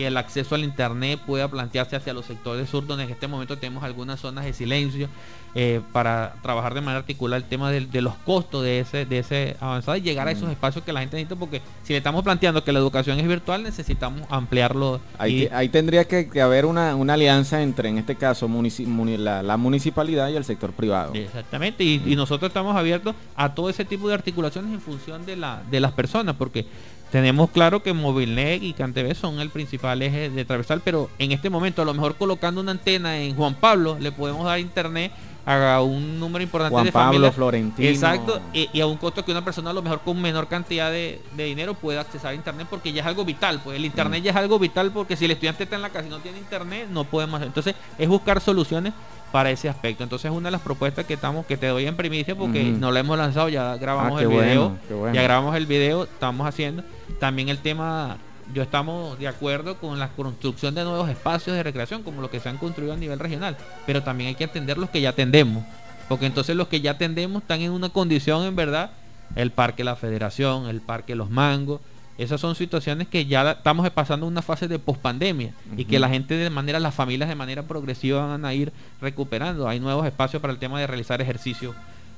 que 0.00 0.06
el 0.06 0.16
acceso 0.16 0.54
al 0.54 0.64
internet 0.64 1.20
pueda 1.26 1.46
plantearse 1.48 1.94
hacia 1.94 2.14
los 2.14 2.24
sectores 2.24 2.70
sur, 2.70 2.86
donde 2.86 3.04
en 3.04 3.10
este 3.10 3.28
momento 3.28 3.58
tenemos 3.58 3.84
algunas 3.84 4.18
zonas 4.18 4.46
de 4.46 4.54
silencio, 4.54 5.08
eh, 5.54 5.80
para 5.92 6.34
trabajar 6.42 6.72
de 6.74 6.80
manera 6.80 7.00
articulada 7.00 7.36
el 7.36 7.44
tema 7.44 7.70
de, 7.70 8.00
los 8.00 8.14
costos 8.24 8.62
de 8.62 8.78
ese, 8.80 9.04
de 9.04 9.18
ese 9.18 9.56
avanzado 9.60 9.96
y 9.98 10.00
llegar 10.00 10.26
a 10.28 10.30
esos 10.30 10.48
espacios 10.48 10.84
que 10.84 10.92
la 10.92 11.00
gente 11.00 11.16
necesita, 11.16 11.36
porque 11.38 11.60
si 11.82 11.92
le 11.92 11.98
estamos 11.98 12.22
planteando 12.24 12.64
que 12.64 12.72
la 12.72 12.78
educación 12.78 13.18
es 13.20 13.28
virtual, 13.28 13.62
necesitamos 13.62 14.22
ampliarlo. 14.30 15.00
Ahí, 15.18 15.42
y- 15.42 15.48
ahí 15.52 15.68
tendría 15.68 16.04
que, 16.06 16.30
que 16.30 16.40
haber 16.40 16.64
una, 16.64 16.94
una 16.96 17.12
alianza 17.14 17.62
entre, 17.62 17.90
en 17.90 17.98
este 17.98 18.14
caso, 18.16 18.48
munici- 18.48 18.86
muni- 18.86 19.18
la, 19.18 19.42
la 19.42 19.56
municipalidad 19.58 20.28
y 20.30 20.36
el 20.36 20.44
sector 20.44 20.72
privado. 20.72 21.12
Exactamente, 21.14 21.84
y, 21.84 22.00
y 22.06 22.16
nosotros 22.16 22.48
estamos 22.48 22.74
abiertos 22.74 23.14
a 23.36 23.52
todo 23.54 23.68
ese 23.68 23.84
tipo 23.84 24.08
de 24.08 24.14
articulaciones 24.14 24.72
en 24.72 24.80
función 24.80 25.26
de, 25.26 25.36
la, 25.36 25.62
de 25.70 25.80
las 25.80 25.92
personas, 25.92 26.36
porque 26.36 26.64
tenemos 27.10 27.50
claro 27.50 27.82
que 27.82 27.92
Movilnet 27.92 28.62
y 28.62 28.72
CanTV 28.72 29.14
son 29.14 29.40
el 29.40 29.50
principal 29.50 30.00
eje 30.02 30.30
de 30.30 30.44
transversal, 30.44 30.80
pero 30.84 31.10
en 31.18 31.32
este 31.32 31.50
momento 31.50 31.82
a 31.82 31.84
lo 31.84 31.94
mejor 31.94 32.16
colocando 32.16 32.60
una 32.60 32.72
antena 32.72 33.18
en 33.18 33.34
Juan 33.34 33.54
Pablo 33.54 33.96
le 33.98 34.12
podemos 34.12 34.44
dar 34.44 34.60
internet 34.60 35.12
a 35.46 35.80
un 35.82 36.20
número 36.20 36.42
importante 36.42 36.74
Juan 36.74 36.84
de 36.84 36.92
Pablo, 36.92 37.12
familias. 37.12 37.34
Florentino. 37.34 37.88
Exacto, 37.88 38.40
y, 38.52 38.68
y 38.72 38.80
a 38.80 38.86
un 38.86 38.96
costo 38.98 39.24
que 39.24 39.32
una 39.32 39.44
persona 39.44 39.70
a 39.70 39.72
lo 39.72 39.82
mejor 39.82 40.00
con 40.00 40.20
menor 40.20 40.46
cantidad 40.48 40.90
de, 40.90 41.20
de 41.36 41.44
dinero 41.44 41.74
pueda 41.74 42.02
accesar 42.02 42.30
a 42.30 42.34
internet 42.34 42.68
porque 42.70 42.92
ya 42.92 43.00
es 43.00 43.06
algo 43.06 43.24
vital, 43.24 43.60
pues 43.64 43.76
el 43.76 43.84
internet 43.84 44.22
ya 44.22 44.30
es 44.30 44.36
algo 44.36 44.58
vital 44.58 44.92
porque 44.92 45.16
si 45.16 45.24
el 45.24 45.32
estudiante 45.32 45.64
está 45.64 45.76
en 45.76 45.82
la 45.82 45.90
casa 45.90 46.06
y 46.06 46.10
no 46.10 46.18
tiene 46.18 46.38
internet 46.38 46.88
no 46.90 47.04
podemos 47.04 47.36
hacer. 47.36 47.48
Entonces 47.48 47.74
es 47.98 48.08
buscar 48.08 48.40
soluciones 48.40 48.92
para 49.32 49.50
ese 49.50 49.68
aspecto. 49.68 50.02
Entonces 50.02 50.30
una 50.30 50.48
de 50.48 50.52
las 50.52 50.60
propuestas 50.60 51.06
que 51.06 51.14
estamos, 51.14 51.46
que 51.46 51.56
te 51.56 51.66
doy 51.68 51.86
en 51.86 51.96
primicia 51.96 52.34
porque 52.36 52.64
no 52.64 52.90
la 52.90 53.00
hemos 53.00 53.16
lanzado, 53.18 53.48
ya 53.48 53.76
grabamos 53.76 54.18
Ah, 54.18 54.22
el 54.22 54.28
video, 54.28 54.68
bueno, 54.70 54.78
qué 54.88 54.94
bueno. 54.94 55.14
ya 55.14 55.22
grabamos 55.22 55.54
el 55.56 55.66
video, 55.66 56.04
estamos 56.04 56.46
haciendo. 56.46 56.82
También 57.18 57.48
el 57.48 57.58
tema, 57.58 58.16
yo 58.52 58.62
estamos 58.62 59.18
de 59.18 59.28
acuerdo 59.28 59.76
con 59.78 59.98
la 59.98 60.08
construcción 60.08 60.74
de 60.74 60.84
nuevos 60.84 61.08
espacios 61.08 61.54
de 61.56 61.62
recreación, 61.62 62.02
como 62.02 62.20
los 62.22 62.30
que 62.30 62.40
se 62.40 62.48
han 62.48 62.58
construido 62.58 62.92
a 62.92 62.96
nivel 62.96 63.18
regional, 63.18 63.56
pero 63.86 64.02
también 64.02 64.28
hay 64.28 64.34
que 64.34 64.44
atender 64.44 64.78
los 64.78 64.90
que 64.90 65.00
ya 65.00 65.10
atendemos, 65.10 65.64
porque 66.08 66.26
entonces 66.26 66.56
los 66.56 66.68
que 66.68 66.80
ya 66.80 66.92
atendemos 66.92 67.42
están 67.42 67.60
en 67.60 67.70
una 67.70 67.88
condición 67.90 68.44
en 68.44 68.56
verdad, 68.56 68.90
el 69.36 69.52
Parque 69.52 69.84
La 69.84 69.94
Federación, 69.94 70.66
el 70.68 70.80
Parque 70.80 71.14
Los 71.14 71.30
Mangos, 71.30 71.80
esas 72.22 72.40
son 72.40 72.54
situaciones 72.54 73.08
que 73.08 73.26
ya 73.26 73.42
la- 73.42 73.52
estamos 73.52 73.88
pasando 73.90 74.26
una 74.26 74.42
fase 74.42 74.68
de 74.68 74.78
pospandemia 74.78 75.52
y 75.76 75.84
que 75.86 75.98
la 75.98 76.08
gente 76.08 76.34
de 76.34 76.50
manera, 76.50 76.78
las 76.80 76.94
familias 76.94 77.28
de 77.28 77.34
manera 77.34 77.62
progresiva 77.64 78.26
van 78.26 78.44
a 78.44 78.52
ir 78.54 78.72
recuperando. 79.00 79.68
Hay 79.68 79.80
nuevos 79.80 80.06
espacios 80.06 80.40
para 80.42 80.52
el 80.52 80.58
tema 80.58 80.78
de 80.80 80.86
realizar 80.86 81.20
ejercicio, 81.22 81.74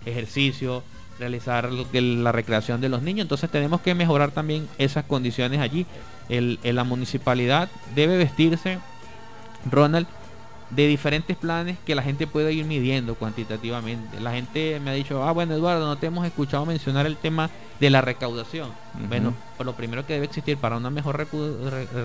ejercicio, 0.06 0.82
realizar 1.18 1.70
la 1.72 2.32
recreación 2.32 2.80
de 2.80 2.88
los 2.88 3.02
niños. 3.02 3.22
Entonces 3.24 3.50
tenemos 3.50 3.80
que 3.80 3.94
mejorar 3.94 4.30
también 4.32 4.66
esas 4.78 5.04
condiciones 5.04 5.60
allí. 5.60 5.86
El, 6.28 6.58
el- 6.62 6.76
la 6.76 6.84
municipalidad 6.84 7.68
debe 7.94 8.16
vestirse, 8.16 8.78
Ronald, 9.70 10.06
de 10.70 10.86
diferentes 10.88 11.36
planes 11.36 11.76
que 11.84 11.94
la 11.94 12.02
gente 12.02 12.26
pueda 12.26 12.50
ir 12.50 12.64
midiendo 12.64 13.14
cuantitativamente. 13.14 14.18
La 14.20 14.32
gente 14.32 14.80
me 14.80 14.90
ha 14.90 14.94
dicho, 14.94 15.22
ah, 15.22 15.32
bueno, 15.32 15.54
Eduardo, 15.54 15.86
no 15.86 15.96
te 15.98 16.06
hemos 16.06 16.24
escuchado 16.26 16.64
mencionar 16.64 17.04
el 17.06 17.16
tema 17.18 17.50
de 17.82 17.90
la 17.90 18.00
recaudación. 18.00 18.68
Bueno, 19.08 19.34
pues 19.56 19.66
lo 19.66 19.72
primero 19.72 20.06
que 20.06 20.12
debe 20.12 20.26
existir 20.26 20.56
para 20.56 20.76
una 20.76 20.88
mejor 20.88 21.26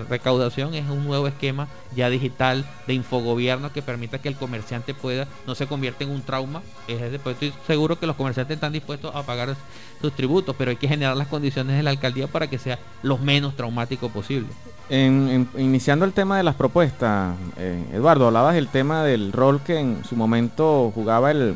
recaudación 0.08 0.74
es 0.74 0.90
un 0.90 1.04
nuevo 1.04 1.28
esquema 1.28 1.68
ya 1.94 2.10
digital 2.10 2.66
de 2.88 2.94
infogobierno 2.94 3.72
que 3.72 3.80
permita 3.80 4.18
que 4.18 4.28
el 4.28 4.34
comerciante 4.34 4.92
pueda, 4.92 5.28
no 5.46 5.54
se 5.54 5.68
convierta 5.68 6.02
en 6.02 6.10
un 6.10 6.22
trauma. 6.22 6.62
Es 6.88 7.12
después 7.12 7.34
estoy 7.34 7.54
seguro 7.64 7.96
que 7.96 8.08
los 8.08 8.16
comerciantes 8.16 8.56
están 8.56 8.72
dispuestos 8.72 9.14
a 9.14 9.22
pagar 9.22 9.54
sus 10.00 10.12
tributos, 10.14 10.56
pero 10.58 10.72
hay 10.72 10.76
que 10.76 10.88
generar 10.88 11.16
las 11.16 11.28
condiciones 11.28 11.76
de 11.76 11.84
la 11.84 11.90
alcaldía 11.90 12.26
para 12.26 12.48
que 12.48 12.58
sea 12.58 12.80
lo 13.04 13.16
menos 13.16 13.54
traumático 13.54 14.08
posible. 14.08 14.48
En, 14.90 15.48
iniciando 15.56 16.04
el 16.06 16.12
tema 16.12 16.38
de 16.38 16.42
las 16.42 16.56
propuestas, 16.56 17.36
eh, 17.56 17.84
Eduardo, 17.92 18.26
hablabas 18.26 18.56
del 18.56 18.66
tema 18.66 19.04
del 19.04 19.30
rol 19.32 19.60
que 19.60 19.78
en 19.78 20.04
su 20.04 20.16
momento 20.16 20.90
jugaba 20.92 21.30
el, 21.30 21.54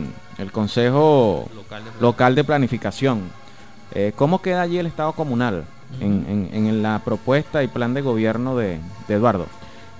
Consejo 0.53 1.49
Local 2.01 2.35
de, 2.37 2.45
Planificación. 2.45 3.42
Eh, 3.95 4.13
¿Cómo 4.17 4.41
queda 4.41 4.63
allí 4.63 4.79
el 4.79 4.87
Estado 4.87 5.13
comunal 5.13 5.65
en, 6.01 6.83
la 6.83 7.01
propuesta 7.05 7.63
y 7.63 7.69
plan 7.69 7.95
de 7.95 8.01
gobierno 8.01 8.57
de, 8.57 8.79
Eduardo? 9.09 9.47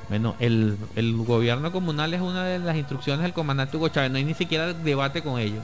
Bueno, 0.09 0.35
el, 0.41 0.77
gobierno 1.27 1.73
comunal 1.73 2.15
es 2.15 2.21
una 2.21 2.45
de 2.45 2.59
las 2.59 2.77
instrucciones 2.77 3.23
del 3.23 3.33
comandante 3.33 3.77
Hugo 3.77 3.89
Chávez, 3.89 4.11
no 4.11 4.19
hay 4.19 4.25
ni 4.25 4.35
siquiera 4.35 4.73
debate 4.73 5.23
con 5.23 5.39
ellos. 5.39 5.63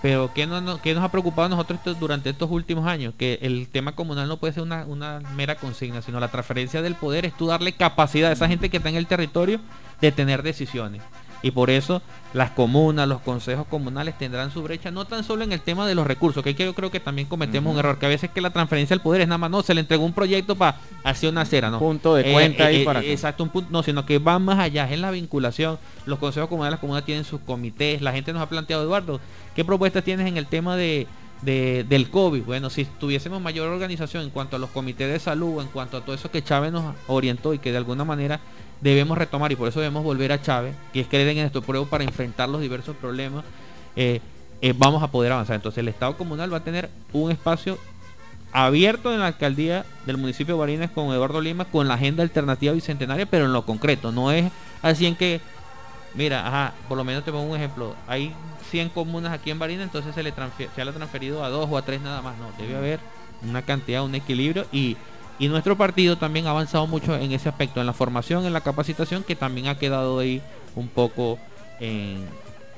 Pero 0.00 0.30
¿qué, 0.32 0.46
no, 0.46 0.60
nos 0.60 0.80
ha 0.84 1.10
preocupado 1.10 1.46
a 1.46 1.48
nosotros 1.48 1.98
durante 1.98 2.30
estos 2.30 2.50
últimos 2.50 2.86
años? 2.86 3.14
Que 3.18 3.38
el 3.42 3.68
tema 3.68 3.92
comunal 3.92 4.28
no 4.28 4.36
puede 4.36 4.52
ser 4.52 4.62
una, 4.62 4.84
una, 4.86 5.20
mera 5.34 5.56
consigna, 5.56 6.02
sino 6.02 6.20
la 6.20 6.28
transferencia 6.28 6.82
del 6.82 6.94
poder 6.94 7.26
es 7.26 7.36
tú 7.36 7.46
darle 7.46 7.72
capacidad 7.72 8.30
a 8.30 8.32
esa 8.32 8.46
gente 8.46 8.70
que 8.70 8.76
está 8.76 8.90
en 8.90 8.96
el 8.96 9.06
territorio 9.06 9.60
de 10.00 10.12
tener 10.12 10.42
decisiones. 10.44 11.02
Y 11.42 11.50
por 11.52 11.70
eso 11.70 12.02
las 12.34 12.50
comunas, 12.50 13.08
los 13.08 13.20
consejos 13.20 13.66
comunales 13.68 14.18
tendrán 14.18 14.50
su 14.50 14.62
brecha, 14.62 14.90
no 14.90 15.06
tan 15.06 15.24
solo 15.24 15.44
en 15.44 15.52
el 15.52 15.60
tema 15.60 15.86
de 15.86 15.94
los 15.94 16.06
recursos, 16.06 16.42
que 16.42 16.54
yo 16.54 16.74
creo 16.74 16.90
que 16.90 17.00
también 17.00 17.28
cometemos 17.28 17.72
un 17.72 17.78
error, 17.78 17.98
que 17.98 18.06
a 18.06 18.08
veces 18.08 18.30
que 18.30 18.40
la 18.40 18.50
transferencia 18.50 18.94
del 18.94 19.02
poder 19.02 19.22
es 19.22 19.28
nada 19.28 19.38
más, 19.38 19.50
no, 19.50 19.62
se 19.62 19.72
le 19.74 19.80
entregó 19.80 20.04
un 20.04 20.12
proyecto 20.12 20.56
para 20.56 20.78
hacer 21.04 21.30
una 21.30 21.42
acera, 21.42 21.70
¿no? 21.70 21.78
Punto 21.78 22.14
de 22.14 22.32
cuenta 22.32 22.66
ahí 22.66 22.82
eh, 22.82 22.84
para 22.84 23.02
Exacto, 23.02 23.44
un 23.44 23.50
punto, 23.50 23.70
no, 23.70 23.82
sino 23.82 24.04
que 24.04 24.18
va 24.18 24.38
más 24.38 24.58
allá, 24.58 24.90
es 24.90 24.98
la 24.98 25.10
vinculación. 25.10 25.78
Los 26.06 26.18
consejos 26.18 26.48
comunales, 26.48 26.72
las 26.72 26.80
comunas 26.80 27.04
tienen 27.04 27.24
sus 27.24 27.40
comités, 27.40 28.02
la 28.02 28.12
gente 28.12 28.32
nos 28.32 28.42
ha 28.42 28.48
planteado, 28.48 28.82
Eduardo, 28.82 29.20
¿qué 29.54 29.64
propuestas 29.64 30.04
tienes 30.04 30.26
en 30.26 30.36
el 30.36 30.46
tema 30.46 30.76
de, 30.76 31.06
del 31.42 32.10
COVID. 32.10 32.42
Bueno, 32.42 32.70
si 32.70 32.84
tuviésemos 32.84 33.40
mayor 33.40 33.68
organización 33.68 34.24
en 34.24 34.30
cuanto 34.30 34.56
a 34.56 34.58
los 34.58 34.70
comités 34.70 35.10
de 35.10 35.18
salud, 35.18 35.62
en 35.62 35.68
cuanto 35.68 35.96
a 35.96 36.00
todo 36.00 36.14
eso 36.14 36.30
que 36.30 36.42
Chávez 36.42 36.72
nos 36.72 36.94
orientó 37.06 37.54
y 37.54 37.58
que 37.58 37.70
de 37.70 37.78
alguna 37.78 38.04
manera 38.04 38.40
debemos 38.80 39.18
retomar 39.18 39.52
y 39.52 39.56
por 39.56 39.68
eso 39.68 39.80
debemos 39.80 40.04
volver 40.04 40.32
a 40.32 40.40
Chávez, 40.40 40.74
que 40.92 41.00
es 41.00 41.08
creer 41.08 41.28
en 41.28 41.38
esto 41.38 41.62
pruebo 41.62 41.86
para 41.86 42.04
enfrentar 42.04 42.48
los 42.48 42.60
diversos 42.60 42.96
problemas, 42.96 43.44
eh, 43.96 44.20
eh, 44.60 44.74
vamos 44.76 45.02
a 45.02 45.08
poder 45.10 45.32
avanzar. 45.32 45.56
Entonces 45.56 45.78
el 45.78 45.88
Estado 45.88 46.16
comunal 46.16 46.52
va 46.52 46.58
a 46.58 46.64
tener 46.64 46.90
un 47.12 47.30
espacio 47.30 47.78
abierto 48.52 49.12
en 49.12 49.20
la 49.20 49.26
alcaldía 49.26 49.84
del 50.06 50.16
municipio 50.16 50.54
de 50.54 50.60
Barinas 50.60 50.90
con 50.90 51.12
Eduardo 51.12 51.40
Lima 51.40 51.66
con 51.66 51.86
la 51.86 51.94
agenda 51.94 52.22
alternativa 52.22 52.72
bicentenaria, 52.72 53.26
pero 53.26 53.44
en 53.44 53.52
lo 53.52 53.64
concreto, 53.64 54.10
no 54.10 54.32
es 54.32 54.50
así 54.80 55.06
en 55.06 55.16
que, 55.16 55.40
mira, 56.14 56.46
ajá, 56.46 56.74
por 56.88 56.96
lo 56.96 57.04
menos 57.04 57.24
te 57.24 57.32
pongo 57.32 57.50
un 57.50 57.56
ejemplo, 57.56 57.94
hay 58.06 58.32
100 58.70 58.90
comunas 58.90 59.32
aquí 59.32 59.50
en 59.50 59.58
Barinas, 59.58 59.84
entonces 59.84 60.14
se 60.14 60.22
le, 60.22 60.32
se 60.32 60.84
le 60.84 60.90
ha 60.90 60.94
transferido 60.94 61.44
a 61.44 61.50
dos 61.50 61.68
o 61.70 61.76
a 61.76 61.82
tres 61.82 62.00
nada 62.00 62.22
más, 62.22 62.36
no, 62.38 62.46
debe 62.58 62.76
haber 62.76 63.00
una 63.46 63.62
cantidad, 63.62 64.02
un 64.02 64.14
equilibrio 64.14 64.66
y 64.72 64.96
y 65.38 65.48
nuestro 65.48 65.76
partido 65.76 66.16
también 66.16 66.46
ha 66.46 66.50
avanzado 66.50 66.86
mucho 66.86 67.14
en 67.14 67.32
ese 67.32 67.48
aspecto, 67.48 67.80
en 67.80 67.86
la 67.86 67.92
formación, 67.92 68.44
en 68.44 68.52
la 68.52 68.60
capacitación, 68.60 69.22
que 69.22 69.36
también 69.36 69.68
ha 69.68 69.78
quedado 69.78 70.18
ahí 70.18 70.42
un 70.74 70.88
poco 70.88 71.38
en, 71.80 72.26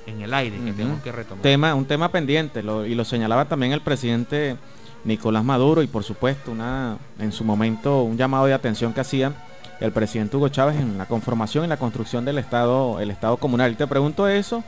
el 0.06 0.34
aire, 0.34 0.58
que 0.58 0.72
tenemos 0.72 1.00
que 1.02 1.12
retomar. 1.12 1.42
Tema, 1.42 1.74
un 1.74 1.86
tema 1.86 2.10
pendiente, 2.10 2.60
y 2.60 2.94
lo 2.94 3.04
señalaba 3.04 3.44
también 3.46 3.72
el 3.72 3.80
presidente 3.80 4.56
Nicolás 5.04 5.44
Maduro, 5.44 5.82
y 5.82 5.86
por 5.86 6.04
supuesto, 6.04 6.50
una 6.52 6.98
en 7.18 7.32
su 7.32 7.44
momento, 7.44 8.02
un 8.02 8.16
llamado 8.16 8.46
de 8.46 8.54
atención 8.54 8.92
que 8.92 9.00
hacía 9.00 9.32
el 9.80 9.92
presidente 9.92 10.36
Hugo 10.36 10.48
Chávez 10.48 10.76
en 10.76 10.98
la 10.98 11.06
conformación 11.06 11.64
y 11.64 11.68
la 11.68 11.78
construcción 11.78 12.24
del 12.24 12.38
Estado, 12.38 13.00
el 13.00 13.10
Estado 13.10 13.36
comunal. 13.38 13.72
Y 13.72 13.76
te 13.76 13.86
pregunto 13.86 14.28
eso 14.28 14.62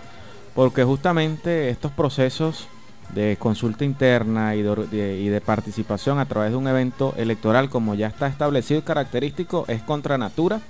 porque 0.54 0.84
justamente 0.84 1.68
estos 1.68 1.92
procesos 1.92 2.66
de 3.12 3.36
consulta 3.38 3.84
interna 3.84 4.54
y 4.54 4.62
de, 4.62 5.42
participación 5.44 6.18
a 6.18 6.26
través 6.26 6.50
de 6.50 6.56
un 6.56 6.66
evento 6.66 7.14
electoral 7.16 7.68
como 7.68 7.94
ya 7.94 8.06
está 8.06 8.26
establecido 8.26 8.80
y 8.80 8.82
característico 8.82 9.64
es 9.68 9.82
contra 9.82 10.18
natura 10.18 10.60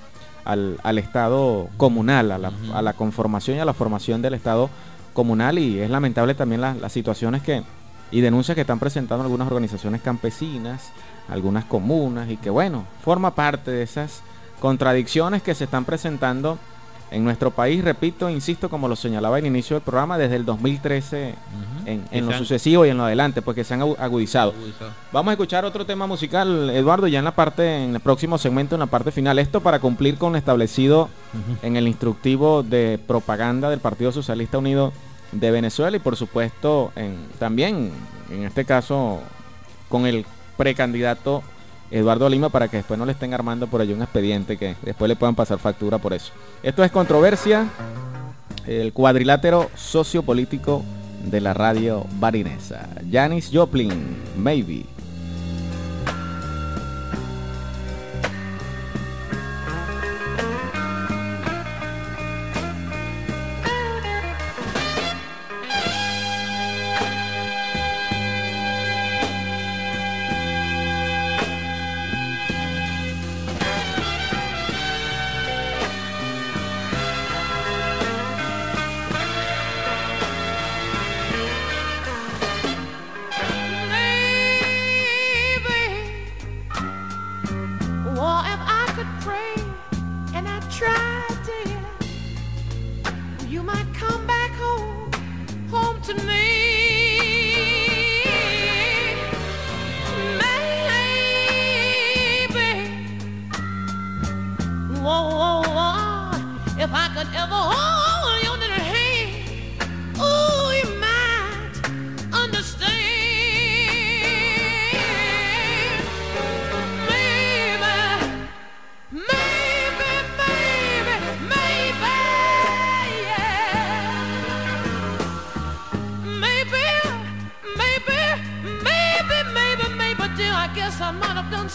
al, 0.45 0.99
Estado 0.99 1.69
comunal, 1.77 2.33
a 2.33 2.39
la, 2.83 2.93
conformación 2.95 3.57
y 3.57 3.61
a 3.61 3.65
la 3.65 3.75
formación 3.75 4.23
del 4.23 4.35
Estado 4.35 4.71
comunal. 5.13 5.59
Y 5.59 5.79
es 5.79 5.89
lamentable 5.89 6.35
también 6.35 6.61
las 6.61 6.93
situaciones 6.93 7.43
que 7.43 7.63
y 8.13 8.21
denuncias 8.21 8.55
que 8.55 8.61
están 8.61 8.79
presentando 8.79 9.25
algunas 9.25 9.49
organizaciones 9.49 10.03
campesinas, 10.03 10.93
algunas 11.29 11.65
comunas 11.65 12.31
y 12.31 12.37
que 12.37 12.51
bueno, 12.51 12.85
forma 13.03 13.35
parte 13.35 13.71
de 13.71 13.83
esas 13.83 14.23
contradicciones 14.61 15.43
que 15.43 15.55
se 15.55 15.65
están 15.65 15.85
presentando 15.85 16.59
en 17.13 17.25
nuestro 17.25 17.51
país, 17.51 17.85
repito, 17.85 18.29
insisto, 18.31 18.71
como 18.71 18.89
lo 18.89 18.97
señalaba 18.97 19.39
en 19.39 19.47
inicio 19.47 19.77
del 19.77 19.83
programa, 19.83 20.19
desde 20.19 20.37
el 20.37 20.45
2013 20.45 21.35
en, 21.87 22.27
lo 22.27 22.33
sucesivo 22.33 22.87
y 22.87 22.89
en 22.89 22.97
lo 22.97 23.05
adelante, 23.05 23.43
pues 23.43 23.55
que 23.55 23.65
se 23.65 23.75
han 23.75 23.83
agudizado. 23.83 24.55
Vamos 25.13 25.31
a 25.31 25.33
escuchar 25.33 25.65
otro 25.65 25.85
tema 25.85 26.07
musical, 26.07 26.71
Eduardo, 26.71 27.07
ya 27.07 27.19
en 27.19 27.25
la 27.25 27.35
parte, 27.35 27.85
en 27.85 27.95
el 27.95 28.01
próximo 28.01 28.39
segmento, 28.39 28.75
en 28.75 28.81
la 28.81 28.87
parte 28.87 29.11
final. 29.11 29.39
Esto 29.39 29.61
para 29.61 29.79
cumplir 29.79 30.17
con 30.17 30.33
lo 30.33 30.39
establecido 30.39 31.09
en 31.63 31.77
el 31.77 31.87
instructivo 31.87 32.63
de 32.63 32.99
propaganda 33.07 33.69
del 33.71 33.81
Partido 33.81 34.13
Socialista 34.13 34.59
Unido 34.59 34.93
de 35.33 35.51
Venezuela 35.51 35.97
y 35.97 36.01
por 36.01 36.17
supuesto 36.17 36.93
en, 36.95 37.17
también, 37.39 37.91
en 38.31 38.45
este 38.45 38.65
caso, 38.65 39.21
con 39.89 40.07
el 40.07 40.27
precandidato 40.57 41.43
Eduardo 41.93 42.29
Lima 42.29 42.49
para 42.49 42.69
que 42.69 42.79
después 42.79 42.99
no 42.99 43.07
le 43.07 43.13
estén 43.13 43.35
armando 43.35 43.67
por 43.67 43.81
allí 43.81 43.93
un 43.93 44.03
expediente 44.03 44.57
que 44.57 44.77
después 44.83 45.09
le 45.09 45.17
puedan 45.17 45.35
pasar 45.35 45.59
factura 45.59 45.99
por 45.99 46.15
eso. 46.15 46.33
Esto 46.63 46.83
es 46.83 46.91
controversia, 46.91 47.69
el 48.67 48.93
cuadrilátero 48.93 49.71
sociopolítico 49.75 50.83
de 51.25 51.41
la 51.41 51.55
radio 51.55 52.07
barinesa. 52.19 52.89
Janis 53.11 53.51
Joplin, 53.53 53.93
maybe. 54.37 54.87
try. 90.83 91.12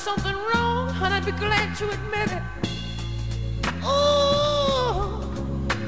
something 0.10 0.38
wrong, 0.47 0.88
honey, 0.88 1.16
I'd 1.16 1.26
be 1.26 1.34
glad 1.34 1.76
to 1.80 1.86
admit 1.89 2.30
it. 2.38 2.43
Oh, 3.84 5.20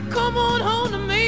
come 0.09 0.35
on 0.35 0.59
home 0.69 0.91
to 0.91 0.99
me. 1.11 1.25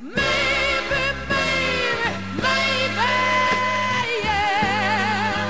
Maybe, 0.00 1.00
maybe, 1.32 2.10
maybe, 2.44 3.12
yeah. 4.24 5.44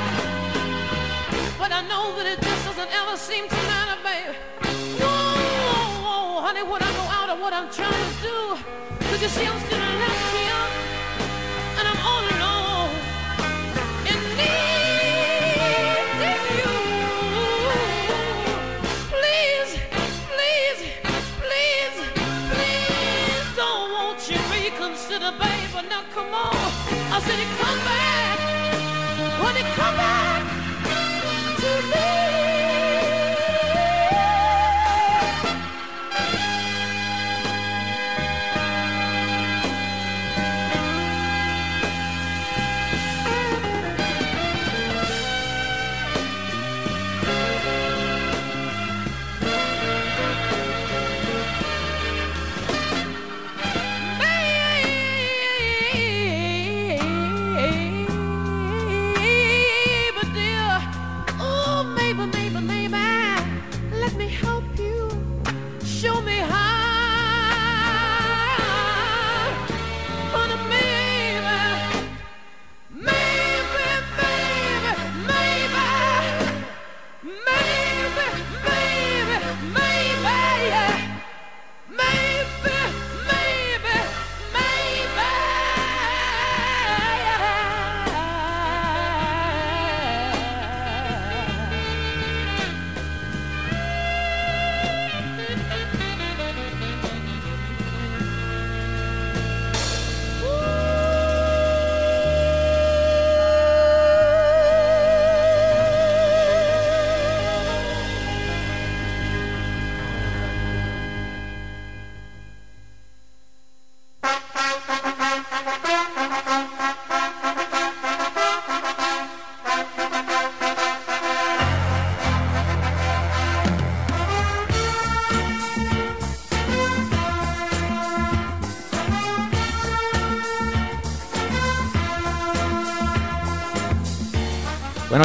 But 1.60 1.70
I 1.78 1.80
know 1.90 2.04
that 2.16 2.26
it 2.32 2.40
just 2.48 2.62
doesn't 2.66 2.92
ever 3.00 3.16
seem 3.28 3.44
to 3.54 3.60
matter, 3.70 3.98
baby. 4.08 4.34
Honey, 6.46 6.62
I 6.88 6.90
go 7.00 7.04
out 7.18 7.28
what 7.38 7.52
I'm 7.52 7.68
trying 7.78 8.06
to 8.10 8.14
do. 8.28 8.38
Cause 9.06 9.20
you 9.22 9.28
see, 9.28 9.46
I'm 9.46 9.60
still 9.66 9.78
alive. 9.78 10.13
Bye. 27.82 28.13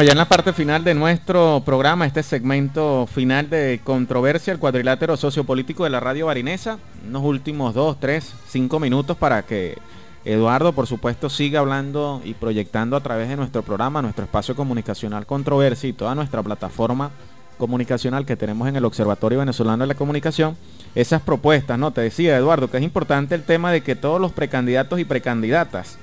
Bueno, 0.00 0.06
ya 0.08 0.12
en 0.12 0.18
la 0.18 0.28
parte 0.28 0.54
final 0.54 0.82
de 0.82 0.94
nuestro 0.94 1.62
programa, 1.62 2.06
este 2.06 2.22
segmento 2.22 3.06
final 3.06 3.50
de 3.50 3.82
controversia, 3.84 4.50
el 4.50 4.58
cuadrilátero 4.58 5.14
sociopolítico 5.18 5.84
de 5.84 5.90
la 5.90 6.00
radio 6.00 6.24
barinesa, 6.24 6.78
unos 7.06 7.22
últimos 7.22 7.74
dos, 7.74 8.00
tres, 8.00 8.32
cinco 8.48 8.80
minutos 8.80 9.18
para 9.18 9.42
que 9.42 9.76
Eduardo, 10.24 10.72
por 10.72 10.86
supuesto, 10.86 11.28
siga 11.28 11.60
hablando 11.60 12.22
y 12.24 12.32
proyectando 12.32 12.96
a 12.96 13.02
través 13.02 13.28
de 13.28 13.36
nuestro 13.36 13.60
programa, 13.60 14.00
nuestro 14.00 14.24
espacio 14.24 14.56
comunicacional 14.56 15.26
Controversia 15.26 15.90
y 15.90 15.92
toda 15.92 16.14
nuestra 16.14 16.42
plataforma 16.42 17.10
comunicacional 17.58 18.24
que 18.24 18.36
tenemos 18.36 18.68
en 18.68 18.76
el 18.76 18.86
Observatorio 18.86 19.40
Venezolano 19.40 19.82
de 19.82 19.88
la 19.88 19.96
Comunicación, 19.96 20.56
esas 20.94 21.20
propuestas, 21.20 21.78
¿no? 21.78 21.90
Te 21.90 22.00
decía, 22.00 22.38
Eduardo, 22.38 22.70
que 22.70 22.78
es 22.78 22.82
importante 22.82 23.34
el 23.34 23.42
tema 23.42 23.70
de 23.70 23.82
que 23.82 23.96
todos 23.96 24.18
los 24.18 24.32
precandidatos 24.32 24.98
y 24.98 25.04
precandidatas 25.04 25.98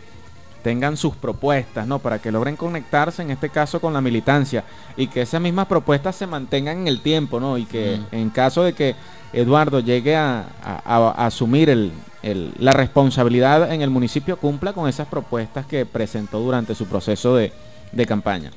tengan 0.67 0.97
sus 0.97 1.15
propuestas, 1.15 1.87
¿no? 1.87 1.99
Para 1.99 2.19
que 2.19 2.29
logren 2.29 2.57
conectarse, 2.57 3.21
en 3.21 3.31
este 3.31 3.47
caso, 3.49 3.79
con 3.79 3.93
la 3.93 4.01
militancia 4.01 4.65
y 4.97 5.07
que 5.07 5.21
esas 5.21 5.39
mismas 5.39 5.65
propuestas 5.67 6.13
se 6.17 6.27
mantengan 6.27 6.79
en 6.79 6.87
el 6.89 6.99
tiempo, 6.99 7.39
¿no? 7.39 7.57
Y 7.57 7.63
que 7.63 7.97
Mm. 8.11 8.15
en 8.15 8.29
caso 8.31 8.63
de 8.63 8.73
que 8.73 8.93
Eduardo 9.31 9.79
llegue 9.79 10.17
a, 10.17 10.43
a- 10.61 10.81
a 11.15 11.25
asumir 11.25 11.69
el- 11.69 11.93
el- 12.21 12.51
la 12.59 12.73
responsabilidad 12.73 13.71
en 13.71 13.81
el 13.81 13.89
municipio, 13.89 14.35
cumpla 14.35 14.73
con 14.73 14.89
esas 14.89 15.07
propuestas 15.07 15.65
que 15.65 15.85
presentó 15.85 16.39
durante 16.41 16.75
su 16.75 16.85
proceso 16.85 17.33
de, 17.37 17.53
de 17.93 18.05
campaña. 18.05 18.51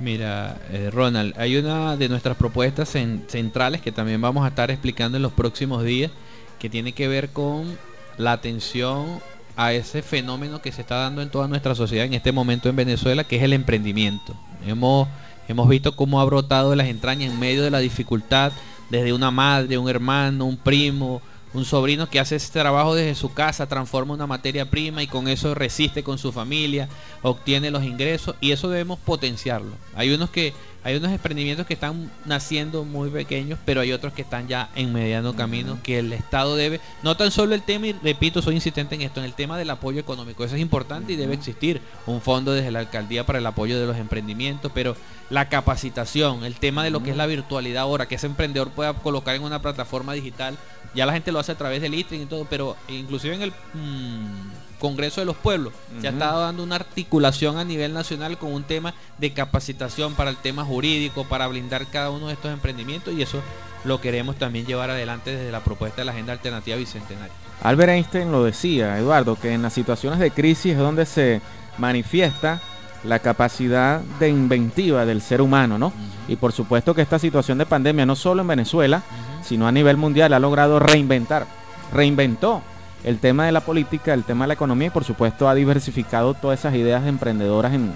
Mira, 0.00 0.56
eh, 0.72 0.90
Ronald, 0.92 1.34
hay 1.38 1.56
una 1.56 1.96
de 1.96 2.08
nuestras 2.08 2.36
propuestas 2.36 2.92
cen- 2.96 3.20
centrales 3.28 3.80
que 3.80 3.92
también 3.92 4.20
vamos 4.20 4.44
a 4.44 4.48
estar 4.48 4.72
explicando 4.72 5.16
en 5.18 5.22
los 5.22 5.32
próximos 5.32 5.84
días, 5.84 6.10
que 6.58 6.68
tiene 6.68 6.90
que 6.92 7.06
ver 7.06 7.28
con 7.28 7.78
la 8.18 8.32
atención 8.32 9.20
a 9.56 9.72
ese 9.72 10.02
fenómeno 10.02 10.60
que 10.60 10.72
se 10.72 10.80
está 10.80 10.96
dando 10.96 11.22
en 11.22 11.30
toda 11.30 11.48
nuestra 11.48 11.74
sociedad 11.74 12.06
en 12.06 12.14
este 12.14 12.32
momento 12.32 12.68
en 12.68 12.76
Venezuela, 12.76 13.24
que 13.24 13.36
es 13.36 13.42
el 13.42 13.52
emprendimiento. 13.52 14.34
Hemos, 14.66 15.08
hemos 15.48 15.68
visto 15.68 15.94
cómo 15.96 16.20
ha 16.20 16.24
brotado 16.24 16.70
de 16.70 16.76
las 16.76 16.88
entrañas 16.88 17.32
en 17.32 17.38
medio 17.38 17.62
de 17.62 17.70
la 17.70 17.78
dificultad, 17.78 18.52
desde 18.90 19.12
una 19.12 19.30
madre, 19.30 19.78
un 19.78 19.88
hermano, 19.88 20.44
un 20.44 20.56
primo, 20.56 21.22
un 21.54 21.64
sobrino 21.64 22.10
que 22.10 22.18
hace 22.18 22.36
ese 22.36 22.52
trabajo 22.52 22.94
desde 22.94 23.14
su 23.14 23.32
casa, 23.32 23.68
transforma 23.68 24.14
una 24.14 24.26
materia 24.26 24.68
prima 24.68 25.02
y 25.02 25.06
con 25.06 25.28
eso 25.28 25.54
resiste 25.54 26.02
con 26.02 26.18
su 26.18 26.32
familia, 26.32 26.88
obtiene 27.22 27.70
los 27.70 27.84
ingresos 27.84 28.34
y 28.40 28.50
eso 28.50 28.68
debemos 28.68 28.98
potenciarlo. 28.98 29.72
Hay 29.94 30.12
unos 30.12 30.30
que 30.30 30.52
hay 30.84 30.96
unos 30.96 31.10
emprendimientos 31.10 31.66
que 31.66 31.74
están 31.74 32.10
naciendo 32.26 32.84
muy 32.84 33.08
pequeños, 33.08 33.58
pero 33.64 33.80
hay 33.80 33.92
otros 33.92 34.12
que 34.12 34.22
están 34.22 34.46
ya 34.46 34.68
en 34.74 34.92
mediano 34.92 35.34
camino 35.34 35.78
que 35.82 35.98
el 35.98 36.12
Estado 36.12 36.56
debe, 36.56 36.78
no 37.02 37.16
tan 37.16 37.30
solo 37.30 37.54
el 37.54 37.62
tema, 37.62 37.86
y 37.86 37.92
repito, 37.94 38.42
soy 38.42 38.54
insistente 38.54 38.94
en 38.94 39.00
esto, 39.00 39.20
en 39.20 39.26
el 39.26 39.32
tema 39.32 39.56
del 39.56 39.70
apoyo 39.70 39.98
económico, 39.98 40.44
eso 40.44 40.56
es 40.56 40.60
importante 40.60 41.14
y 41.14 41.16
debe 41.16 41.34
existir 41.34 41.80
un 42.06 42.20
fondo 42.20 42.52
desde 42.52 42.70
la 42.70 42.80
alcaldía 42.80 43.24
para 43.24 43.38
el 43.38 43.46
apoyo 43.46 43.80
de 43.80 43.86
los 43.86 43.96
emprendimientos, 43.96 44.70
pero 44.74 44.94
la 45.30 45.48
capacitación, 45.48 46.44
el 46.44 46.56
tema 46.56 46.84
de 46.84 46.90
lo 46.90 47.02
que 47.02 47.10
es 47.10 47.16
la 47.16 47.26
virtualidad 47.26 47.82
ahora, 47.82 48.06
que 48.06 48.16
ese 48.16 48.26
emprendedor 48.26 48.70
pueda 48.70 48.92
colocar 48.92 49.34
en 49.34 49.42
una 49.42 49.62
plataforma 49.62 50.12
digital, 50.12 50.58
ya 50.94 51.06
la 51.06 51.14
gente 51.14 51.32
lo 51.32 51.38
hace 51.38 51.52
a 51.52 51.58
través 51.58 51.80
del 51.80 51.94
ITRIN 51.94 52.22
y 52.22 52.26
todo, 52.26 52.46
pero 52.48 52.76
inclusive 52.88 53.34
en 53.34 53.42
el 53.42 53.50
mm, 53.50 54.53
Congreso 54.84 55.22
de 55.22 55.24
los 55.24 55.36
Pueblos 55.36 55.72
se 55.98 56.08
ha 56.08 56.10
estado 56.10 56.42
dando 56.42 56.62
una 56.62 56.76
articulación 56.76 57.56
a 57.56 57.64
nivel 57.64 57.94
nacional 57.94 58.36
con 58.36 58.52
un 58.52 58.64
tema 58.64 58.92
de 59.16 59.32
capacitación 59.32 60.12
para 60.12 60.28
el 60.28 60.36
tema 60.36 60.62
jurídico, 60.62 61.24
para 61.24 61.46
blindar 61.46 61.86
cada 61.86 62.10
uno 62.10 62.26
de 62.26 62.34
estos 62.34 62.52
emprendimientos 62.52 63.14
y 63.14 63.22
eso 63.22 63.40
lo 63.84 64.02
queremos 64.02 64.36
también 64.36 64.66
llevar 64.66 64.90
adelante 64.90 65.34
desde 65.34 65.50
la 65.50 65.60
propuesta 65.60 66.02
de 66.02 66.04
la 66.04 66.12
Agenda 66.12 66.34
Alternativa 66.34 66.76
Bicentenaria. 66.76 67.32
Albert 67.62 67.92
Einstein 67.92 68.30
lo 68.30 68.44
decía, 68.44 68.98
Eduardo, 68.98 69.36
que 69.40 69.54
en 69.54 69.62
las 69.62 69.72
situaciones 69.72 70.18
de 70.18 70.30
crisis 70.30 70.72
es 70.72 70.78
donde 70.78 71.06
se 71.06 71.40
manifiesta 71.78 72.60
la 73.04 73.20
capacidad 73.20 74.00
de 74.20 74.28
inventiva 74.28 75.06
del 75.06 75.22
ser 75.22 75.40
humano, 75.40 75.78
¿no? 75.78 75.94
Y 76.28 76.36
por 76.36 76.52
supuesto 76.52 76.94
que 76.94 77.00
esta 77.00 77.18
situación 77.18 77.56
de 77.56 77.64
pandemia, 77.64 78.04
no 78.04 78.16
solo 78.16 78.42
en 78.42 78.48
Venezuela, 78.48 79.02
sino 79.42 79.66
a 79.66 79.72
nivel 79.72 79.96
mundial, 79.96 80.34
ha 80.34 80.38
logrado 80.38 80.78
reinventar, 80.78 81.46
reinventó 81.90 82.60
el 83.04 83.18
tema 83.18 83.46
de 83.46 83.52
la 83.52 83.60
política, 83.60 84.14
el 84.14 84.24
tema 84.24 84.44
de 84.44 84.48
la 84.48 84.54
economía 84.54 84.88
y 84.88 84.90
por 84.90 85.04
supuesto 85.04 85.48
ha 85.48 85.54
diversificado 85.54 86.34
todas 86.34 86.58
esas 86.60 86.74
ideas 86.74 87.06
emprendedoras 87.06 87.72
en- 87.74 87.92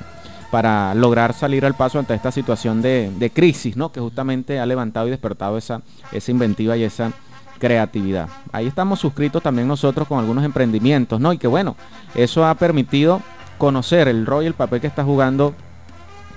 para 0.50 0.94
lograr 0.94 1.34
salir 1.34 1.66
al 1.66 1.74
paso 1.74 1.98
ante 1.98 2.14
esta 2.14 2.32
situación 2.32 2.80
de, 2.80 3.10
de 3.18 3.30
crisis, 3.30 3.76
¿no? 3.76 3.92
Que 3.92 4.00
justamente 4.00 4.58
ha 4.60 4.64
levantado 4.66 5.06
y 5.06 5.10
despertado 5.10 5.58
esa, 5.58 5.82
esa 6.10 6.30
inventiva 6.30 6.74
y 6.76 6.84
esa 6.84 7.12
creatividad. 7.58 8.28
Ahí 8.52 8.66
estamos 8.66 8.98
suscritos 9.00 9.42
también 9.42 9.68
nosotros 9.68 10.08
con 10.08 10.18
algunos 10.18 10.44
emprendimientos, 10.44 11.20
¿no? 11.20 11.32
Y 11.32 11.38
que 11.38 11.46
bueno, 11.48 11.76
eso 12.14 12.46
ha 12.46 12.54
permitido 12.54 13.20
conocer 13.58 14.08
el 14.08 14.24
rol 14.24 14.44
y 14.44 14.46
el 14.46 14.54
papel 14.54 14.80
que 14.80 14.86
está 14.86 15.04
jugando, 15.04 15.52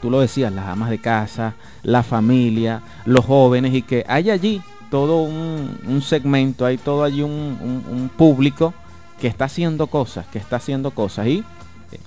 tú 0.02 0.10
lo 0.10 0.20
decías, 0.20 0.52
las 0.52 0.66
amas 0.68 0.90
de 0.90 1.00
casa, 1.00 1.54
la 1.84 2.04
familia, 2.04 2.82
los 3.06 3.24
jóvenes 3.26 3.74
y 3.74 3.82
que 3.82 4.04
hay 4.10 4.30
allí 4.32 4.62
todo 4.92 5.24
un, 5.24 5.80
un 5.88 6.02
segmento, 6.04 6.66
hay 6.68 6.78
todo 6.78 7.04
allí 7.04 7.24
un, 7.24 7.32
un- 7.32 7.84
un 7.90 8.10
público 8.10 8.76
que 9.20 9.28
está 9.28 9.46
haciendo 9.46 9.88
cosas, 9.88 10.28
que 10.28 10.38
está 10.38 10.58
haciendo 10.58 10.92
cosas 10.92 11.26
y 11.28 11.44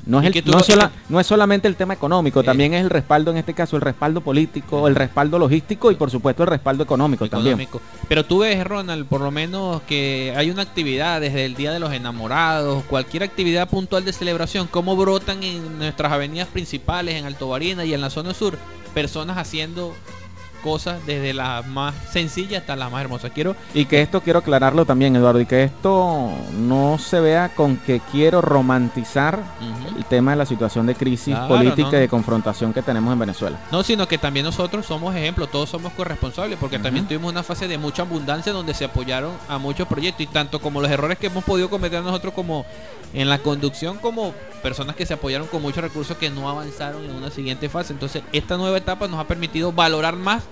No 0.06 0.18
es, 0.22 0.34
Y 0.34 0.38
el- 0.38 0.44
no, 0.46 0.52
lo- 0.52 0.60
sola- 0.64 0.90
no 1.10 1.20
es 1.20 1.26
solamente 1.26 1.68
el 1.68 1.76
tema 1.76 1.92
económico, 1.92 2.40
Eh. 2.40 2.42
también 2.44 2.72
es 2.72 2.80
el 2.82 2.88
respaldo, 2.88 3.30
en 3.30 3.36
este 3.36 3.52
caso, 3.52 3.76
el 3.76 3.82
respaldo 3.82 4.22
político, 4.22 4.88
el 4.88 4.94
respaldo 4.94 5.38
logístico 5.38 5.90
y 5.92 5.94
por 5.94 6.10
supuesto 6.10 6.42
el 6.42 6.48
respaldo 6.48 6.84
económico, 6.84 7.28
también. 7.28 7.68
Pero 8.08 8.24
tú 8.24 8.38
ves, 8.38 8.64
Ronald, 8.66 9.04
por 9.06 9.20
lo 9.20 9.30
menos 9.30 9.82
que 9.82 10.32
hay 10.38 10.50
una 10.50 10.62
actividad 10.62 11.20
desde 11.20 11.44
el 11.44 11.54
Día 11.54 11.70
de 11.70 11.80
los 11.80 11.92
Enamorados, 11.92 12.82
cualquier 12.84 13.24
actividad 13.24 13.68
puntual 13.68 14.06
de 14.06 14.14
celebración, 14.14 14.68
cómo 14.70 14.96
brotan 14.96 15.42
en 15.42 15.78
nuestras 15.78 16.10
avenidas 16.12 16.48
principales, 16.48 17.16
en 17.16 17.26
Alto 17.26 17.48
Barina 17.50 17.84
y 17.84 17.92
en 17.92 18.00
la 18.00 18.08
zona 18.08 18.32
sur, 18.32 18.56
personas 18.94 19.36
haciendo 19.36 19.92
cosas 20.64 21.04
desde 21.04 21.34
las 21.34 21.66
más 21.66 21.94
sencillas 22.10 22.62
hasta 22.62 22.74
las 22.74 22.90
más 22.90 23.02
hermosas. 23.02 23.30
Quiero 23.34 23.54
Y 23.74 23.84
que 23.84 24.00
esto 24.00 24.22
quiero 24.22 24.38
aclararlo 24.38 24.86
también, 24.86 25.14
Eduardo, 25.14 25.38
y 25.40 25.44
que 25.46 25.64
esto 25.64 26.30
no 26.58 26.98
se 26.98 27.20
vea 27.20 27.50
con 27.54 27.76
que 27.76 28.00
quiero 28.10 28.40
romantizar 28.40 29.40
el 29.94 30.04
tema 30.06 30.30
de 30.30 30.38
la 30.38 30.46
situación 30.46 30.86
de 30.86 30.94
crisis 30.94 31.34
Claro, 31.34 31.48
política 31.48 31.90
no. 31.90 31.96
y 31.98 32.00
de 32.00 32.08
confrontación 32.08 32.72
que 32.72 32.80
tenemos 32.80 33.12
en 33.12 33.18
Venezuela. 33.18 33.58
No, 33.70 33.82
sino 33.82 34.08
que 34.08 34.16
también 34.16 34.46
nosotros 34.46 34.86
somos 34.86 35.14
ejemplo, 35.14 35.46
todos 35.46 35.68
somos 35.68 35.92
corresponsables, 35.92 36.58
porque 36.58 36.78
también 36.78 37.06
tuvimos 37.06 37.30
una 37.30 37.42
fase 37.42 37.68
de 37.68 37.76
mucha 37.76 38.02
abundancia 38.02 38.52
donde 38.52 38.72
se 38.72 38.86
apoyaron 38.86 39.32
a 39.48 39.58
muchos 39.58 39.86
proyectos 39.86 40.22
y 40.22 40.26
tanto 40.26 40.60
como 40.60 40.80
los 40.80 40.90
errores 40.90 41.18
que 41.18 41.26
hemos 41.26 41.44
podido 41.44 41.68
cometer 41.68 42.02
nosotros 42.02 42.32
como 42.32 42.64
en 43.12 43.28
la 43.28 43.38
conducción, 43.38 43.98
como 43.98 44.32
personas 44.62 44.96
que 44.96 45.04
se 45.04 45.14
apoyaron 45.14 45.46
con 45.46 45.60
muchos 45.62 45.82
recursos 45.84 46.16
que 46.16 46.30
no 46.30 46.48
avanzaron 46.48 47.04
en 47.04 47.10
una 47.14 47.30
siguiente 47.30 47.68
fase. 47.68 47.92
Entonces, 47.92 48.22
esta 48.32 48.56
nueva 48.56 48.78
etapa 48.78 49.06
nos 49.08 49.20
ha 49.20 49.24
permitido 49.24 49.72
valorar 49.72 50.16
más 50.16 50.42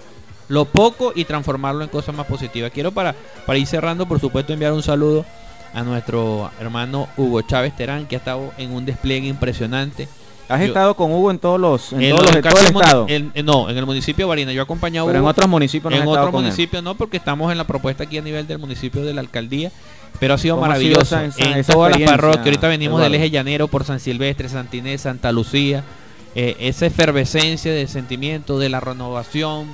lo 0.52 0.66
poco 0.66 1.12
y 1.14 1.24
transformarlo 1.24 1.82
en 1.82 1.88
cosas 1.88 2.14
más 2.14 2.26
positivas. 2.26 2.70
Quiero 2.72 2.92
para, 2.92 3.14
para 3.46 3.58
ir 3.58 3.66
cerrando, 3.66 4.06
por 4.06 4.20
supuesto, 4.20 4.52
enviar 4.52 4.72
un 4.72 4.82
saludo 4.82 5.24
a 5.72 5.82
nuestro 5.82 6.50
hermano 6.60 7.08
Hugo 7.16 7.40
Chávez 7.40 7.74
Terán, 7.74 8.06
que 8.06 8.16
ha 8.16 8.18
estado 8.18 8.52
en 8.58 8.72
un 8.72 8.84
despliegue 8.84 9.28
impresionante. 9.28 10.08
Has 10.50 10.60
Yo- 10.60 10.66
estado 10.66 10.94
con 10.94 11.10
Hugo 11.10 11.30
en 11.30 11.38
todos 11.38 11.58
los, 11.58 11.92
en 11.94 12.02
En 12.02 12.10
todos 12.16 12.34
los, 12.34 12.42
todo 12.42 12.58
el 12.60 12.66
estado, 12.66 13.06
en- 13.08 13.32
no, 13.46 13.70
en 13.70 13.78
el 13.78 13.86
municipio 13.86 14.26
de 14.26 14.28
Barina. 14.28 14.52
Yo 14.52 14.60
he 14.60 14.64
acompañado 14.64 15.06
a 15.06 15.08
pero 15.08 15.18
en 15.20 15.22
Hugo, 15.22 15.30
otros 15.30 15.48
municipios 15.48 15.90
no 15.94 16.02
en 16.02 16.06
otros 16.06 16.32
municipios 16.32 16.82
no, 16.82 16.94
porque 16.96 17.16
estamos 17.16 17.50
en 17.50 17.56
la 17.56 17.64
propuesta 17.66 18.04
aquí 18.04 18.18
a 18.18 18.22
nivel 18.22 18.46
del 18.46 18.58
municipio 18.58 19.02
de 19.02 19.14
la 19.14 19.22
alcaldía. 19.22 19.72
Pero 20.20 20.34
ha 20.34 20.38
sido 20.38 20.56
¿Cómo 20.56 20.70
ha 20.70 20.76
sido 20.76 20.98
maravilloso. 20.98 21.18
esa- 21.40 21.50
en 21.52 21.58
esa 21.60 21.72
todas 21.72 21.98
las 21.98 22.10
parroquias. 22.10 22.44
Ahorita 22.44 22.68
venimos 22.68 23.00
del 23.00 23.14
eje 23.14 23.30
llanero 23.30 23.68
por 23.68 23.84
San 23.84 23.98
Silvestre, 24.00 24.50
Santa 24.50 24.76
Inés, 24.76 25.00
Santa 25.00 25.32
Lucía. 25.32 25.82
eh, 26.34 26.56
esa 26.60 26.86
efervescencia 26.86 27.72
de 27.72 27.86
sentimiento, 27.86 28.58
de 28.58 28.68
la 28.70 28.80
renovación, 28.80 29.66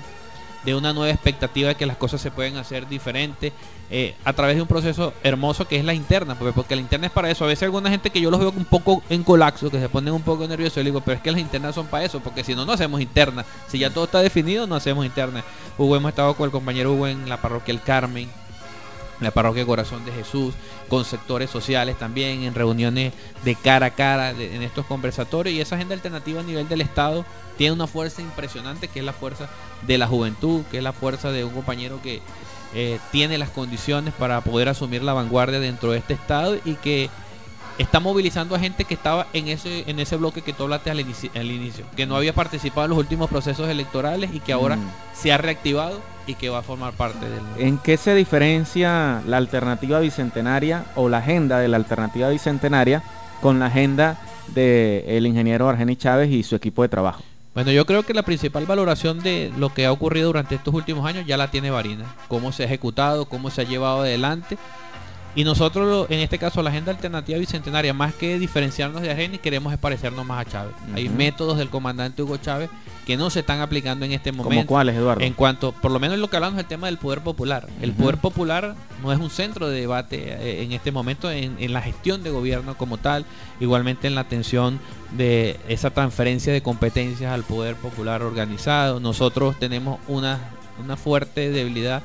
de 0.64 0.74
una 0.74 0.92
nueva 0.92 1.12
expectativa 1.12 1.68
de 1.68 1.74
que 1.74 1.86
las 1.86 1.96
cosas 1.96 2.20
se 2.20 2.30
pueden 2.30 2.56
hacer 2.56 2.88
diferentes. 2.88 3.52
eh, 3.90 4.14
a 4.24 4.34
través 4.34 4.56
de 4.56 4.62
un 4.62 4.68
proceso 4.68 5.14
hermoso 5.22 5.66
que 5.66 5.76
es 5.76 5.84
la 5.84 5.94
interna, 5.94 6.34
porque, 6.38 6.52
porque 6.52 6.76
la 6.76 6.82
interna 6.82 7.06
es 7.06 7.12
para 7.12 7.30
eso. 7.30 7.44
A 7.44 7.48
veces 7.48 7.62
alguna 7.62 7.88
gente 7.90 8.10
que 8.10 8.20
yo 8.20 8.30
los 8.30 8.38
veo 8.38 8.50
un 8.50 8.66
poco 8.66 9.02
en 9.08 9.24
colapso, 9.24 9.70
que 9.70 9.80
se 9.80 9.88
ponen 9.88 10.12
un 10.12 10.22
poco 10.22 10.46
nerviosos, 10.46 10.76
yo 10.76 10.84
digo, 10.84 11.00
pero 11.00 11.16
es 11.16 11.22
que 11.22 11.30
las 11.30 11.40
internas 11.40 11.74
son 11.74 11.86
para 11.86 12.04
eso, 12.04 12.20
porque 12.20 12.44
si 12.44 12.54
no, 12.54 12.66
no 12.66 12.72
hacemos 12.72 13.00
interna. 13.00 13.46
Si 13.66 13.78
ya 13.78 13.90
todo 13.90 14.04
está 14.04 14.20
definido, 14.20 14.66
no 14.66 14.74
hacemos 14.74 15.06
interna. 15.06 15.42
Hugo, 15.78 15.96
hemos 15.96 16.10
estado 16.10 16.34
con 16.34 16.44
el 16.44 16.50
compañero 16.50 16.92
Hugo 16.92 17.06
en 17.06 17.28
la 17.28 17.38
parroquia 17.38 17.72
El 17.72 17.80
Carmen, 17.80 18.24
en 18.24 18.47
la 19.20 19.30
parroquia 19.30 19.66
Corazón 19.66 20.04
de 20.04 20.12
Jesús, 20.12 20.54
con 20.88 21.04
sectores 21.04 21.50
sociales 21.50 21.98
también, 21.98 22.42
en 22.44 22.54
reuniones 22.54 23.12
de 23.44 23.54
cara 23.56 23.86
a 23.86 23.90
cara, 23.90 24.32
de- 24.34 24.54
en 24.54 24.62
estos 24.62 24.86
conversatorios. 24.86 25.54
Y 25.54 25.60
esa 25.60 25.74
agenda 25.76 25.94
alternativa 25.94 26.40
a 26.40 26.44
nivel 26.44 26.68
del 26.68 26.80
Estado 26.80 27.24
tiene 27.56 27.72
una 27.72 27.86
fuerza 27.86 28.22
impresionante, 28.22 28.88
que 28.88 29.00
es 29.00 29.04
la 29.04 29.12
fuerza 29.12 29.48
de 29.86 29.98
la 29.98 30.06
juventud, 30.06 30.62
que 30.70 30.78
es 30.78 30.82
la 30.84 30.92
fuerza 30.92 31.30
de 31.32 31.44
un 31.44 31.52
compañero 31.52 32.00
que 32.02 32.20
eh, 32.74 32.98
tiene 33.10 33.38
las 33.38 33.48
condiciones 33.50 34.12
para 34.14 34.40
poder 34.42 34.68
asumir 34.68 35.02
la 35.02 35.14
vanguardia 35.14 35.58
dentro 35.58 35.92
de 35.92 35.98
este 35.98 36.14
Estado 36.14 36.56
y 36.64 36.74
que 36.74 37.08
está 37.78 37.98
movilizando 38.00 38.54
a 38.54 38.58
gente 38.58 38.84
que 38.84 38.94
estaba 38.94 39.26
en 39.32 39.48
ese 39.48 39.84
en 39.88 40.00
ese 40.00 40.16
bloque 40.16 40.42
que 40.42 40.52
tú 40.52 40.64
hablaste 40.64 40.90
al 40.90 40.98
inicio, 41.00 41.84
que 41.96 42.06
no 42.06 42.16
había 42.16 42.32
participado 42.34 42.84
en 42.84 42.90
los 42.90 42.98
últimos 42.98 43.30
procesos 43.30 43.68
electorales 43.68 44.30
y 44.34 44.40
que 44.40 44.52
ahora 44.52 44.76
Mm. 44.76 44.90
se 45.14 45.32
ha 45.32 45.38
reactivado 45.38 46.00
y 46.28 46.34
que 46.34 46.50
va 46.50 46.58
a 46.58 46.62
formar 46.62 46.92
parte 46.92 47.26
del... 47.28 47.40
¿En 47.58 47.78
qué 47.78 47.96
se 47.96 48.14
diferencia 48.14 49.22
la 49.26 49.38
alternativa 49.38 49.98
bicentenaria 49.98 50.84
o 50.94 51.08
la 51.08 51.18
agenda 51.18 51.58
de 51.58 51.68
la 51.68 51.76
alternativa 51.78 52.28
bicentenaria 52.28 53.02
con 53.40 53.58
la 53.58 53.66
agenda 53.66 54.20
del 54.48 55.26
ingeniero 55.26 55.68
Argeni 55.68 55.96
Chávez 55.96 56.30
y 56.30 56.42
su 56.42 56.54
equipo 56.54 56.82
de 56.82 56.88
trabajo? 56.88 57.22
Bueno, 57.54 57.72
yo 57.72 57.86
creo 57.86 58.04
que 58.04 58.14
la 58.14 58.22
principal 58.22 58.66
valoración 58.66 59.20
de 59.20 59.52
lo 59.56 59.74
que 59.74 59.86
ha 59.86 59.90
ocurrido 59.90 60.28
durante 60.28 60.54
estos 60.54 60.72
últimos 60.74 61.04
años 61.06 61.26
ya 61.26 61.36
la 61.36 61.50
tiene 61.50 61.70
Varina. 61.70 62.04
Cómo 62.28 62.52
se 62.52 62.62
ha 62.62 62.66
ejecutado, 62.66 63.24
cómo 63.24 63.50
se 63.50 63.62
ha 63.62 63.64
llevado 63.64 64.02
adelante. 64.02 64.58
Y 65.34 65.44
nosotros, 65.44 66.06
en 66.10 66.20
este 66.20 66.38
caso, 66.38 66.62
la 66.62 66.70
agenda 66.70 66.90
alternativa 66.90 67.38
bicentenaria, 67.38 67.94
más 67.94 68.14
que 68.14 68.38
diferenciarnos 68.38 69.02
de 69.02 69.10
Argeni, 69.10 69.38
queremos 69.38 69.72
es 69.72 69.78
parecernos 69.78 70.26
más 70.26 70.46
a 70.46 70.50
Chávez. 70.50 70.74
Hay 70.94 71.08
métodos 71.08 71.58
del 71.58 71.68
comandante 71.68 72.22
Hugo 72.22 72.38
Chávez 72.38 72.70
que 73.06 73.16
no 73.16 73.30
se 73.30 73.40
están 73.40 73.60
aplicando 73.60 74.04
en 74.04 74.12
este 74.12 74.32
¿Como 74.32 74.44
momento. 74.44 74.66
cuáles, 74.66 74.96
Eduardo? 74.96 75.22
En 75.22 75.32
cuanto, 75.32 75.72
por 75.72 75.90
lo 75.90 75.98
menos 75.98 76.18
lo 76.18 76.28
que 76.28 76.36
hablamos 76.36 76.56
del 76.56 76.66
tema 76.66 76.88
del 76.88 76.98
poder 76.98 77.20
popular. 77.20 77.66
El 77.80 77.92
poder 77.92 78.18
popular 78.18 78.74
no 79.02 79.12
es 79.12 79.18
un 79.18 79.30
centro 79.30 79.68
de 79.68 79.80
debate 79.80 80.18
eh, 80.28 80.62
en 80.62 80.72
este 80.72 80.92
momento 80.92 81.30
en, 81.30 81.56
en 81.58 81.72
la 81.72 81.80
gestión 81.80 82.22
de 82.22 82.30
gobierno 82.30 82.76
como 82.76 82.98
tal, 82.98 83.24
igualmente 83.60 84.08
en 84.08 84.14
la 84.14 84.22
atención 84.22 84.78
de 85.12 85.58
esa 85.68 85.90
transferencia 85.90 86.52
de 86.52 86.62
competencias 86.62 87.32
al 87.32 87.44
poder 87.44 87.76
popular 87.76 88.22
organizado. 88.22 89.00
Nosotros 89.00 89.58
tenemos 89.58 90.00
una, 90.06 90.38
una 90.84 90.96
fuerte 90.98 91.50
debilidad, 91.50 92.02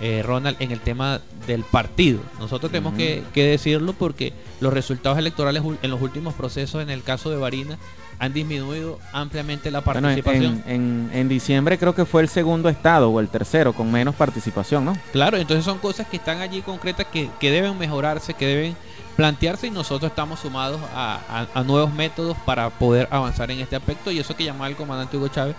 eh, 0.00 0.22
Ronald, 0.24 0.56
en 0.60 0.72
el 0.72 0.80
tema 0.80 1.20
del 1.46 1.62
partido. 1.64 2.20
Nosotros 2.38 2.70
tenemos 2.72 2.94
que, 2.94 3.22
que 3.32 3.44
decirlo 3.44 3.92
porque 3.92 4.32
los 4.60 4.72
resultados 4.72 5.18
electorales 5.18 5.62
en 5.82 5.90
los 5.90 6.00
últimos 6.02 6.34
procesos, 6.34 6.82
en 6.82 6.90
el 6.90 7.02
caso 7.02 7.30
de 7.30 7.36
Varina, 7.36 7.78
han 8.18 8.32
disminuido 8.32 8.98
ampliamente 9.12 9.70
la 9.72 9.80
Bueno, 9.80 10.02
participación. 10.02 10.62
en- 10.66 10.72
en- 10.74 11.10
en 11.12 11.28
diciembre 11.28 11.78
creo 11.78 11.94
que 11.94 12.04
fue 12.04 12.22
el 12.22 12.28
segundo 12.28 12.68
estado 12.68 13.10
o 13.10 13.18
el 13.20 13.28
tercero 13.28 13.72
con 13.72 13.90
menos 13.90 14.14
participación, 14.14 14.84
¿no? 14.84 14.96
Claro, 15.12 15.36
entonces 15.36 15.64
son 15.64 15.78
cosas 15.78 16.06
que 16.06 16.16
están 16.18 16.40
allí 16.40 16.62
concretas 16.62 17.06
que, 17.12 17.28
que 17.40 17.50
deben 17.50 17.76
mejorarse, 17.76 18.34
que 18.34 18.46
deben 18.46 18.76
plantearse 19.16 19.66
y 19.68 19.70
nosotros 19.70 20.10
estamos 20.10 20.40
sumados 20.40 20.80
a, 20.94 21.20
a- 21.54 21.60
a 21.60 21.62
nuevos 21.64 21.92
métodos 21.92 22.36
para 22.44 22.70
poder 22.70 23.08
avanzar 23.10 23.50
en 23.50 23.60
este 23.60 23.76
aspecto 23.76 24.10
y 24.10 24.18
eso 24.18 24.34
que 24.36 24.44
llamaba 24.44 24.68
el 24.68 24.76
comandante 24.76 25.16
Hugo 25.16 25.28
Chávez 25.28 25.54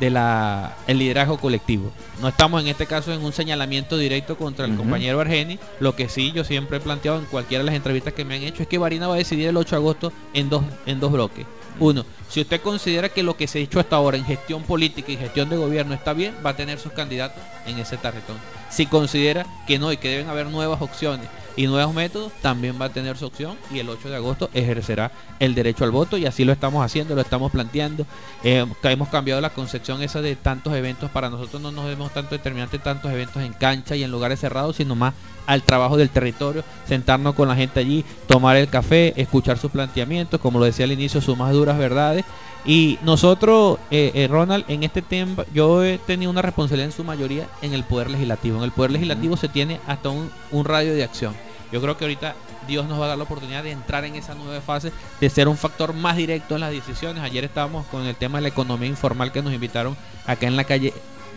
de 0.00 0.10
la 0.10 0.76
el 0.86 0.98
liderazgo 0.98 1.38
colectivo. 1.38 1.90
No 2.20 2.28
estamos 2.28 2.60
en 2.62 2.68
este 2.68 2.86
caso 2.86 3.12
en 3.12 3.24
un 3.24 3.32
señalamiento 3.32 3.96
directo 3.96 4.36
contra 4.36 4.66
el 4.66 4.76
compañero 4.76 5.20
Argeni, 5.20 5.58
lo 5.80 5.94
que 5.94 6.08
sí 6.08 6.32
yo 6.32 6.44
siempre 6.44 6.78
he 6.78 6.80
planteado 6.80 7.18
en 7.18 7.26
cualquiera 7.26 7.62
de 7.62 7.66
las 7.66 7.76
entrevistas 7.76 8.14
que 8.14 8.24
me 8.24 8.36
han 8.36 8.42
hecho 8.42 8.62
es 8.62 8.68
que 8.68 8.78
Varina 8.78 9.08
va 9.08 9.14
a 9.14 9.18
decidir 9.18 9.48
el 9.48 9.56
8 9.56 9.70
de 9.70 9.76
agosto 9.76 10.12
en 10.34 10.48
dos 10.48 10.64
en 10.86 11.00
dos 11.00 11.12
bloques. 11.12 11.46
Uno, 11.80 12.04
si 12.28 12.40
usted 12.40 12.60
considera 12.60 13.08
que 13.08 13.22
lo 13.22 13.36
que 13.36 13.46
se 13.46 13.58
ha 13.58 13.62
hecho 13.62 13.80
hasta 13.80 13.96
ahora 13.96 14.16
en 14.16 14.24
gestión 14.24 14.62
política 14.62 15.12
y 15.12 15.16
gestión 15.16 15.48
de 15.48 15.56
gobierno 15.56 15.94
está 15.94 16.12
bien, 16.12 16.34
va 16.44 16.50
a 16.50 16.56
tener 16.56 16.78
sus 16.78 16.92
candidatos 16.92 17.42
en 17.66 17.78
ese 17.78 17.96
tarjetón. 17.96 18.36
Si 18.70 18.86
considera 18.86 19.46
que 19.66 19.78
no 19.78 19.92
y 19.92 19.96
que 19.96 20.10
deben 20.10 20.28
haber 20.28 20.46
nuevas 20.46 20.82
opciones 20.82 21.28
y 21.56 21.66
nuevos 21.66 21.94
métodos, 21.94 22.32
también 22.42 22.80
va 22.80 22.86
a 22.86 22.92
tener 22.92 23.16
su 23.16 23.26
opción 23.26 23.56
y 23.72 23.78
el 23.78 23.88
8 23.88 24.10
de 24.10 24.16
agosto 24.16 24.50
ejercerá 24.54 25.10
el 25.40 25.54
derecho 25.54 25.84
al 25.84 25.90
voto 25.90 26.16
y 26.16 26.26
así 26.26 26.44
lo 26.44 26.52
estamos 26.52 26.84
haciendo, 26.84 27.14
lo 27.14 27.20
estamos 27.20 27.50
planteando. 27.50 28.06
Eh, 28.44 28.64
hemos 28.84 29.08
cambiado 29.08 29.40
la 29.40 29.50
concepción 29.50 30.02
esa 30.02 30.20
de 30.20 30.36
tantos 30.36 30.74
eventos, 30.74 31.10
para 31.10 31.30
nosotros 31.30 31.60
no 31.62 31.72
nos 31.72 31.86
vemos 31.86 32.12
tanto 32.12 32.36
determinante 32.36 32.78
tantos 32.78 33.10
eventos 33.10 33.42
en 33.42 33.54
cancha 33.54 33.96
y 33.96 34.04
en 34.04 34.10
lugares 34.10 34.38
cerrados, 34.38 34.76
sino 34.76 34.94
más 34.94 35.14
al 35.48 35.62
trabajo 35.62 35.96
del 35.96 36.10
territorio, 36.10 36.62
sentarnos 36.86 37.34
con 37.34 37.48
la 37.48 37.56
gente 37.56 37.80
allí, 37.80 38.04
tomar 38.26 38.58
el 38.58 38.68
café, 38.68 39.14
escuchar 39.16 39.56
sus 39.56 39.70
planteamientos, 39.70 40.38
como 40.40 40.58
lo 40.58 40.66
decía 40.66 40.84
al 40.84 40.92
inicio, 40.92 41.22
sus 41.22 41.38
más 41.38 41.50
duras 41.58 41.78
verdades. 41.78 42.24
Y 42.64 42.98
nosotros, 43.02 43.78
eh, 43.90 44.10
eh, 44.14 44.28
Ronald, 44.28 44.64
en 44.68 44.82
este 44.82 45.00
tema, 45.00 45.44
yo 45.54 45.82
he 45.84 45.98
tenido 45.98 46.30
una 46.30 46.42
responsabilidad 46.42 46.90
en 46.90 46.96
su 46.96 47.04
mayoría 47.04 47.46
en 47.62 47.72
el 47.72 47.84
Poder 47.84 48.10
Legislativo. 48.10 48.58
En 48.58 48.64
el 48.64 48.72
Poder 48.72 48.90
Legislativo 48.90 49.36
se 49.36 49.48
tiene 49.48 49.80
hasta 49.86 50.10
un, 50.10 50.30
un 50.50 50.64
radio 50.64 50.92
de 50.94 51.04
acción. 51.04 51.34
Yo 51.72 51.80
creo 51.80 51.96
que 51.96 52.04
ahorita 52.04 52.34
Dios 52.66 52.86
nos 52.86 53.00
va 53.00 53.06
a 53.06 53.08
dar 53.08 53.16
la 53.18 53.24
oportunidad 53.24 53.62
de 53.62 53.70
entrar 53.70 54.04
en 54.04 54.16
esa 54.16 54.34
nueva 54.34 54.60
fase, 54.60 54.92
de 55.20 55.30
ser 55.30 55.48
un 55.48 55.56
factor 55.56 55.94
más 55.94 56.16
directo 56.16 56.54
en 56.56 56.60
las 56.60 56.70
decisiones. 56.72 57.22
Ayer 57.22 57.44
estábamos 57.44 57.86
con 57.86 58.04
el 58.04 58.16
tema 58.16 58.38
de 58.38 58.42
la 58.42 58.48
economía 58.48 58.88
informal 58.88 59.32
que 59.32 59.40
nos 59.40 59.52
invitaron 59.54 59.96
acá 60.26 60.46
en 60.46 60.56
la 60.56 60.64
calle, 60.64 60.92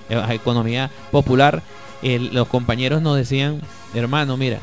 eh, 0.09 0.21
Economía 0.31 0.89
Popular. 1.11 1.61
El- 2.01 2.33
los 2.33 2.47
compañeros 2.47 3.01
nos 3.01 3.15
decían, 3.15 3.61
hermano, 3.93 4.35
mira, 4.35 4.59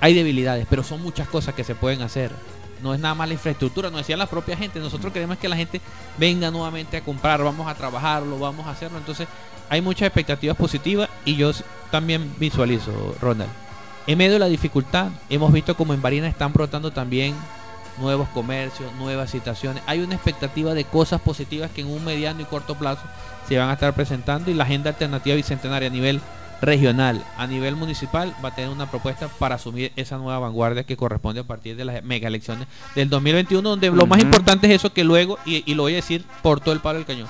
hay 0.00 0.14
debilidades, 0.14 0.66
pero 0.68 0.82
son 0.82 1.02
muchas 1.02 1.28
cosas 1.28 1.54
que 1.54 1.62
se 1.62 1.74
pueden 1.74 2.02
hacer. 2.02 2.32
No 2.84 2.92
es 2.92 3.00
nada 3.00 3.14
más 3.14 3.26
la 3.26 3.32
infraestructura, 3.32 3.88
nos 3.88 4.00
decían 4.00 4.18
la 4.18 4.26
propia 4.26 4.56
gente. 4.58 4.78
Nosotros 4.78 5.10
queremos 5.10 5.38
que 5.38 5.48
la 5.48 5.56
gente 5.56 5.80
venga 6.18 6.50
nuevamente 6.50 6.98
a 6.98 7.00
comprar, 7.00 7.42
vamos 7.42 7.66
a 7.66 7.74
trabajarlo, 7.74 8.38
vamos 8.38 8.66
a 8.66 8.72
hacerlo. 8.72 8.98
Entonces, 8.98 9.26
hay 9.70 9.80
muchas 9.80 10.06
expectativas 10.06 10.54
positivas 10.54 11.08
y 11.24 11.34
yo 11.34 11.50
también 11.90 12.34
visualizo, 12.38 12.92
Ronald. 13.22 13.50
En 14.06 14.18
medio 14.18 14.34
de 14.34 14.38
la 14.38 14.48
dificultad, 14.48 15.08
hemos 15.30 15.50
visto 15.50 15.74
como 15.74 15.94
en 15.94 16.02
Barina 16.02 16.28
están 16.28 16.52
brotando 16.52 16.90
también 16.90 17.34
nuevos 17.98 18.28
comercios, 18.28 18.92
nuevas 18.96 19.30
situaciones. 19.30 19.82
Hay 19.86 20.00
una 20.00 20.14
expectativa 20.14 20.74
de 20.74 20.84
cosas 20.84 21.22
positivas 21.22 21.70
que 21.70 21.80
en 21.80 21.86
un 21.86 22.04
mediano 22.04 22.42
y 22.42 22.44
corto 22.44 22.74
plazo 22.74 23.02
se 23.48 23.56
van 23.56 23.70
a 23.70 23.74
estar 23.74 23.94
presentando 23.94 24.50
y 24.50 24.54
la 24.54 24.64
agenda 24.64 24.90
alternativa 24.90 25.36
bicentenaria 25.36 25.88
a 25.88 25.92
nivel 25.92 26.20
regional, 26.60 27.24
a 27.36 27.46
nivel 27.46 27.76
municipal, 27.76 28.34
va 28.44 28.48
a 28.48 28.54
tener 28.54 28.70
una 28.70 28.90
propuesta 28.90 29.28
para 29.28 29.56
asumir 29.56 29.92
esa 29.96 30.18
nueva 30.18 30.38
vanguardia 30.38 30.84
que 30.84 30.96
corresponde 30.96 31.40
a 31.40 31.44
partir 31.44 31.76
de 31.76 31.84
las 31.84 32.02
mega 32.02 32.28
elecciones 32.28 32.68
del 32.94 33.08
2021, 33.08 33.68
donde 33.68 33.90
lo 33.90 34.06
más 34.06 34.20
importante 34.20 34.66
es 34.66 34.74
eso 34.74 34.92
que 34.92 35.04
luego, 35.04 35.38
y, 35.44 35.70
y 35.70 35.74
lo 35.74 35.84
voy 35.84 35.92
a 35.92 35.96
decir 35.96 36.24
por 36.42 36.60
todo 36.60 36.74
el 36.74 36.80
palo 36.80 36.98
del 36.98 37.06
cañón, 37.06 37.28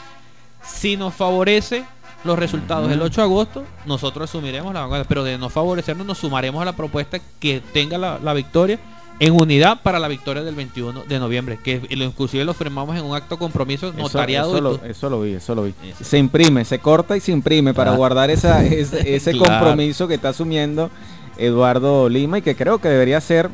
si 0.64 0.96
nos 0.96 1.14
favorece 1.14 1.84
los 2.24 2.38
resultados 2.38 2.88
del 2.88 3.02
8 3.02 3.20
de 3.20 3.22
agosto, 3.22 3.64
nosotros 3.84 4.30
asumiremos 4.30 4.72
la 4.72 4.80
vanguardia, 4.80 5.06
pero 5.06 5.24
de 5.24 5.36
no 5.36 5.50
favorecernos 5.50 6.06
nos 6.06 6.18
sumaremos 6.18 6.62
a 6.62 6.64
la 6.64 6.72
propuesta 6.72 7.18
que 7.38 7.60
tenga 7.72 7.98
la, 7.98 8.18
la 8.18 8.32
victoria 8.32 8.78
en 9.20 9.32
unidad 9.32 9.80
para 9.82 9.98
la 10.00 10.08
victoria 10.08 10.42
del 10.42 10.54
21 10.56 11.04
de 11.04 11.18
noviembre, 11.20 11.58
que 11.62 11.80
lo- 11.90 12.04
inclusive 12.04 12.44
lo 12.44 12.52
firmamos 12.54 12.96
en 12.96 13.04
un 13.04 13.14
acto 13.14 13.38
compromiso 13.38 13.92
notariado. 13.92 14.52
Eso, 14.54 14.60
lo, 14.60 14.76
todo. 14.76 14.86
eso 14.86 15.10
lo 15.10 15.20
vi, 15.22 15.32
eso 15.34 15.54
lo 15.54 15.62
vi. 15.64 15.74
Eso. 15.84 16.02
Se 16.04 16.18
imprime, 16.18 16.64
se 16.64 16.78
corta 16.80 17.16
y 17.16 17.20
se 17.20 17.30
imprime 17.32 17.72
para 17.74 17.92
guardar 17.94 18.30
esa, 18.30 18.64
ese, 18.64 19.14
ese 19.16 19.32
Claro. 19.32 19.46
compromiso 19.60 20.08
que 20.08 20.14
está 20.14 20.30
asumiendo 20.30 20.90
Eduardo 21.38 22.08
Lima 22.08 22.38
y 22.38 22.42
que 22.42 22.56
creo 22.56 22.78
que 22.78 22.88
debería 22.88 23.20
ser 23.20 23.50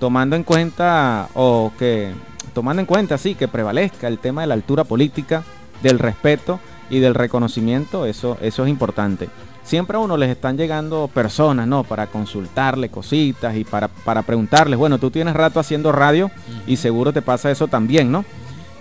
tomando 0.00 0.36
en 0.36 0.42
cuenta 0.42 1.28
o 1.34 1.72
que 1.78 2.12
tomando 2.52 2.80
en 2.80 2.86
cuenta 2.86 3.16
sí 3.18 3.34
que 3.34 3.48
prevalezca 3.48 4.08
el 4.08 4.18
tema 4.18 4.40
de 4.42 4.46
la 4.48 4.54
altura 4.54 4.84
política, 4.84 5.42
del 5.82 5.98
respeto 5.98 6.60
y 6.90 6.98
del 7.00 7.14
reconocimiento, 7.14 8.06
eso 8.06 8.36
eso 8.40 8.64
es 8.64 8.70
importante. 8.70 9.28
Siempre 9.64 9.96
a 9.96 10.00
uno 10.00 10.18
les 10.18 10.30
están 10.30 10.58
llegando 10.58 11.08
personas, 11.12 11.66
¿no? 11.66 11.84
Para 11.84 12.06
consultarle 12.06 12.90
cositas 12.90 13.56
y 13.56 13.64
para, 13.64 13.88
para 13.88 14.22
preguntarles, 14.22 14.78
bueno, 14.78 14.98
tú 14.98 15.10
tienes 15.10 15.34
rato 15.34 15.58
haciendo 15.58 15.90
radio 15.90 16.30
y 16.66 16.76
seguro 16.76 17.12
te 17.12 17.22
pasa 17.22 17.50
eso 17.50 17.66
también, 17.66 18.12
¿no? 18.12 18.26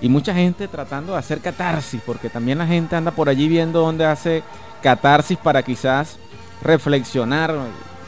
Y 0.02 0.10
mucha 0.10 0.34
gente 0.34 0.68
tratando 0.68 1.14
de 1.14 1.20
hacer 1.20 1.40
catarsis, 1.40 2.02
porque 2.06 2.30
también 2.30 2.58
la 2.58 2.68
gente 2.68 2.98
anda 2.98 3.12
por 3.12 3.30
allí 3.30 3.48
viendo 3.48 3.80
dónde 3.80 4.06
hace 4.06 4.44
catarsis 4.82 5.38
para 5.38 5.64
quizás 5.64 6.18
reflexionar 6.62 7.56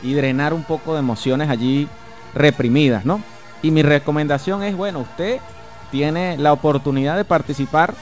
y 0.03 0.13
drenar 0.13 0.53
un 0.53 0.63
poco 0.63 0.93
de 0.93 0.99
emociones 0.99 1.49
allí 1.49 1.87
reprimidas, 2.33 3.05
¿no? 3.05 3.21
Y 3.61 3.71
mi 3.71 3.81
recomendación 3.81 4.61
es, 4.63 4.75
bueno, 4.75 4.99
usted 4.99 5.39
tiene 5.91 6.37
la 6.37 6.51
oportunidad 6.51 7.15
de 7.15 7.23
participar 7.23 7.93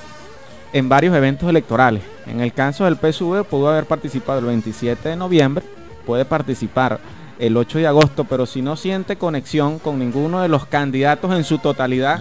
en 0.74 0.90
varios 0.90 1.16
eventos 1.16 1.50
electorales. 1.50 2.04
En 2.26 2.42
el 2.42 2.52
caso 2.52 2.86
del 2.86 2.98
PSV 2.98 3.44
pudo 3.46 3.70
haber 3.70 3.86
participado 3.86 4.40
el 4.40 4.46
27 4.46 5.10
de 5.10 5.16
noviembre, 5.16 5.64
puede 6.06 6.26
participar 6.26 7.00
el 7.40 7.56
8 7.58 7.80
de 7.80 7.88
agosto, 7.88 8.26
pero 8.26 8.46
si 8.46 8.62
no 8.62 8.76
siente 8.76 9.16
conexión 9.16 9.80
con 9.80 10.00
ninguno 10.00 10.42
de 10.42 10.50
los 10.50 10.66
candidatos 10.66 11.34
en 11.36 11.44
su 11.44 11.60
totalidad, 11.60 12.20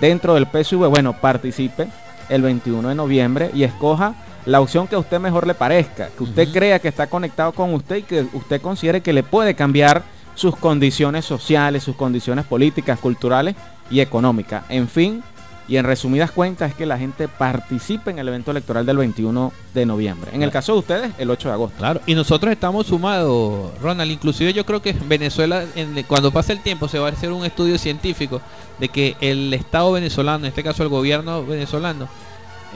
dentro 0.00 0.34
del 0.34 0.46
PSV, 0.46 0.88
bueno, 0.88 1.14
participe 1.20 1.88
el 2.28 2.42
21 2.42 2.88
de 2.88 2.94
noviembre 2.94 3.50
y 3.54 3.64
escoja 3.64 4.14
la 4.44 4.60
opción 4.60 4.86
que 4.86 4.94
a 4.94 4.98
usted 4.98 5.18
mejor 5.18 5.46
le 5.46 5.54
parezca, 5.54 6.08
que 6.16 6.22
usted 6.22 6.48
crea 6.52 6.78
que 6.78 6.88
está 6.88 7.08
conectado 7.08 7.52
con 7.52 7.74
usted 7.74 7.96
y 7.96 8.02
que 8.02 8.26
usted 8.32 8.60
considere 8.60 9.00
que 9.00 9.12
le 9.12 9.22
puede 9.22 9.54
cambiar 9.54 10.02
sus 10.34 10.54
condiciones 10.56 11.24
sociales, 11.24 11.82
sus 11.82 11.96
condiciones 11.96 12.44
políticas, 12.44 12.98
culturales 13.00 13.56
y 13.90 14.00
económicas. 14.00 14.64
En 14.68 14.86
fin, 14.86 15.22
y 15.68 15.76
en 15.76 15.84
resumidas 15.84 16.30
cuentas 16.30 16.70
es 16.70 16.76
que 16.76 16.86
la 16.86 16.96
gente 16.98 17.26
participe 17.28 18.10
en 18.10 18.18
el 18.18 18.28
evento 18.28 18.50
electoral 18.52 18.86
del 18.86 18.96
21 18.98 19.52
de 19.74 19.84
noviembre. 19.86 20.30
En 20.32 20.42
el 20.42 20.50
caso 20.50 20.72
de 20.74 20.78
ustedes, 20.78 21.10
el 21.18 21.28
8 21.30 21.48
de 21.48 21.54
agosto. 21.54 21.78
Claro, 21.78 22.00
y 22.06 22.14
nosotros 22.14 22.52
estamos 22.52 22.86
sumados, 22.86 23.70
Ronald. 23.80 24.10
Inclusive 24.10 24.52
yo 24.52 24.64
creo 24.64 24.80
que 24.80 24.92
Venezuela, 24.92 25.64
en- 25.74 26.00
cuando 26.04 26.30
pase 26.30 26.52
el 26.52 26.60
tiempo, 26.62 26.86
se 26.88 26.98
va 26.98 27.08
a 27.08 27.12
hacer 27.12 27.32
un 27.32 27.44
estudio 27.44 27.78
científico 27.78 28.40
de 28.78 28.88
que 28.88 29.16
el 29.20 29.52
Estado 29.54 29.90
venezolano, 29.92 30.44
en 30.44 30.50
este 30.50 30.62
caso 30.62 30.82
el 30.82 30.88
gobierno 30.88 31.44
venezolano, 31.44 32.08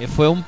eh, 0.00 0.08
fue 0.08 0.28
un 0.28 0.44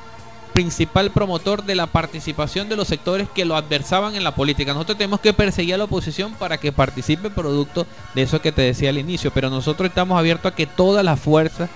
principal 0.52 1.10
promotor 1.10 1.64
de 1.64 1.74
la 1.74 1.86
participación 1.86 2.68
de 2.68 2.76
los 2.76 2.86
sectores 2.88 3.26
que 3.34 3.44
lo 3.46 3.56
adversaban 3.56 4.14
en 4.16 4.24
la 4.24 4.34
política. 4.34 4.74
Nosotros 4.74 4.98
tenemos 4.98 5.20
que 5.20 5.32
perseguir 5.32 5.74
a 5.74 5.78
la 5.78 5.84
oposición 5.84 6.32
para 6.34 6.58
que 6.58 6.72
participe 6.72 7.30
producto 7.30 7.86
de 8.14 8.22
eso 8.22 8.42
que 8.42 8.52
te 8.52 8.60
decía 8.62 8.90
al 8.90 8.98
inicio, 8.98 9.30
pero 9.32 9.48
nosotros 9.48 9.88
estamos 9.88 10.18
abiertos 10.18 10.52
a 10.52 10.54
que 10.54 10.66
todas 10.66 11.02
las 11.04 11.18
fuerzas 11.18 11.70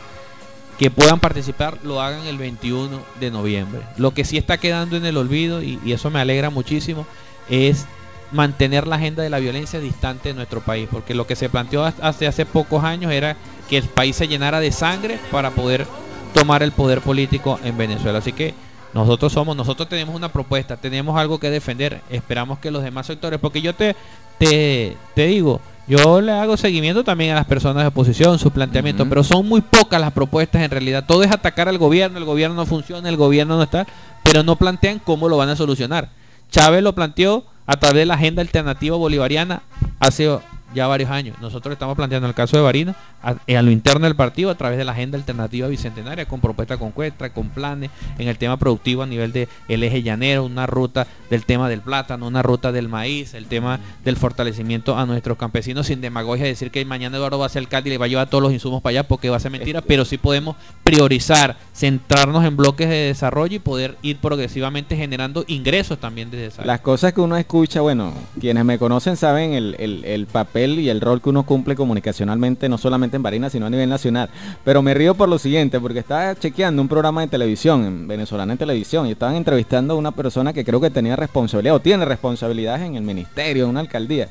que 0.78 0.90
puedan 0.90 1.20
participar 1.20 1.78
lo 1.82 2.00
hagan 2.00 2.26
el 2.26 2.36
21 2.38 3.00
de 3.18 3.30
noviembre. 3.30 3.82
Lo 3.96 4.12
que 4.12 4.24
sí 4.24 4.36
está 4.36 4.58
quedando 4.58 4.96
en 4.96 5.06
el 5.06 5.16
olvido, 5.16 5.62
y, 5.62 5.80
eso 5.92 6.10
me 6.10 6.20
alegra 6.20 6.50
muchísimo, 6.50 7.06
es 7.48 7.86
mantener 8.32 8.86
la 8.86 8.96
agenda 8.96 9.22
de 9.22 9.30
la 9.30 9.38
violencia 9.38 9.80
distante 9.80 10.30
de 10.30 10.34
nuestro 10.34 10.60
país, 10.60 10.88
porque 10.90 11.14
lo 11.14 11.26
que 11.26 11.36
se 11.36 11.48
planteó 11.48 11.84
ha- 11.84 11.94
hace, 12.02 12.26
hace 12.26 12.44
pocos 12.44 12.84
años 12.84 13.12
era 13.12 13.36
que 13.70 13.78
el 13.78 13.84
país 13.84 14.16
se 14.16 14.28
llenara 14.28 14.60
de 14.60 14.72
sangre 14.72 15.18
para 15.30 15.50
poder 15.50 15.86
tomar 16.34 16.62
el 16.62 16.72
poder 16.72 17.00
político 17.00 17.58
en 17.64 17.78
Venezuela. 17.78 18.18
Así 18.18 18.32
que 18.32 18.52
nosotros 18.92 19.32
somos, 19.32 19.56
nosotros 19.56 19.88
tenemos 19.88 20.14
una 20.14 20.30
propuesta, 20.30 20.76
tenemos 20.76 21.16
algo 21.18 21.38
que 21.38 21.50
defender, 21.50 22.02
esperamos 22.10 22.58
que 22.58 22.70
los 22.70 22.82
demás 22.82 23.06
sectores, 23.06 23.38
porque 23.40 23.62
yo 23.62 23.74
te, 23.74 23.94
te, 24.38 24.96
te 25.14 25.26
digo, 25.26 25.60
yo 25.88 26.20
le 26.20 26.32
hago 26.32 26.56
seguimiento 26.56 27.04
también 27.04 27.32
a 27.32 27.36
las 27.36 27.46
personas 27.46 27.84
de 27.84 27.88
oposición, 27.88 28.38
sus 28.38 28.52
planteamientos, 28.52 29.06
pero 29.08 29.22
son 29.22 29.46
muy 29.48 29.60
pocas 29.60 30.00
las 30.00 30.12
propuestas 30.12 30.62
en 30.62 30.70
realidad. 30.70 31.04
Todo 31.06 31.22
es 31.22 31.30
atacar 31.30 31.68
al 31.68 31.78
gobierno, 31.78 32.18
el 32.18 32.24
gobierno 32.24 32.56
no 32.56 32.66
funciona, 32.66 33.08
el 33.08 33.16
gobierno 33.16 33.56
no 33.56 33.62
está, 33.62 33.86
pero 34.24 34.42
no 34.42 34.56
plantean 34.56 34.98
cómo 34.98 35.28
lo 35.28 35.36
van 35.36 35.48
a 35.48 35.56
solucionar. 35.56 36.08
Chávez 36.50 36.82
lo 36.82 36.94
planteó 36.94 37.44
a 37.66 37.76
través 37.76 37.98
de 37.98 38.06
la 38.06 38.14
agenda 38.14 38.42
alternativa 38.42 38.96
bolivariana 38.96 39.62
hace 40.00 40.38
ya 40.74 40.86
varios 40.88 41.10
años. 41.10 41.36
Nosotros 41.40 41.72
estamos 41.72 41.96
planteando 41.96 42.28
el 42.28 42.34
caso 42.34 42.56
de 42.56 42.62
Barina 42.62 42.96
a, 43.26 43.58
a 43.58 43.62
lo 43.62 43.70
interno 43.70 44.06
del 44.06 44.14
partido 44.16 44.50
a 44.50 44.54
través 44.54 44.78
de 44.78 44.84
la 44.84 44.92
agenda 44.92 45.18
alternativa 45.18 45.68
bicentenaria 45.68 46.26
con 46.26 46.40
propuestas 46.40 46.78
concretas, 46.78 47.30
con 47.30 47.48
planes 47.50 47.90
en 48.18 48.28
el 48.28 48.38
tema 48.38 48.56
productivo 48.56 49.02
a 49.02 49.06
nivel 49.06 49.32
de 49.32 49.48
el 49.68 49.82
eje 49.82 50.02
llanero, 50.02 50.44
una 50.44 50.66
ruta 50.66 51.06
del 51.28 51.44
tema 51.44 51.68
del 51.68 51.80
plátano, 51.80 52.26
una 52.26 52.42
ruta 52.42 52.72
del 52.72 52.88
maíz, 52.88 53.34
el 53.34 53.46
tema 53.46 53.80
del 54.04 54.16
fortalecimiento 54.16 54.96
a 54.96 55.04
nuestros 55.06 55.36
campesinos 55.36 55.86
sin 55.88 56.00
demagogia 56.00 56.44
decir 56.46 56.70
que 56.70 56.84
mañana 56.84 57.16
Eduardo 57.16 57.38
va 57.38 57.46
a 57.46 57.48
ser 57.48 57.60
alcalde 57.60 57.90
y 57.90 57.92
le 57.92 57.98
va 57.98 58.04
a 58.04 58.08
llevar 58.08 58.30
todos 58.30 58.42
los 58.42 58.52
insumos 58.52 58.80
para 58.80 58.90
allá 58.92 59.08
porque 59.08 59.28
va 59.28 59.36
a 59.36 59.40
ser 59.40 59.50
mentira, 59.50 59.80
pero 59.82 60.04
sí 60.04 60.18
podemos 60.18 60.56
priorizar, 60.84 61.56
centrarnos 61.74 62.44
en 62.44 62.56
bloques 62.56 62.88
de 62.88 62.94
desarrollo 63.06 63.56
y 63.56 63.58
poder 63.58 63.96
ir 64.02 64.18
progresivamente 64.18 64.96
generando 64.96 65.44
ingresos 65.48 65.98
también 65.98 66.30
desde 66.30 66.46
esa. 66.46 66.64
Las 66.64 66.80
cosas 66.80 67.12
que 67.12 67.20
uno 67.20 67.36
escucha, 67.36 67.80
bueno, 67.80 68.12
quienes 68.40 68.64
me 68.64 68.78
conocen 68.78 69.16
saben 69.16 69.52
el, 69.52 69.74
el- 69.78 70.04
el 70.04 70.26
papel 70.26 70.78
y 70.78 70.88
el 70.88 71.00
rol 71.00 71.20
que 71.20 71.28
uno 71.28 71.42
cumple 71.44 71.74
comunicacionalmente, 71.74 72.68
no 72.68 72.78
solamente 72.78 73.15
en 73.16 73.22
Barinas, 73.22 73.52
sino 73.52 73.66
a 73.66 73.70
nivel 73.70 73.88
nacional. 73.88 74.30
Pero 74.64 74.82
me 74.82 74.94
río 74.94 75.14
por 75.14 75.28
lo 75.28 75.38
siguiente, 75.38 75.80
porque 75.80 75.98
estaba 75.98 76.34
chequeando 76.34 76.80
un 76.80 76.88
programa 76.88 77.22
de 77.22 77.28
televisión, 77.28 77.84
en 77.84 78.08
venezolana 78.08 78.52
en 78.52 78.58
televisión, 78.58 79.06
y 79.06 79.12
estaban 79.12 79.36
entrevistando 79.36 79.94
a 79.94 79.96
una 79.96 80.12
persona 80.12 80.52
que 80.52 80.64
creo 80.64 80.80
que 80.80 80.90
tenía 80.90 81.16
responsabilidad 81.16 81.76
o 81.76 81.80
tiene 81.80 82.04
responsabilidades 82.04 82.82
en 82.82 82.94
el 82.94 83.02
ministerio, 83.02 83.64
en 83.64 83.70
una 83.70 83.80
alcaldía. 83.80 84.28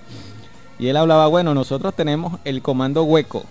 Y 0.80 0.88
él 0.88 0.98
hablaba, 0.98 1.28
bueno, 1.28 1.54
nosotros 1.54 1.94
tenemos 1.94 2.40
el 2.46 2.62
comando 2.62 3.04
hueco. 3.04 3.44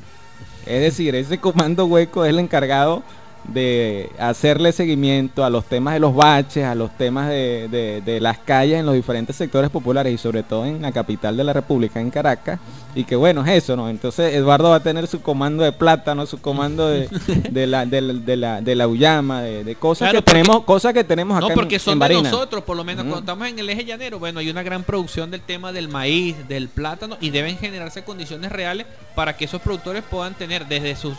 Es 0.66 0.80
decir, 0.80 1.14
ese 1.14 1.38
comando 1.38 1.86
hueco 1.86 2.24
es 2.24 2.30
el 2.30 2.38
encargado 2.38 3.02
de 3.48 4.10
hacerle 4.18 4.72
seguimiento 4.72 5.44
a 5.44 5.50
los 5.50 5.64
temas 5.66 5.94
de 5.94 6.00
los 6.00 6.14
baches, 6.14 6.64
a 6.64 6.74
los 6.74 6.90
temas 6.96 7.28
de, 7.28 7.68
de- 7.70 8.00
de 8.00 8.20
las 8.20 8.38
calles 8.38 8.80
en 8.80 8.86
los 8.86 8.94
diferentes 8.94 9.36
sectores 9.36 9.70
populares 9.70 10.12
y 10.14 10.18
sobre 10.18 10.42
todo 10.42 10.64
en 10.64 10.80
la 10.82 10.92
capital 10.92 11.36
de 11.36 11.44
la 11.44 11.52
República, 11.52 12.00
en 12.00 12.10
Caracas. 12.10 12.58
Y 12.94 13.04
que 13.04 13.16
bueno, 13.16 13.44
es 13.44 13.50
eso, 13.64 13.76
¿no? 13.76 13.88
Entonces 13.90 14.34
Eduardo 14.34 14.70
va 14.70 14.76
a 14.76 14.82
tener 14.82 15.06
su 15.08 15.20
comando 15.20 15.62
de 15.64 15.72
plátano, 15.72 16.26
su 16.26 16.40
comando 16.40 16.88
de, 16.88 17.08
de 17.50 17.66
la, 17.66 17.84
de, 17.86 18.00
la, 18.00 18.12
de 18.14 18.36
la, 18.36 18.60
de 18.62 18.74
la 18.74 18.88
uyama, 18.88 19.42
de, 19.42 19.74
cosas 19.74 20.10
Claro, 20.10 20.18
que 20.20 20.22
porque- 20.24 20.40
tenemos, 20.42 20.64
cosas 20.64 20.92
que 20.94 21.04
tenemos 21.04 21.36
acá 21.36 21.46
No, 21.46 21.48
en- 21.52 21.54
porque 21.54 21.78
son 21.78 22.00
en 22.02 22.08
de 22.08 22.22
nosotros, 22.22 22.62
por 22.64 22.76
lo 22.76 22.84
menos 22.84 23.02
cuando 23.04 23.20
estamos 23.20 23.48
en 23.48 23.58
el 23.58 23.68
eje 23.68 23.84
llanero, 23.84 24.18
bueno, 24.18 24.38
hay 24.40 24.48
una 24.48 24.62
gran 24.62 24.84
producción 24.84 25.30
del 25.30 25.40
tema 25.42 25.72
del 25.72 25.88
maíz, 25.88 26.36
del 26.48 26.68
plátano, 26.68 27.16
y 27.20 27.30
deben 27.30 27.58
generarse 27.58 28.04
condiciones 28.04 28.50
reales 28.52 28.86
para 29.14 29.36
que 29.36 29.44
esos 29.44 29.60
productores 29.60 30.02
puedan 30.08 30.34
tener 30.34 30.66
desde 30.66 30.94
sus 30.96 31.14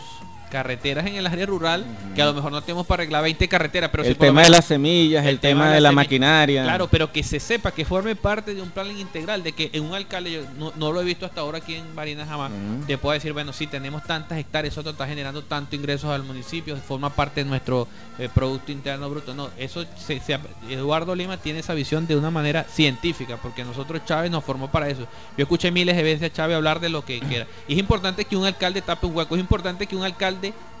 carreteras 0.56 1.04
en 1.04 1.16
el 1.16 1.26
área 1.26 1.44
rural, 1.44 1.84
que 2.14 2.22
a 2.22 2.24
lo 2.24 2.32
mejor 2.32 2.50
no 2.50 2.62
tenemos 2.62 2.86
para 2.86 3.02
arreglar 3.02 3.22
20 3.22 3.46
carreteras, 3.46 3.90
pero 3.90 4.04
el 4.04 4.16
tema 4.16 4.40
de 4.40 4.48
las 4.48 4.64
semillas, 4.64 5.26
el, 5.26 5.38
tema, 5.38 5.70
de 5.70 5.82
la, 5.82 5.92
maquinaria. 5.92 6.62
Claro, 6.62 6.88
pero 6.88 7.12
que 7.12 7.22
se 7.22 7.40
sepa, 7.40 7.72
que 7.72 7.84
forme 7.84 8.16
parte 8.16 8.54
de 8.54 8.62
un 8.62 8.70
plan 8.70 8.90
integral, 8.98 9.42
de 9.42 9.52
que 9.52 9.68
en 9.74 9.84
un 9.84 9.94
alcalde, 9.94 10.32
yo 10.32 10.40
no, 10.58 10.72
no 10.76 10.92
lo 10.92 11.02
he 11.02 11.04
visto 11.04 11.26
hasta 11.26 11.42
ahora 11.42 11.58
aquí 11.58 11.74
en 11.74 11.94
Barinas 11.94 12.26
jamás, 12.26 12.50
Ujú. 12.52 12.86
te 12.86 12.96
pueda 12.96 13.14
decir, 13.14 13.34
bueno, 13.34 13.52
sí, 13.52 13.66
tenemos 13.66 14.02
tantas 14.04 14.38
hectáreas, 14.38 14.72
eso 14.72 14.88
está 14.88 15.06
generando 15.06 15.42
tanto 15.42 15.76
ingresos 15.76 16.10
al 16.10 16.22
municipio, 16.22 16.74
forma 16.78 17.10
parte 17.10 17.44
de 17.44 17.50
nuestro 17.50 17.86
eh, 18.18 18.30
Producto 18.32 18.72
Interno 18.72 19.10
Bruto. 19.10 19.34
No, 19.34 19.50
eso 19.58 19.84
se, 19.98 20.20
se- 20.20 20.38
Eduardo 20.70 21.14
Lima 21.14 21.36
tiene 21.36 21.58
esa 21.58 21.74
visión 21.74 22.06
de 22.06 22.16
una 22.16 22.30
manera 22.30 22.64
científica, 22.64 23.36
porque 23.42 23.62
nosotros 23.62 24.06
Chávez 24.06 24.30
nos 24.30 24.42
formó 24.42 24.70
para 24.70 24.88
eso. 24.88 25.02
Yo 25.36 25.42
escuché 25.42 25.70
miles 25.70 25.96
de 25.96 26.02
veces 26.02 26.30
a 26.30 26.32
Chávez 26.32 26.56
hablar 26.56 26.80
de 26.80 26.88
lo 26.88 27.04
que 27.04 27.20
quiera. 27.20 27.46
Y 27.68 27.74
es 27.74 27.78
importante 27.78 28.24
que 28.24 28.38
un 28.38 28.46
alcalde 28.46 28.80
tape 28.80 29.06
un 29.06 29.14
hueco, 29.14 29.34
es 29.34 29.40
importante 29.40 29.86
que 29.86 29.96
un 29.96 30.02
alcalde 30.02 30.45
de 30.46 30.75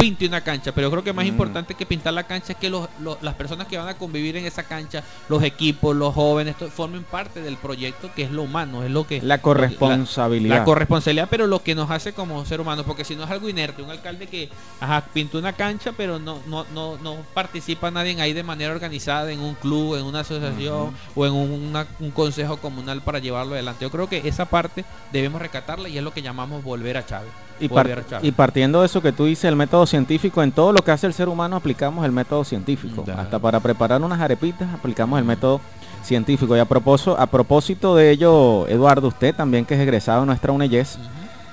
pinte 0.00 0.26
una 0.26 0.40
cancha, 0.40 0.72
pero 0.72 0.86
yo 0.86 0.90
creo 0.90 1.04
que 1.04 1.12
más 1.12 1.24
Mm. 1.26 1.28
importante 1.28 1.74
que 1.74 1.84
pintar 1.86 2.14
la 2.14 2.22
cancha 2.24 2.52
es 2.54 2.58
que 2.58 2.70
los- 2.70 2.88
los- 3.00 3.22
las 3.22 3.34
personas 3.34 3.66
que 3.66 3.76
van 3.76 3.86
a 3.88 3.94
convivir 3.94 4.36
en 4.36 4.46
esa 4.46 4.62
cancha, 4.62 5.02
los 5.28 5.42
equipos, 5.42 5.94
los 5.94 6.14
jóvenes, 6.14 6.56
to- 6.56 6.68
formen 6.70 7.04
parte 7.04 7.42
del 7.42 7.56
proyecto 7.58 8.10
que 8.16 8.22
es 8.22 8.30
lo 8.30 8.42
humano, 8.42 8.82
es 8.82 8.90
lo 8.90 9.06
que 9.06 9.20
La 9.20 9.38
corresponsabilidad. 9.42 10.56
la 10.58 10.64
corresponsabilidad, 10.64 11.28
pero 11.30 11.46
lo 11.46 11.62
que 11.62 11.74
nos 11.74 11.90
hace 11.90 12.12
como 12.12 12.44
ser 12.46 12.60
humanos, 12.60 12.84
porque 12.86 13.04
si 13.04 13.14
no 13.14 13.24
es 13.24 13.30
algo 13.30 13.48
inerte, 13.48 13.82
un 13.82 13.90
alcalde 13.90 14.26
que 14.26 14.48
ajá, 14.80 15.04
pintó 15.12 15.38
una 15.38 15.52
cancha, 15.52 15.92
pero 15.96 16.18
no, 16.18 16.38
no, 16.46 16.64
no, 16.74 16.96
no 16.98 17.16
participa 17.34 17.90
nadie 17.90 18.18
ahí 18.20 18.32
de 18.32 18.42
manera 18.42 18.72
organizada 18.72 19.30
en 19.30 19.40
un 19.40 19.54
club, 19.54 19.96
en 19.96 20.04
una 20.04 20.20
asociación 20.20 20.94
o 21.14 21.26
en 21.26 21.32
una- 21.32 21.86
un 22.00 22.10
consejo 22.10 22.56
comunal 22.56 23.02
para 23.02 23.18
llevarlo 23.18 23.52
adelante. 23.54 23.84
Yo 23.84 23.90
creo 23.90 24.08
que 24.08 24.26
esa 24.26 24.46
parte 24.46 24.84
debemos 25.12 25.40
recatarla 25.42 25.88
y 25.88 25.98
es 25.98 26.02
lo 26.04 26.12
que 26.12 26.22
llamamos 26.22 26.64
volver 26.64 26.96
a 26.96 27.04
Chávez. 27.06 27.30
Y, 27.62 27.68
par- 27.68 27.84
volver 27.86 27.98
a 28.04 28.08
Chávez. 28.08 28.26
y 28.26 28.32
partiendo 28.32 28.80
de 28.80 28.86
eso 28.86 29.02
que 29.02 29.12
tú 29.12 29.26
dices, 29.26 29.44
el 29.44 29.54
método 29.54 29.86
científico, 29.90 30.42
en 30.42 30.52
todo 30.52 30.72
lo 30.72 30.82
que 30.82 30.90
hace 30.90 31.06
el 31.06 31.12
ser 31.12 31.28
humano 31.28 31.56
aplicamos 31.56 32.04
el 32.04 32.12
método 32.12 32.44
científico. 32.44 33.04
Hasta 33.16 33.38
para 33.38 33.60
preparar 33.60 34.00
unas 34.02 34.20
arepitas 34.20 34.72
aplicamos 34.72 35.18
el 35.18 35.24
método 35.24 35.60
científico. 36.02 36.56
Y 36.56 36.60
a 36.60 36.64
propósito, 36.64 37.18
a 37.18 37.26
propósito 37.26 37.94
de 37.96 38.10
ello, 38.10 38.66
Eduardo, 38.68 39.08
usted 39.08 39.34
también 39.34 39.66
que 39.66 39.74
es 39.74 39.80
egresado 39.80 40.20
de 40.20 40.26
nuestra 40.26 40.52
UNEYES, 40.52 40.98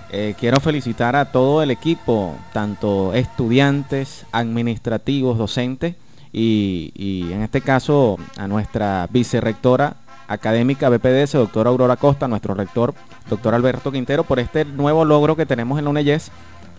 eh, 0.09 0.35
quiero 0.39 0.61
felicitar 0.61 1.17
a 1.17 1.25
todo 1.25 1.61
el 1.61 1.71
equipo, 1.71 2.35
tanto 2.53 3.13
estudiantes, 3.13 4.25
administrativos, 4.31 5.37
docentes 5.37 5.95
y, 6.31 6.93
y 6.95 7.33
en 7.33 7.41
este 7.41 7.59
caso 7.59 8.17
a 8.37 8.47
nuestra 8.47 9.07
vicerrectora 9.11 9.97
académica 10.27 10.89
BPDS, 10.89 11.33
doctora 11.33 11.69
Aurora 11.69 11.95
Costa, 11.95 12.27
nuestro 12.27 12.53
rector, 12.53 12.93
doctor 13.29 13.53
Alberto 13.53 13.91
Quintero, 13.91 14.23
por 14.23 14.39
este 14.39 14.65
nuevo 14.65 15.05
logro 15.05 15.35
que 15.35 15.45
tenemos 15.45 15.77
en 15.79 15.85
la 15.85 15.91
UNEYES, 15.91 16.31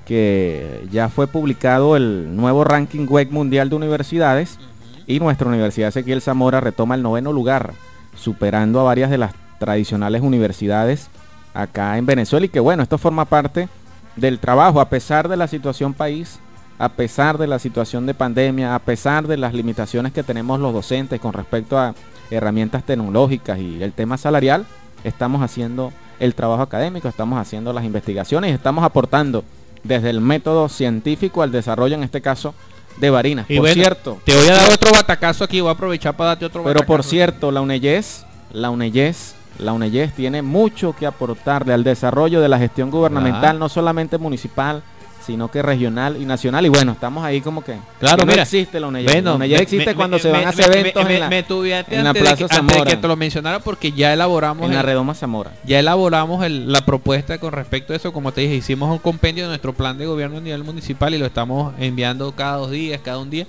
que 0.09 0.89
ya 0.91 1.11
fue 1.11 1.27
publicado 1.27 1.95
el 1.95 2.35
nuevo 2.35 2.65
ranking 2.65 3.07
web 3.07 3.31
mundial 3.31 3.69
de 3.69 3.77
universidades 3.77 4.59
y 5.07 5.21
nuestra 5.21 5.49
Universidad 5.49 5.91
Ezequiel 5.91 6.23
Zamora 6.23 6.61
retoma 6.61 6.95
el 6.95 7.03
noveno 7.03 7.31
lugar, 7.31 7.75
superando 8.17 8.81
a 8.81 8.85
varias 8.85 9.11
de 9.11 9.19
las 9.19 9.35
tradicionales 9.59 10.23
universidades 10.23 11.11
acá 11.53 11.99
en 11.99 12.07
Venezuela. 12.07 12.47
Y 12.47 12.49
que 12.49 12.59
bueno, 12.59 12.83
esto 12.83 12.97
forma 12.97 13.27
parte 13.27 13.69
del 14.17 14.39
trabajo. 14.39 14.81
A 14.81 14.89
pesar 14.89 15.29
de 15.29 15.37
la 15.37 15.47
situación 15.47 15.93
país, 15.93 16.41
a 16.79 16.89
pesar 16.89 17.37
de 17.37 17.47
la 17.47 17.59
situación 17.59 18.07
de 18.07 18.15
pandemia, 18.15 18.75
a 18.75 18.79
pesar 18.79 19.27
de 19.27 19.37
las 19.37 19.53
limitaciones 19.53 20.15
que 20.15 20.23
tenemos 20.23 20.59
los 20.59 20.73
docentes 20.73 21.21
con 21.21 21.35
respecto 21.35 21.79
a 21.79 21.95
herramientas 22.31 22.83
tecnológicas 22.83 23.59
y 23.59 23.83
el 23.83 23.93
tema 23.93 24.17
salarial, 24.17 24.65
estamos 25.05 25.43
haciendo 25.43 25.93
el 26.19 26.35
trabajo 26.35 26.63
académico, 26.63 27.09
estamos 27.09 27.39
haciendo 27.39 27.75
las 27.75 27.85
investigaciones 27.85 28.51
y 28.51 28.55
estamos 28.55 28.85
aportando 28.85 29.45
desde 29.85 30.11
el 30.11 30.21
método 30.21 30.69
científico 30.69 31.43
al 31.43 31.53
desarrollo, 31.53 31.95
en 31.95 32.03
este 32.03 32.21
caso, 32.21 32.55
de 32.97 33.11
Barinas. 33.11 33.47
Y 33.49 33.55
por 33.57 33.63
bueno, 33.67 33.75
cierto, 33.75 34.21
Te 34.25 34.35
voy 34.35 34.49
a 34.49 34.55
dar 34.55 34.73
otro 34.73 34.91
batacazo 34.93 35.45
aquí, 35.45 35.61
voy 35.61 35.71
a 35.71 35.73
aprovechar 35.73 36.17
para 36.17 36.29
darte 36.31 36.45
otro 36.47 36.65
pero 36.65 36.85
por 36.85 37.05
cierto, 37.05 37.51
la 37.51 37.61
UNEYES, 37.61 38.25
la 38.53 38.71
UNEYES, 38.71 39.35
la 39.59 39.73
UNEYES 39.73 40.15
tiene 40.15 40.43
mucho 40.43 40.95
que 40.95 41.07
aportarle 41.07 41.73
al 41.73 41.85
desarrollo 41.85 42.41
de 42.41 42.49
la 42.49 42.59
gestión 42.59 42.91
gubernamental, 42.91 43.41
Claro. 43.41 43.59
no 43.59 43.69
solamente 43.69 44.19
municipal, 44.19 44.83
sino 45.29 45.49
que 45.51 45.63
regional 45.63 46.17
y 46.21 46.25
nacional. 46.25 46.67
Y 46.67 46.71
bueno, 46.71 46.93
estamos 46.93 47.25
ahí 47.25 47.41
como 47.41 47.63
que, 47.63 47.77
Claro, 48.01 48.17
que 48.17 48.25
no 48.27 48.33
mira, 48.33 48.43
existe 48.43 48.81
la 48.81 48.89
UNEYES. 48.89 49.13
Bueno, 49.13 49.39
la 49.39 49.45
existe 49.47 49.87
me- 49.91 49.95
cuando 49.95 50.17
me- 50.17 50.23
se 50.23 50.31
van 50.33 50.45
a 50.47 50.49
hacer 50.49 50.77
eventos 50.77 51.05
me- 51.05 51.15
en, 51.15 51.21
la, 51.21 51.29
me 51.29 51.39
en 51.39 52.05
la 52.05 52.13
de 52.13 52.21
Plaza 52.21 52.45
antes 52.45 52.49
de 52.49 52.67
que 52.67 52.73
Zamora. 52.75 53.01
te 53.01 53.07
lo 53.09 53.17
mencionara 53.17 53.59
porque 53.61 53.93
ya 53.93 54.13
elaboramos 54.13 54.67
en 54.69 54.75
la 54.75 54.83
Redoma 54.83 55.15
Zamora. 55.15 55.53
Ya 55.65 55.79
elaboramos 55.79 56.45
el- 56.45 56.73
la 56.73 56.85
propuesta 56.85 57.39
con 57.39 57.53
respecto 57.53 57.93
a 57.93 57.97
eso, 57.97 58.13
como 58.13 58.33
te 58.33 58.41
dije, 58.41 58.55
hicimos 58.57 58.91
un 58.91 58.99
compendio 58.99 59.45
de 59.45 59.49
nuestro 59.51 59.73
plan 59.75 59.97
de 59.99 60.07
gobierno 60.07 60.39
a 60.39 60.41
nivel 60.41 60.65
municipal 60.65 61.15
y 61.15 61.19
lo 61.19 61.27
estamos 61.27 61.75
enviando 61.79 62.33
cada 62.33 62.57
dos 62.57 62.71
días, 62.71 63.01
cada 63.05 63.19
un 63.19 63.31
día. 63.31 63.47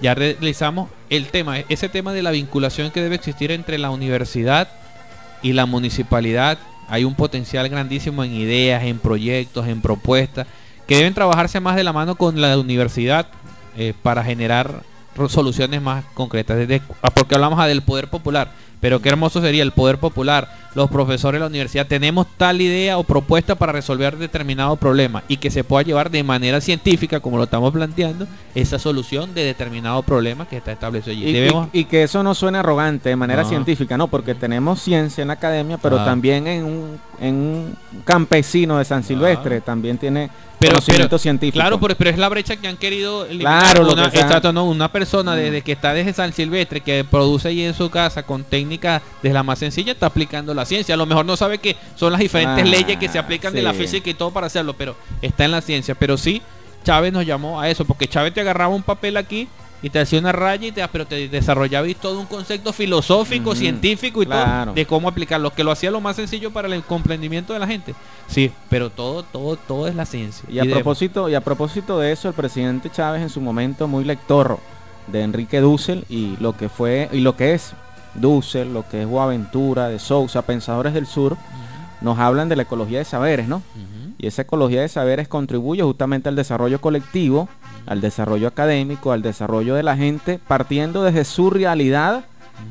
Ya 0.00 0.14
realizamos 0.14 0.88
el 1.10 1.26
tema, 1.26 1.58
ese 1.68 1.88
tema 1.88 2.12
de 2.12 2.22
la 2.22 2.30
vinculación 2.30 2.90
que 2.90 3.02
debe 3.02 3.16
existir 3.16 3.50
entre 3.52 3.78
la 3.78 3.90
universidad 3.90 4.68
y 5.42 5.52
la 5.52 5.66
municipalidad. 5.66 6.58
Hay 6.88 7.04
un 7.04 7.14
potencial 7.14 7.68
grandísimo 7.68 8.24
en 8.24 8.32
ideas, 8.32 8.82
en 8.84 8.98
proyectos, 8.98 9.66
en 9.66 9.82
propuestas, 9.82 10.46
que 10.88 10.96
deben 10.96 11.14
trabajarse 11.14 11.60
más 11.60 11.76
de 11.76 11.84
la 11.84 11.92
mano 11.92 12.16
con 12.16 12.40
la 12.40 12.58
universidad 12.58 13.26
eh, 13.76 13.92
para 14.02 14.24
generar 14.24 14.82
soluciones 15.28 15.82
más 15.82 16.04
concretas. 16.14 16.56
Desde, 16.56 16.80
ah, 17.02 17.10
porque 17.10 17.34
hablamos 17.34 17.64
del 17.66 17.82
poder 17.82 18.08
popular, 18.08 18.50
pero 18.80 19.00
qué 19.02 19.10
hermoso 19.10 19.42
sería 19.42 19.62
el 19.62 19.72
poder 19.72 19.98
popular, 19.98 20.48
los 20.74 20.90
profesores 20.90 21.38
de 21.38 21.40
la 21.40 21.46
universidad. 21.46 21.86
Tenemos 21.86 22.26
tal 22.36 22.60
idea 22.60 22.98
o 22.98 23.04
propuesta 23.04 23.54
para 23.54 23.72
resolver 23.72 24.16
determinado 24.16 24.76
problema 24.76 25.22
y 25.28 25.38
que 25.38 25.50
se 25.50 25.64
pueda 25.64 25.82
llevar 25.82 26.10
de 26.10 26.22
manera 26.22 26.60
científica, 26.60 27.20
como 27.20 27.36
lo 27.38 27.44
estamos 27.44 27.72
planteando, 27.72 28.26
esa 28.54 28.78
solución 28.78 29.34
de 29.34 29.44
determinado 29.44 30.02
problema 30.02 30.46
que 30.46 30.56
está 30.58 30.72
establecido 30.72 31.12
allí. 31.12 31.26
Y, 31.28 31.32
Debemos, 31.32 31.68
y- 31.72 31.80
y 31.80 31.84
que 31.86 32.02
eso 32.04 32.22
no 32.22 32.34
suene 32.34 32.58
arrogante 32.58 33.08
de 33.08 33.16
manera 33.16 33.42
No. 33.42 33.48
científica, 33.48 33.96
no, 33.96 34.08
porque 34.08 34.34
tenemos 34.34 34.80
ciencia 34.80 35.22
en 35.22 35.28
la 35.28 35.34
academia, 35.34 35.78
pero 35.78 35.98
Ah. 36.00 36.04
también 36.04 36.46
en 36.46 36.64
un, 36.64 37.00
en 37.20 37.34
un 37.34 37.76
campesino 38.04 38.78
de 38.78 38.84
San 38.84 39.02
Silvestre 39.02 39.60
también 39.60 39.98
tiene 39.98 40.30
Pero- 40.58 40.76
pero- 40.86 41.18
científico. 41.18 41.60
Claro, 41.60 41.78
pero, 41.80 41.94
pero 41.96 42.10
es 42.10 42.18
la 42.18 42.28
brecha 42.28 42.56
que 42.56 42.66
han 42.68 42.76
querido 42.76 43.24
eliminar. 43.26 43.62
Claro, 43.62 43.84
lo 43.84 43.92
una, 43.92 44.10
que 44.10 44.16
sea. 44.18 44.26
exacto, 44.26 44.52
no, 44.52 44.64
una 44.64 44.90
persona 44.90 45.34
desde 45.36 45.62
que 45.62 45.72
está 45.72 45.92
desde 45.94 46.12
San 46.12 46.32
Silvestre, 46.32 46.80
que 46.80 47.04
produce 47.04 47.48
ahí 47.48 47.62
en 47.62 47.74
su 47.74 47.88
casa 47.90 48.24
con 48.24 48.42
técnicas 48.44 49.00
desde 49.22 49.34
la 49.34 49.42
más 49.44 49.58
sencilla, 49.60 49.92
está 49.92 50.06
aplicando 50.06 50.54
la 50.58 50.66
ciencia. 50.66 50.94
A 50.94 50.98
lo 50.98 51.06
mejor 51.06 51.24
no 51.24 51.36
sabe 51.36 51.58
que 51.58 51.76
son 51.96 52.12
las 52.12 52.20
diferentes 52.20 52.64
Ah, 52.64 52.68
leyes 52.68 52.98
que 52.98 53.08
se 53.08 53.18
aplican 53.18 53.52
de 53.52 53.62
la 53.62 53.72
física 53.72 54.10
y 54.10 54.14
todo 54.14 54.30
para 54.30 54.46
hacerlo, 54.46 54.74
pero 54.74 54.94
está 55.22 55.44
en 55.44 55.52
la 55.52 55.60
ciencia. 55.60 55.94
Pero 55.94 56.16
sí, 56.16 56.42
Chávez 56.84 57.12
nos 57.12 57.24
llamó 57.26 57.60
a 57.60 57.68
eso, 57.68 57.84
porque 57.84 58.06
Chávez 58.08 58.34
te 58.34 58.40
agarraba 58.40 58.74
un 58.74 58.82
papel 58.82 59.16
aquí 59.16 59.48
y 59.82 59.90
te 59.90 60.00
hacía 60.00 60.18
una 60.18 60.32
raya 60.32 60.66
y 60.66 60.72
te, 60.72 60.86
pero 60.88 61.06
te 61.06 61.28
desarrollaba 61.28 61.86
y 61.86 61.94
todo 61.94 62.18
un 62.18 62.26
concepto 62.26 62.72
filosófico, 62.72 63.54
científico 63.54 64.22
y 64.22 64.26
claro. 64.26 64.64
todo 64.64 64.74
de 64.74 64.86
cómo 64.86 65.08
aplicarlo, 65.08 65.52
que 65.52 65.62
lo 65.62 65.70
hacía 65.70 65.90
lo 65.90 66.00
más 66.00 66.16
sencillo 66.16 66.50
para 66.50 66.68
el 66.68 66.82
comprendimiento 66.82 67.52
de 67.52 67.58
la 67.58 67.66
gente. 67.66 67.94
Sí, 68.26 68.50
pero 68.68 68.90
todo, 68.90 69.22
todo, 69.22 69.56
todo 69.56 69.86
es 69.86 69.94
la 69.94 70.04
ciencia. 70.04 70.44
Y 70.50 70.58
a 70.58 70.64
propósito, 70.64 71.28
y 71.28 71.34
a 71.34 71.40
propósito 71.40 71.98
de 72.00 72.12
eso, 72.12 72.28
el 72.28 72.34
presidente 72.34 72.90
Chávez 72.90 73.22
en 73.22 73.30
su 73.30 73.40
momento 73.40 73.86
muy 73.86 74.04
lector 74.04 74.58
de 75.06 75.22
Enrique 75.22 75.60
Dussel 75.60 76.04
y 76.08 76.36
lo 76.38 76.56
que 76.56 76.68
fue 76.68 77.08
y 77.12 77.20
lo 77.20 77.36
que 77.36 77.54
es 77.54 77.72
Dussel, 78.18 78.72
lo 78.72 78.88
que 78.88 79.02
es 79.02 79.08
Boaventura, 79.08 79.88
de 79.88 79.98
Sousa, 79.98 80.42
Pensadores 80.42 80.94
del 80.94 81.06
Sur, 81.06 81.36
nos 82.00 82.18
hablan 82.18 82.48
de 82.48 82.56
la 82.56 82.62
ecología 82.62 82.98
de 82.98 83.04
saberes, 83.04 83.48
¿no? 83.48 83.62
Y 84.18 84.26
esa 84.26 84.42
ecología 84.42 84.80
de 84.80 84.88
saberes 84.88 85.28
contribuye 85.28 85.82
justamente 85.82 86.28
al 86.28 86.36
desarrollo 86.36 86.80
colectivo, 86.80 87.48
al 87.86 88.00
desarrollo 88.00 88.48
académico, 88.48 89.12
al 89.12 89.22
desarrollo 89.22 89.74
de 89.74 89.84
la 89.84 89.96
gente, 89.96 90.40
partiendo 90.48 91.04
desde 91.04 91.24
su 91.24 91.50
realidad 91.50 92.24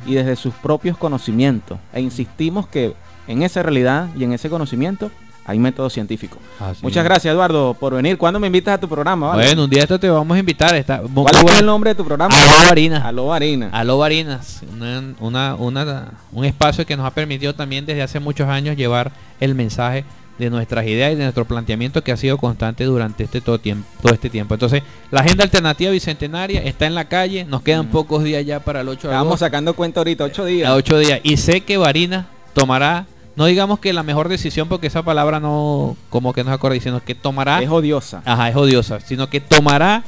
y 0.05 0.15
desde 0.15 0.35
sus 0.35 0.53
propios 0.53 0.97
conocimientos. 0.97 1.79
E 1.93 2.01
insistimos 2.01 2.67
que 2.67 2.93
en 3.27 3.43
esa 3.43 3.63
realidad 3.63 4.09
y 4.17 4.23
en 4.23 4.33
ese 4.33 4.49
conocimiento 4.49 5.09
hay 5.47 5.57
método 5.57 5.89
científico. 5.89 6.37
Así 6.59 6.81
Muchas 6.83 6.97
es. 7.01 7.03
gracias, 7.05 7.33
Eduardo, 7.33 7.73
por 7.73 7.95
venir. 7.95 8.17
¿Cuándo 8.17 8.39
me 8.39 8.47
invitas 8.47 8.75
a 8.75 8.77
tu 8.79 8.87
programa? 8.87 9.29
vale? 9.29 9.45
Bueno, 9.45 9.63
un 9.63 9.69
día 9.69 9.83
esto 9.83 9.97
te 9.99 10.09
vamos 10.09 10.35
a 10.35 10.39
invitar. 10.39 10.75
Está, 10.75 10.99
¿Cuál 10.99 11.35
es 11.35 11.41
bueno. 11.41 11.59
el 11.59 11.65
nombre 11.65 11.91
de 11.91 11.95
tu 11.95 12.03
programa? 12.05 12.35
Aló 12.35 12.67
Barinas. 12.67 13.03
Aló 13.05 13.33
Harina. 13.33 13.69
Aló 13.71 13.97
Barinas, 13.97 14.61
una, 14.73 15.15
una- 15.19 15.55
una- 15.55 16.11
un 16.33 16.43
espacio 16.45 16.85
que 16.85 16.97
nos 16.97 17.05
ha 17.05 17.11
permitido 17.11 17.55
también 17.55 17.85
desde 17.85 18.01
hace 18.03 18.19
muchos 18.19 18.47
años 18.49 18.75
llevar 18.75 19.11
el 19.39 19.55
mensaje 19.55 20.03
de 20.37 20.51
nuestras 20.51 20.85
ideas 20.85 21.13
y 21.13 21.15
de 21.15 21.23
nuestro 21.23 21.45
planteamiento 21.45 22.03
que 22.03 22.11
ha 22.11 22.17
sido 22.17 22.37
constante 22.37 22.83
durante 22.83 23.23
este 23.23 23.41
todo, 23.41 23.57
tiempo, 23.57 23.87
todo 24.03 24.13
este 24.13 24.29
tiempo. 24.29 24.53
Entonces, 24.53 24.83
la 25.09 25.21
agenda 25.21 25.43
alternativa 25.43 25.89
bicentenaria 25.89 26.61
está 26.61 26.85
en 26.85 26.93
la 26.93 27.05
calle, 27.05 27.43
nos 27.45 27.63
quedan 27.63 27.87
pocos 27.87 28.23
días 28.23 28.45
ya 28.45 28.59
para 28.59 28.81
el 28.81 28.89
8 28.89 29.07
de 29.07 29.15
agosto, 29.15 29.37
sacando 29.37 29.73
cuenta 29.73 30.01
ahorita, 30.01 30.25
ocho 30.25 30.45
días. 30.45 30.69
a 30.69 30.75
8 30.75 30.99
días. 30.99 31.21
Y 31.23 31.37
sé 31.37 31.61
que 31.61 31.77
Barinas 31.77 32.25
tomará, 32.53 33.07
no 33.37 33.45
digamos 33.45 33.79
que 33.79 33.93
la 33.93 34.01
mejor 34.01 34.29
decisión, 34.29 34.67
porque 34.67 34.87
esa 34.87 35.03
palabra 35.03 35.39
no, 35.39 35.95
como 36.09 36.33
que 36.33 36.43
no 36.43 36.49
se 36.49 36.55
acuerda, 36.55 36.79
sino 36.79 37.03
que 37.03 37.13
tomará 37.13 37.61
Es 37.61 37.69
odiosa. 37.69 38.23
Ajá, 38.25 38.49
es 38.49 38.55
odiosa, 38.55 38.99
sino 38.99 39.29
que 39.29 39.39
tomará 39.39 40.03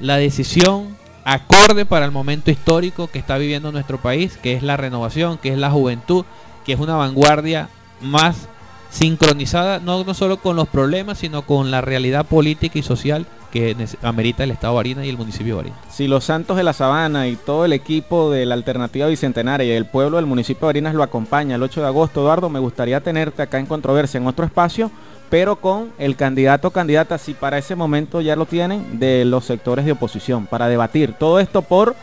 la 0.00 0.18
decisión 0.18 0.94
acorde 1.24 1.86
para 1.86 2.04
el 2.04 2.10
momento 2.10 2.50
histórico 2.50 3.06
que 3.08 3.18
está 3.18 3.38
viviendo 3.38 3.72
nuestro 3.72 3.98
país, 3.98 4.36
que 4.36 4.52
es 4.52 4.62
la 4.62 4.76
renovación, 4.76 5.38
que 5.38 5.48
es 5.48 5.56
la 5.56 5.70
juventud, 5.70 6.26
que 6.66 6.74
es 6.74 6.78
una 6.78 6.94
vanguardia 6.94 7.70
más 8.02 8.48
sincronizada, 8.94 9.80
no, 9.80 10.04
no 10.04 10.14
solo 10.14 10.36
con 10.36 10.54
los 10.54 10.68
problemas, 10.68 11.18
sino 11.18 11.42
con 11.42 11.72
la 11.72 11.80
realidad 11.80 12.24
política 12.24 12.78
y 12.78 12.82
social 12.82 13.26
que 13.50 13.76
amerita 14.02 14.44
el 14.44 14.52
Estado 14.52 14.72
de 14.72 14.76
Barinas 14.76 15.04
y 15.04 15.08
el 15.08 15.18
municipio 15.18 15.54
de 15.54 15.62
Barinas. 15.62 15.78
Si 15.90 16.06
los 16.06 16.24
Santos 16.24 16.56
de 16.56 16.62
la 16.62 16.72
Sabana 16.72 17.26
y 17.26 17.34
todo 17.34 17.64
el 17.64 17.72
equipo 17.72 18.30
de 18.30 18.46
la 18.46 18.54
Alternativa 18.54 19.08
Bicentenaria 19.08 19.66
y 19.66 19.76
el 19.76 19.86
pueblo 19.86 20.16
del 20.16 20.26
municipio 20.26 20.60
de 20.60 20.66
Barinas 20.66 20.94
lo 20.94 21.02
acompaña 21.02 21.56
el 21.56 21.62
8 21.62 21.80
de 21.80 21.86
agosto, 21.88 22.20
Eduardo, 22.20 22.48
me 22.48 22.60
gustaría 22.60 23.00
tenerte 23.00 23.42
acá 23.42 23.58
en 23.58 23.66
controversia 23.66 24.18
en 24.18 24.28
otro 24.28 24.44
espacio, 24.44 24.92
pero 25.28 25.56
con 25.56 25.90
el 25.98 26.14
candidato 26.14 26.68
o 26.68 26.70
candidata, 26.70 27.18
si 27.18 27.34
para 27.34 27.58
ese 27.58 27.74
momento 27.74 28.20
ya 28.20 28.36
lo 28.36 28.46
tienen, 28.46 29.00
de 29.00 29.24
los 29.24 29.44
sectores 29.44 29.84
de 29.84 29.92
oposición, 29.92 30.46
para 30.46 30.68
debatir 30.68 31.14
todo 31.14 31.40
esto 31.40 31.62
por 31.62 31.96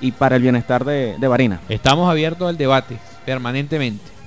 y 0.00 0.12
para 0.12 0.36
el 0.36 0.42
bienestar 0.42 0.84
de, 0.84 1.16
de 1.18 1.28
Barinas. 1.28 1.60
Estamos 1.68 2.08
abiertos 2.08 2.48
al 2.48 2.56
debate 2.56 2.96
permanentemente. 3.26 4.17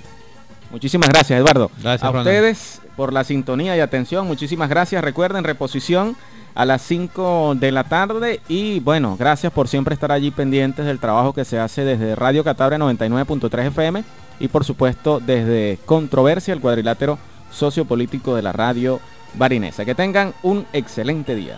Muchísimas 0.71 1.09
gracias, 1.09 1.39
Eduardo. 1.39 1.69
Gracias, 1.81 2.03
a 2.03 2.07
Ronald. 2.07 2.27
ustedes 2.27 2.81
por 2.95 3.13
la 3.13 3.23
sintonía 3.23 3.75
y 3.75 3.79
atención. 3.79 4.27
Muchísimas 4.27 4.69
gracias. 4.69 5.03
Recuerden, 5.03 5.43
reposición 5.43 6.15
a 6.55 6.65
las 6.65 6.81
5 6.83 7.55
de 7.55 7.71
la 7.71 7.85
tarde 7.85 8.41
y 8.47 8.79
bueno, 8.81 9.15
gracias 9.17 9.53
por 9.53 9.67
siempre 9.67 9.93
estar 9.93 10.11
allí 10.11 10.31
pendientes 10.31 10.85
del 10.85 10.99
trabajo 10.99 11.33
que 11.33 11.45
se 11.45 11.59
hace 11.59 11.85
desde 11.85 12.15
Radio 12.15 12.43
Catabria 12.43 12.77
99.3 12.77 13.67
FM 13.67 14.03
y 14.39 14.47
por 14.47 14.65
supuesto 14.65 15.19
desde 15.19 15.79
Controversia, 15.85 16.53
el 16.53 16.61
cuadrilátero 16.61 17.17
sociopolítico 17.51 18.35
de 18.35 18.41
la 18.41 18.51
radio 18.51 18.99
barinesa. 19.35 19.85
Que 19.85 19.95
tengan 19.95 20.33
un 20.43 20.65
excelente 20.73 21.35
día. 21.35 21.57